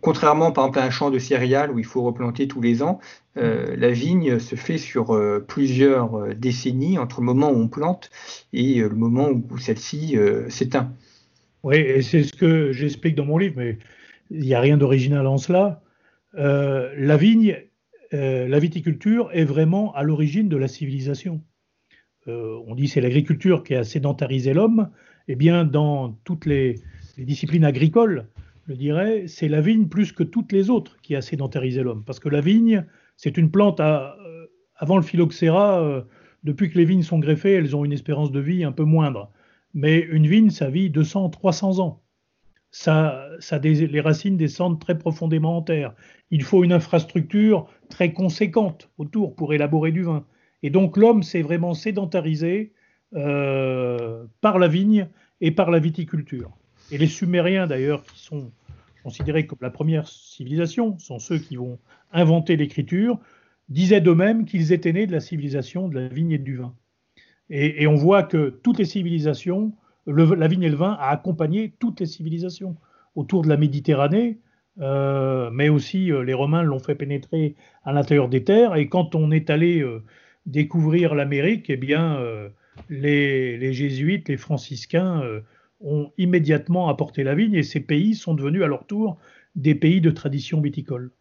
contrairement 0.00 0.52
par 0.52 0.66
exemple 0.66 0.78
à 0.80 0.84
un 0.84 0.90
champ 0.90 1.10
de 1.10 1.18
céréales 1.18 1.70
où 1.72 1.78
il 1.78 1.84
faut 1.84 2.02
replanter 2.02 2.46
tous 2.46 2.60
les 2.60 2.82
ans, 2.82 3.00
mm. 3.36 3.40
la 3.40 3.90
vigne 3.90 4.38
se 4.38 4.54
fait 4.54 4.78
sur 4.78 5.18
plusieurs 5.48 6.34
décennies 6.36 6.98
entre 6.98 7.20
le 7.20 7.26
moment 7.26 7.50
où 7.50 7.56
on 7.56 7.68
plante 7.68 8.10
et 8.52 8.80
le 8.80 8.94
moment 8.94 9.30
où 9.30 9.58
celle-ci 9.58 10.16
s'éteint. 10.48 10.92
Oui, 11.64 11.76
et 11.76 12.02
c'est 12.02 12.22
ce 12.22 12.34
que 12.34 12.70
j'explique 12.70 13.14
dans 13.14 13.24
mon 13.24 13.38
livre, 13.38 13.54
mais 13.56 13.78
il 14.32 14.40
n'y 14.40 14.54
a 14.54 14.60
rien 14.60 14.76
d'original 14.76 15.26
en 15.26 15.36
cela. 15.36 15.82
Euh, 16.38 16.92
la 16.96 17.16
vigne, 17.16 17.56
euh, 18.14 18.48
la 18.48 18.58
viticulture 18.58 19.30
est 19.32 19.44
vraiment 19.44 19.94
à 19.94 20.02
l'origine 20.02 20.48
de 20.48 20.56
la 20.56 20.68
civilisation. 20.68 21.42
Euh, 22.28 22.58
on 22.66 22.74
dit 22.74 22.88
c'est 22.88 23.00
l'agriculture 23.00 23.62
qui 23.62 23.74
a 23.74 23.84
sédentarisé 23.84 24.54
l'homme. 24.54 24.90
Eh 25.28 25.36
bien, 25.36 25.64
dans 25.64 26.12
toutes 26.24 26.46
les, 26.46 26.76
disciplines 27.18 27.64
agricoles, 27.64 28.26
je 28.68 28.74
dirais, 28.74 29.26
c'est 29.26 29.48
la 29.48 29.60
vigne 29.60 29.86
plus 29.86 30.12
que 30.12 30.22
toutes 30.22 30.50
les 30.50 30.70
autres 30.70 30.96
qui 31.02 31.14
a 31.14 31.20
sédentarisé 31.20 31.82
l'homme. 31.82 32.04
Parce 32.04 32.20
que 32.20 32.30
la 32.30 32.40
vigne, 32.40 32.86
c'est 33.16 33.36
une 33.36 33.50
plante 33.50 33.80
avant 33.80 34.96
le 34.96 35.02
phylloxéra. 35.02 36.06
depuis 36.42 36.70
que 36.70 36.78
les 36.78 36.86
vignes 36.86 37.02
sont 37.02 37.18
greffées, 37.18 37.52
elles 37.52 37.76
ont 37.76 37.84
une 37.84 37.92
espérance 37.92 38.32
de 38.32 38.40
vie 38.40 38.64
un 38.64 38.72
peu 38.72 38.84
moindre. 38.84 39.30
Mais 39.74 39.98
une 39.98 40.26
vigne, 40.26 40.50
ça 40.50 40.70
vit 40.70 40.88
200, 40.88 41.28
300 41.28 41.80
ans 41.80 42.01
les 43.62 44.00
racines 44.00 44.36
descendent 44.36 44.80
très 44.80 44.98
profondément 44.98 45.58
en 45.58 45.62
terre. 45.62 45.94
Il 46.30 46.42
faut 46.42 46.64
une 46.64 46.72
infrastructure 46.72 47.68
très 47.88 48.12
conséquente 48.12 48.90
autour 48.98 49.34
pour 49.34 49.52
élaborer 49.52 49.92
du 49.92 50.02
vin. 50.02 50.24
Et 50.62 50.70
donc 50.70 50.96
l'homme 50.96 51.22
s'est 51.22 51.42
vraiment 51.42 51.74
sédentarisé 51.74 52.72
euh, 53.14 54.24
par 54.40 54.58
la 54.58 54.68
vigne 54.68 55.08
et 55.40 55.50
par 55.50 55.70
la 55.70 55.78
viticulture. 55.78 56.50
Et 56.90 56.98
les 56.98 57.08
Sumériens 57.08 57.66
d'ailleurs, 57.66 58.02
qui 58.04 58.18
sont 58.18 58.50
considérés 59.02 59.46
comme 59.46 59.58
la 59.60 59.70
première 59.70 60.08
civilisation, 60.08 60.98
sont 60.98 61.18
ceux 61.18 61.38
qui 61.38 61.56
vont 61.56 61.78
inventer 62.12 62.56
l'écriture, 62.56 63.18
disaient 63.68 64.00
d'eux-mêmes 64.00 64.44
qu'ils 64.44 64.72
étaient 64.72 64.92
nés 64.92 65.06
de 65.06 65.12
la 65.12 65.20
civilisation 65.20 65.88
de 65.88 65.98
la 65.98 66.08
vigne 66.08 66.32
et 66.32 66.38
du 66.38 66.56
vin. 66.56 66.74
et 67.50 67.86
on 67.86 67.96
voit 67.96 68.22
que 68.22 68.48
toutes 68.62 68.78
les 68.78 68.84
civilisations 68.84 69.74
la 70.06 70.48
vigne 70.48 70.62
et 70.62 70.68
le 70.68 70.76
vin 70.76 70.96
a 70.98 71.08
accompagné 71.08 71.74
toutes 71.78 72.00
les 72.00 72.06
civilisations 72.06 72.76
autour 73.14 73.42
de 73.42 73.48
la 73.48 73.56
Méditerranée, 73.56 74.38
euh, 74.80 75.50
mais 75.52 75.68
aussi 75.68 76.10
euh, 76.10 76.22
les 76.22 76.34
Romains 76.34 76.62
l'ont 76.62 76.78
fait 76.78 76.94
pénétrer 76.94 77.56
à 77.84 77.92
l'intérieur 77.92 78.28
des 78.28 78.44
terres. 78.44 78.76
Et 78.76 78.88
quand 78.88 79.14
on 79.14 79.30
est 79.30 79.50
allé 79.50 79.80
euh, 79.80 80.02
découvrir 80.46 81.14
l'Amérique, 81.14 81.68
eh 81.68 81.76
bien, 81.76 82.18
les, 82.88 83.56
les, 83.58 83.72
jésuites, 83.72 84.28
les 84.28 84.36
franciscains 84.36 85.22
ont 85.80 86.10
immédiatement 86.18 86.88
apporté 86.88 87.22
la 87.22 87.36
vigne 87.36 87.54
et 87.54 87.62
ces 87.62 87.80
pays 87.80 88.14
sont 88.16 88.34
devenus 88.34 88.62
à 88.62 88.66
leur 88.66 88.86
tour 88.86 89.18
des 89.54 89.76
pays 89.76 90.00
de 90.00 90.10
tradition 90.10 90.60
viticole. 90.60 91.12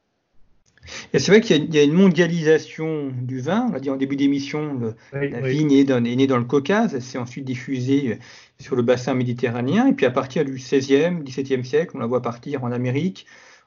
Et 1.14 1.20
c'est 1.20 1.32
vrai 1.32 1.42
qu'il 1.42 1.74
y, 1.74 1.80
a 1.80 1.84
une 1.84 1.94
mondialisation 1.94 3.12
du 3.22 3.40
vin. 3.40 3.68
On 3.70 3.74
l'a 3.74 3.80
dit 3.80 3.90
en 3.90 3.98
début 3.98 4.16
d'émission, 4.16 4.94
la 5.14 5.42
vigne 5.42 5.72
est, 5.72 6.00
née 6.00 6.28
dans 6.28 6.38
le 6.38 6.44
Caucase, 6.44 6.96
elle 6.96 7.02
s'est 7.02 7.18
ensuite 7.18 7.46
diffusée 7.46 8.18
sur 8.60 8.76
le 8.76 8.82
bassin 8.82 9.14
méditerranéen. 9.14 9.88
Et 9.88 9.94
puis 9.94 10.06
à 10.06 10.12
partir 10.12 10.46
du 10.46 10.54
XVIe, 10.54 11.24
XVIIe 11.24 11.64
siècle, 11.64 11.92
on 11.96 12.00
la 12.00 12.08
voit 12.08 12.22
partir 12.22 12.64
en 12.64 12.72
Amérique, 12.72 13.26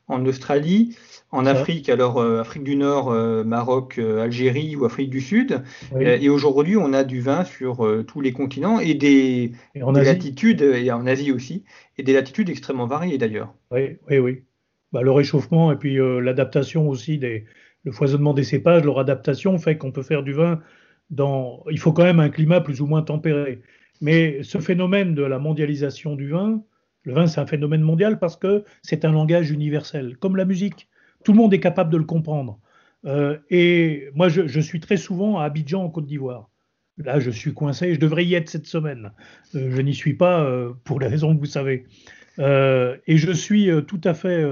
en 0.08 0.24
Australie, 0.26 0.96
en 1.30 1.46
Afrique, 1.46 1.88
alors 1.88 2.20
Afrique 2.20 2.64
du 2.64 2.76
Nord, 2.76 3.10
Maroc, 3.44 3.98
Algérie 3.98 4.76
ou 4.76 4.84
Afrique 4.84 5.10
du 5.10 5.20
Sud. 5.20 5.62
et 5.98 6.28
aujourd'hui, 6.28 6.76
on 6.76 6.92
a 6.92 7.04
du 7.04 7.20
vin 7.20 7.44
sur 7.44 8.04
tous 8.06 8.20
les 8.20 8.32
continents 8.32 8.80
et 8.80 8.94
des, 8.94 9.52
latitudes, 9.74 10.62
et 10.62 10.90
en 10.90 11.06
Asie 11.06 11.32
aussi, 11.32 11.64
et 11.96 12.02
des 12.02 12.12
latitudes 12.12 12.50
extrêmement 12.50 12.86
variées 12.86 13.18
d'ailleurs. 13.18 13.54
Oui, 13.70 13.96
oui, 14.08 14.18
oui. 14.18 14.42
Bah, 14.94 15.02
le 15.02 15.10
réchauffement 15.10 15.72
et 15.72 15.76
puis 15.76 15.98
l'adaptation 15.98 16.88
aussi 16.88 17.18
des, 17.18 17.46
le 17.82 17.90
foisonnement 17.90 18.32
des 18.32 18.44
cépages, 18.44 18.84
leur 18.84 19.00
adaptation 19.00 19.58
fait 19.58 19.76
qu'on 19.76 19.90
peut 19.90 20.04
faire 20.04 20.22
du 20.22 20.32
vin 20.32 20.60
dans. 21.10 21.64
Il 21.68 21.80
faut 21.80 21.92
quand 21.92 22.04
même 22.04 22.20
un 22.20 22.30
climat 22.30 22.60
plus 22.60 22.80
ou 22.80 22.86
moins 22.86 23.02
tempéré. 23.02 23.60
Mais 24.00 24.42
ce 24.44 24.58
phénomène 24.58 25.16
de 25.16 25.24
la 25.24 25.40
mondialisation 25.40 26.14
du 26.14 26.28
vin, 26.28 26.62
le 27.02 27.12
vin 27.12 27.26
c'est 27.26 27.40
un 27.40 27.46
phénomène 27.46 27.82
mondial 27.82 28.20
parce 28.20 28.36
que 28.36 28.64
c'est 28.82 29.04
un 29.04 29.10
langage 29.10 29.50
universel, 29.50 30.16
comme 30.18 30.36
la 30.36 30.44
musique. 30.44 30.88
Tout 31.24 31.32
le 31.32 31.38
monde 31.38 31.52
est 31.54 31.60
capable 31.60 31.90
de 31.90 31.96
le 31.96 32.04
comprendre. 32.04 32.60
Euh, 33.06 33.38
et 33.50 34.08
moi, 34.14 34.28
je, 34.28 34.60
suis 34.60 34.80
très 34.80 34.96
souvent 34.96 35.38
à 35.38 35.44
Abidjan, 35.44 35.82
en 35.82 35.90
Côte 35.90 36.06
d'Ivoire. 36.06 36.50
Là, 36.98 37.18
je 37.18 37.30
suis 37.30 37.52
coincé, 37.52 37.94
je 37.94 37.98
devrais 37.98 38.24
y 38.24 38.34
être 38.34 38.48
cette 38.48 38.66
semaine. 38.66 39.12
Euh, 39.54 39.70
je 39.74 39.80
n'y 39.80 39.94
suis 39.94 40.14
pas 40.14 40.44
euh, 40.44 40.72
pour 40.84 41.00
les 41.00 41.08
raisons 41.08 41.34
que 41.34 41.40
vous 41.40 41.46
savez. 41.46 41.86
Et 42.38 43.16
je 43.16 43.32
suis 43.32 43.70
tout 43.86 44.00
à 44.04 44.14
fait 44.14 44.44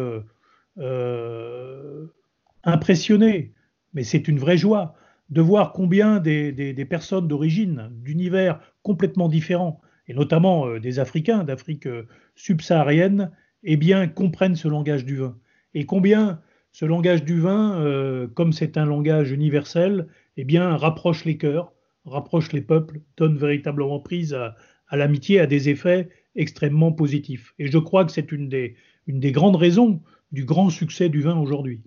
impressionné, 2.64 3.52
mais 3.94 4.02
c'est 4.02 4.28
une 4.28 4.38
vraie 4.38 4.56
joie 4.56 4.94
de 5.32 5.40
voir 5.40 5.72
combien 5.72 6.20
des, 6.20 6.86
personnes 6.88 7.26
d'origine, 7.26 7.88
d'univers 8.02 8.60
complètement 8.82 9.28
différents, 9.28 9.80
et 10.08 10.14
notamment 10.14 10.66
euh, 10.66 10.78
des 10.80 10.98
Africains 10.98 11.42
d'Afrique 11.44 11.86
euh, 11.86 12.06
subsaharienne, 12.34 13.30
eh 13.62 13.76
bien, 13.76 14.08
comprennent 14.08 14.56
ce 14.56 14.68
langage 14.68 15.06
du 15.06 15.16
vin. 15.16 15.38
Et 15.74 15.86
combien 15.86 16.40
ce 16.72 16.84
langage 16.84 17.24
du 17.24 17.40
vin, 17.40 17.80
euh, 17.80 18.26
comme 18.26 18.52
c'est 18.52 18.76
un 18.76 18.84
langage 18.84 19.30
universel, 19.30 20.08
eh 20.36 20.44
bien, 20.44 20.76
rapproche 20.76 21.24
les 21.24 21.38
cœurs, 21.38 21.72
rapproche 22.04 22.52
les 22.52 22.60
peuples, 22.60 23.00
donne 23.16 23.38
véritablement 23.38 24.00
prise 24.00 24.34
à, 24.34 24.54
l'amitié, 24.96 25.40
à 25.40 25.46
des 25.46 25.70
effets 25.70 26.10
extrêmement 26.34 26.92
positifs. 26.92 27.54
Et 27.58 27.66
je 27.68 27.78
crois 27.78 28.04
que 28.04 28.12
c'est 28.12 28.32
une 28.32 28.48
des, 28.48 28.76
une 29.06 29.20
des 29.20 29.32
grandes 29.32 29.56
raisons 29.56 30.00
du 30.32 30.44
grand 30.44 30.70
succès 30.70 31.08
du 31.08 31.20
vin 31.20 31.38
aujourd'hui. 31.38 31.82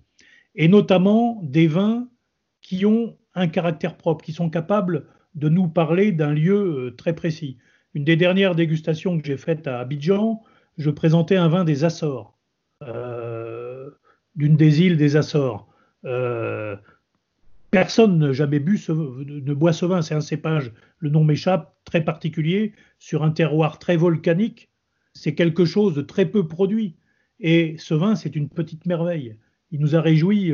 Et 0.54 0.68
notamment 0.68 1.40
des 1.42 1.66
vins 1.66 2.08
qui 2.62 2.86
ont 2.86 3.16
un 3.34 3.48
caractère 3.48 3.96
propre, 3.96 4.24
qui 4.24 4.32
sont 4.32 4.50
capables 4.50 5.06
de 5.34 5.48
nous 5.48 5.68
parler 5.68 6.12
d'un 6.12 6.32
lieu 6.32 6.56
euh, 6.86 6.90
très 6.96 7.14
précis. 7.14 7.58
Une 7.94 8.04
des 8.04 8.16
dernières 8.16 8.54
dégustations 8.54 9.18
que 9.18 9.26
j'ai 9.26 9.36
faites 9.36 9.66
à 9.66 9.80
Abidjan, 9.80 10.42
je 10.78 10.90
présentais 10.90 11.36
un 11.36 11.48
vin 11.48 11.64
des 11.64 11.84
Açores, 11.84 12.38
euh, 12.82 13.90
d'une 14.34 14.56
des 14.56 14.82
îles 14.82 14.96
des 14.96 15.16
Açores. 15.16 15.68
Euh, 16.04 16.76
personne 17.70 18.18
n'a 18.18 18.32
jamais 18.32 18.60
bu 18.60 18.78
ce, 18.78 18.92
ne 18.92 19.54
boit 19.54 19.72
ce 19.72 19.86
vin, 19.86 20.02
c'est 20.02 20.14
un 20.14 20.20
cépage, 20.20 20.72
le 20.98 21.10
nom 21.10 21.24
m'échappe, 21.24 21.76
très 21.84 22.04
particulier, 22.04 22.72
sur 22.98 23.22
un 23.22 23.30
terroir 23.30 23.78
très 23.78 23.96
volcanique. 23.96 24.70
C'est 25.14 25.34
quelque 25.34 25.64
chose 25.64 25.94
de 25.94 26.02
très 26.02 26.26
peu 26.26 26.46
produit. 26.46 26.96
Et 27.40 27.76
ce 27.78 27.94
vin, 27.94 28.14
c'est 28.16 28.36
une 28.36 28.48
petite 28.48 28.86
merveille. 28.86 29.38
Il 29.70 29.80
nous 29.80 29.94
a 29.94 30.00
réjouis 30.00 30.52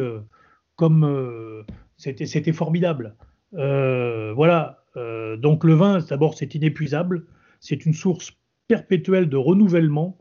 comme 0.77 1.65
c'était 1.97 2.53
formidable. 2.53 3.17
Euh, 3.55 4.33
voilà. 4.35 4.85
Euh, 4.97 5.37
donc 5.37 5.65
le 5.65 5.75
vin, 5.75 5.99
d'abord, 6.01 6.37
c'est 6.37 6.55
inépuisable. 6.55 7.27
C'est 7.61 7.87
une 7.87 7.95
source 7.95 8.33
perpétuelle 8.69 9.29
de 9.29 9.37
renouvellement. 9.37 10.19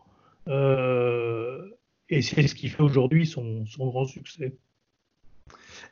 Euh, 0.48 1.70
et 2.10 2.22
c'est 2.22 2.48
ce 2.48 2.56
qui 2.56 2.68
fait 2.68 2.84
aujourd'hui 2.84 3.26
son, 3.26 3.66
grand 3.78 4.06
succès. 4.06 4.58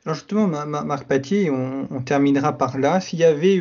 Alors 0.04 0.14
justement, 0.14 0.46
Marc 0.66 1.06
Patier, 1.06 1.50
on, 1.50 2.02
terminera 2.02 2.56
par 2.56 2.78
là. 2.78 3.00
S'il 3.00 3.18
y 3.18 3.24
avait 3.24 3.60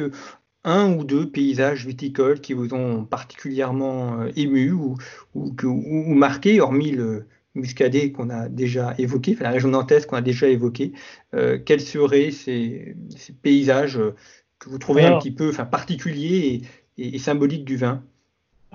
un 0.63 0.93
ou 0.93 1.03
deux 1.03 1.29
paysages 1.29 1.85
viticoles 1.85 2.39
qui 2.39 2.53
vous 2.53 2.73
ont 2.73 3.03
particulièrement 3.03 4.25
ému 4.35 4.71
ou, 4.71 4.95
ou, 5.35 5.53
ou 5.63 6.13
marqué, 6.13 6.61
hormis 6.61 6.91
le, 6.91 7.25
Muscadet 7.55 8.11
qu'on 8.11 8.29
a 8.29 8.47
déjà 8.47 8.93
évoqué, 8.97 9.33
enfin, 9.33 9.45
la 9.45 9.51
région 9.51 9.69
nantaise 9.69 10.05
qu'on 10.05 10.17
a 10.17 10.21
déjà 10.21 10.47
évoqué, 10.47 10.93
euh, 11.33 11.57
quels 11.63 11.81
seraient 11.81 12.31
ces, 12.31 12.95
paysages 13.41 13.97
euh, 13.97 14.15
que 14.59 14.69
vous 14.69 14.77
trouvez 14.77 15.03
un 15.03 15.17
petit 15.17 15.31
peu 15.31 15.49
enfin, 15.49 15.65
particuliers 15.65 16.61
et, 16.97 17.17
symboliques 17.17 17.65
du 17.65 17.77
vin? 17.77 18.03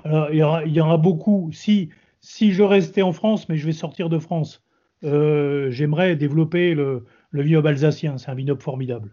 Alors, 0.04 0.30
il 0.30 0.38
y, 0.74 0.80
aura, 0.80 0.96
beaucoup. 0.96 1.50
Si, 1.52 1.90
si 2.20 2.52
je 2.52 2.62
restais 2.62 3.02
en 3.02 3.12
France, 3.12 3.48
mais 3.48 3.56
je 3.56 3.66
vais 3.66 3.72
sortir 3.72 4.08
de 4.08 4.18
France, 4.18 4.62
euh, 5.04 5.70
j'aimerais 5.70 6.16
développer 6.16 6.74
le, 6.74 7.04
le 7.34 7.42
vignoble 7.42 7.68
alsacien. 7.68 8.18
C'est 8.18 8.30
un 8.30 8.34
vignoble 8.34 8.62
formidable. 8.62 9.10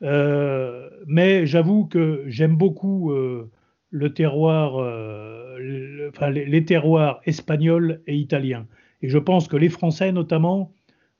mais 0.00 1.46
j'avoue 1.46 1.86
que 1.86 2.24
j'aime 2.26 2.56
beaucoup 2.56 3.12
le 3.90 4.14
terroir, 4.14 4.74
enfin, 6.08 6.30
les, 6.30 6.64
terroirs 6.64 7.20
espagnols 7.26 8.00
et 8.06 8.16
italiens. 8.16 8.66
Et 9.02 9.08
je 9.08 9.18
pense 9.18 9.48
que 9.48 9.56
les 9.56 9.68
Français, 9.68 10.12
notamment, 10.12 10.72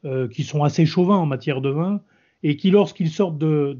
euh, 0.04 0.28
qui 0.28 0.44
sont 0.44 0.64
assez 0.64 0.86
chauvins 0.86 1.16
en 1.16 1.26
matière 1.26 1.60
de 1.60 1.70
vin, 1.70 2.00
et 2.42 2.56
qui, 2.56 2.70
lorsqu'ils 2.70 3.10
sortent 3.10 3.38
de, 3.38 3.76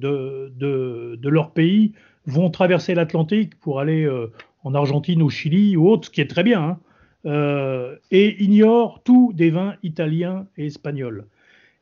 leur 1.23 1.53
pays, 1.53 1.93
vont 2.27 2.51
traverser 2.51 2.95
l'Atlantique 2.95 3.59
pour 3.61 3.81
aller 3.81 4.05
euh, 4.05 4.33
en 4.65 4.75
Argentine, 4.75 5.23
au 5.23 5.31
Chili 5.31 5.77
ou 5.77 5.89
autre, 5.89 6.07
ce 6.07 6.11
qui 6.11 6.21
est 6.21 6.27
très 6.27 6.43
bien, 6.43 6.61
hein, 6.61 6.79
euh, 7.27 7.97
et 8.11 8.43
ignorent 8.43 9.01
tous 9.05 9.33
des 9.33 9.51
vins 9.51 9.75
italiens 9.83 10.47
et 10.57 10.67
espagnols. 10.67 11.27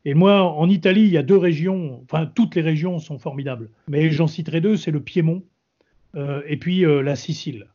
Et 0.05 0.13
moi, 0.13 0.43
en 0.43 0.69
Italie, 0.69 1.03
il 1.03 1.11
y 1.11 1.17
a 1.17 1.23
deux 1.23 1.37
régions, 1.37 2.01
enfin 2.03 2.25
toutes 2.25 2.55
les 2.55 2.61
régions 2.61 2.99
sont 2.99 3.19
formidables, 3.19 3.69
mais 3.89 4.09
j'en 4.09 4.27
citerai 4.27 4.61
deux, 4.61 4.77
c'est 4.77 4.91
le 4.91 5.01
Piémont 5.01 5.43
et 6.47 6.57
puis 6.57 6.81
la 6.81 7.15
Sicile, 7.15 7.67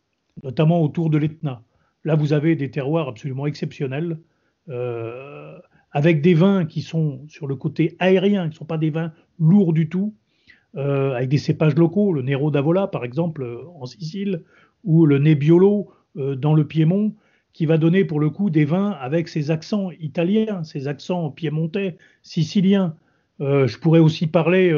notamment 0.43 0.83
autour 0.83 1.11
de 1.11 1.19
l'Etna. 1.19 1.63
Là, 2.05 2.17
vous 2.17 2.33
avez 2.33 2.57
des 2.57 2.71
terroirs 2.71 3.09
absolument 3.09 3.47
exceptionnels 3.47 4.19
euh, 4.69 5.59
avec 5.91 6.23
des 6.23 6.35
vins 6.35 6.65
qui 6.65 6.83
sont 6.83 7.21
sur 7.29 7.47
le 7.47 7.55
côté 7.55 7.97
aérien, 7.99 8.45
qui 8.45 8.51
ne 8.51 8.55
sont 8.55 8.65
pas 8.65 8.79
des 8.79 8.91
vins 8.91 9.13
lourds 9.39 9.73
du 9.73 9.89
tout, 9.89 10.15
euh, 10.77 11.15
avec 11.15 11.29
des 11.29 11.39
cépages 11.39 11.75
locaux, 11.75 12.13
le 12.13 12.23
Nero 12.23 12.51
d'Avola 12.51 12.87
par 12.87 13.05
exemple 13.05 13.43
euh, 13.43 13.59
en 13.79 13.87
Sicile, 13.87 14.43
ou 14.85 15.07
le 15.07 15.19
Nebbiolo 15.19 15.91
dans 16.15 16.53
le 16.53 16.67
Piémont, 16.67 17.15
qui 17.53 17.67
va 17.67 17.79
donner 17.79 18.05
pour 18.05 18.21
le 18.21 18.31
coup 18.31 18.51
des 18.51 18.65
vins 18.65 18.91
avec 18.91 19.29
ses 19.29 19.51
accents 19.51 19.91
italiens, 20.01 20.65
ses 20.65 20.89
accents 20.89 21.31
piémontais, 21.31 21.99
siciliens. 22.23 22.97
je 23.41 23.79
pourrais 23.79 24.01
aussi 24.01 24.27
parler 24.27 24.75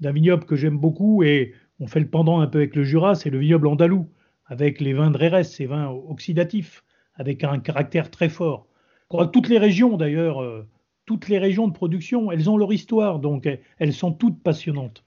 d'un 0.00 0.12
vignoble 0.12 0.44
que 0.44 0.56
j'aime 0.56 0.78
beaucoup 0.78 1.22
et 1.22 1.54
on 1.80 1.86
fait 1.86 2.00
le 2.00 2.08
pendant 2.08 2.40
un 2.40 2.46
peu 2.46 2.58
avec 2.58 2.76
le 2.76 2.84
Jura, 2.84 3.14
c'est 3.14 3.30
le 3.30 3.38
vignoble 3.38 3.66
andalou, 3.68 4.08
avec 4.46 4.80
les 4.80 4.92
vins 4.92 5.10
de 5.10 5.16
Rérès, 5.16 5.50
ces 5.50 5.66
vins 5.66 5.88
oxydatifs, 5.88 6.84
avec 7.14 7.44
un 7.44 7.58
caractère 7.58 8.10
très 8.10 8.28
fort 8.28 8.68
toutes 9.32 9.48
les 9.48 9.58
régions 9.58 9.96
d'ailleurs, 9.96 10.42
euh, 10.42 10.66
toutes 11.06 11.28
les 11.28 11.38
régions 11.38 11.68
de 11.68 11.72
production, 11.72 12.30
elles 12.30 12.50
ont 12.50 12.56
leur 12.56 12.72
histoire, 12.72 13.18
donc 13.18 13.48
elles 13.78 13.92
sont 13.94 14.12
toutes 14.12 14.42
passionnantes. 14.42 15.04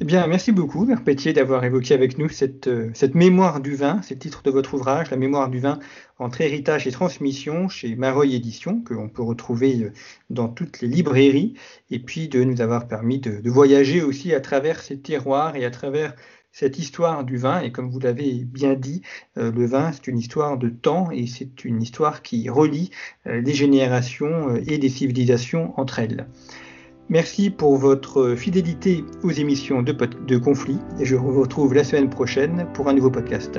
Eh 0.00 0.04
bien, 0.04 0.26
merci 0.26 0.52
beaucoup, 0.52 0.86
Mère 0.86 1.04
Pétier, 1.04 1.34
d'avoir 1.34 1.64
évoqué 1.64 1.92
avec 1.92 2.16
nous 2.16 2.28
cette, 2.30 2.66
euh, 2.66 2.92
mémoire 3.14 3.60
du 3.60 3.74
vin. 3.74 4.00
C'est 4.02 4.14
le 4.14 4.20
titre 4.20 4.42
de 4.42 4.50
votre 4.50 4.74
ouvrage, 4.74 5.10
La 5.10 5.18
mémoire 5.18 5.50
du 5.50 5.58
vin 5.60 5.78
entre 6.18 6.40
héritage 6.40 6.86
et 6.86 6.92
transmission 6.92 7.68
chez 7.68 7.94
Maroy 7.94 8.26
Éditions, 8.26 8.80
que 8.80 8.94
l'on 8.94 9.10
peut 9.10 9.22
retrouver 9.22 9.82
euh, 9.82 9.92
dans 10.30 10.48
toutes 10.48 10.80
les 10.80 10.88
librairies, 10.88 11.54
et 11.90 11.98
puis 11.98 12.28
de 12.28 12.42
nous 12.42 12.62
avoir 12.62 12.88
permis 12.88 13.18
de, 13.18 13.48
voyager 13.50 14.02
aussi 14.02 14.32
à 14.32 14.40
travers 14.40 14.80
ces 14.80 14.98
terroirs 14.98 15.56
et 15.56 15.64
à 15.66 15.70
travers 15.70 16.14
cette 16.52 16.78
histoire 16.78 17.24
du 17.24 17.36
vin, 17.36 17.60
et 17.60 17.70
comme 17.70 17.90
vous 17.90 18.00
l'avez 18.00 18.44
bien 18.44 18.74
dit, 18.74 19.02
euh, 19.36 19.52
le 19.52 19.66
vin, 19.66 19.92
c'est 19.92 20.06
une 20.06 20.18
histoire 20.18 20.56
de 20.56 20.70
temps 20.70 21.10
et 21.10 21.26
c'est 21.26 21.66
une 21.66 21.82
histoire 21.82 22.22
qui 22.22 22.48
relie 22.48 22.90
euh, 23.26 23.42
des 23.42 23.54
générations 23.54 24.56
et 24.56 24.78
des 24.78 24.88
civilisations 24.88 25.78
entre 25.78 25.98
elles. 25.98 26.26
Merci 27.08 27.50
pour 27.50 27.76
votre 27.76 28.34
fidélité 28.34 29.04
aux 29.22 29.30
émissions 29.30 29.82
de, 29.82 30.36
Conflit 30.38 30.78
et 30.98 31.04
je 31.04 31.16
vous 31.16 31.40
retrouve 31.40 31.74
la 31.74 31.84
semaine 31.84 32.08
prochaine 32.08 32.66
pour 32.74 32.88
un 32.88 32.94
nouveau 32.94 33.10
podcast. 33.10 33.58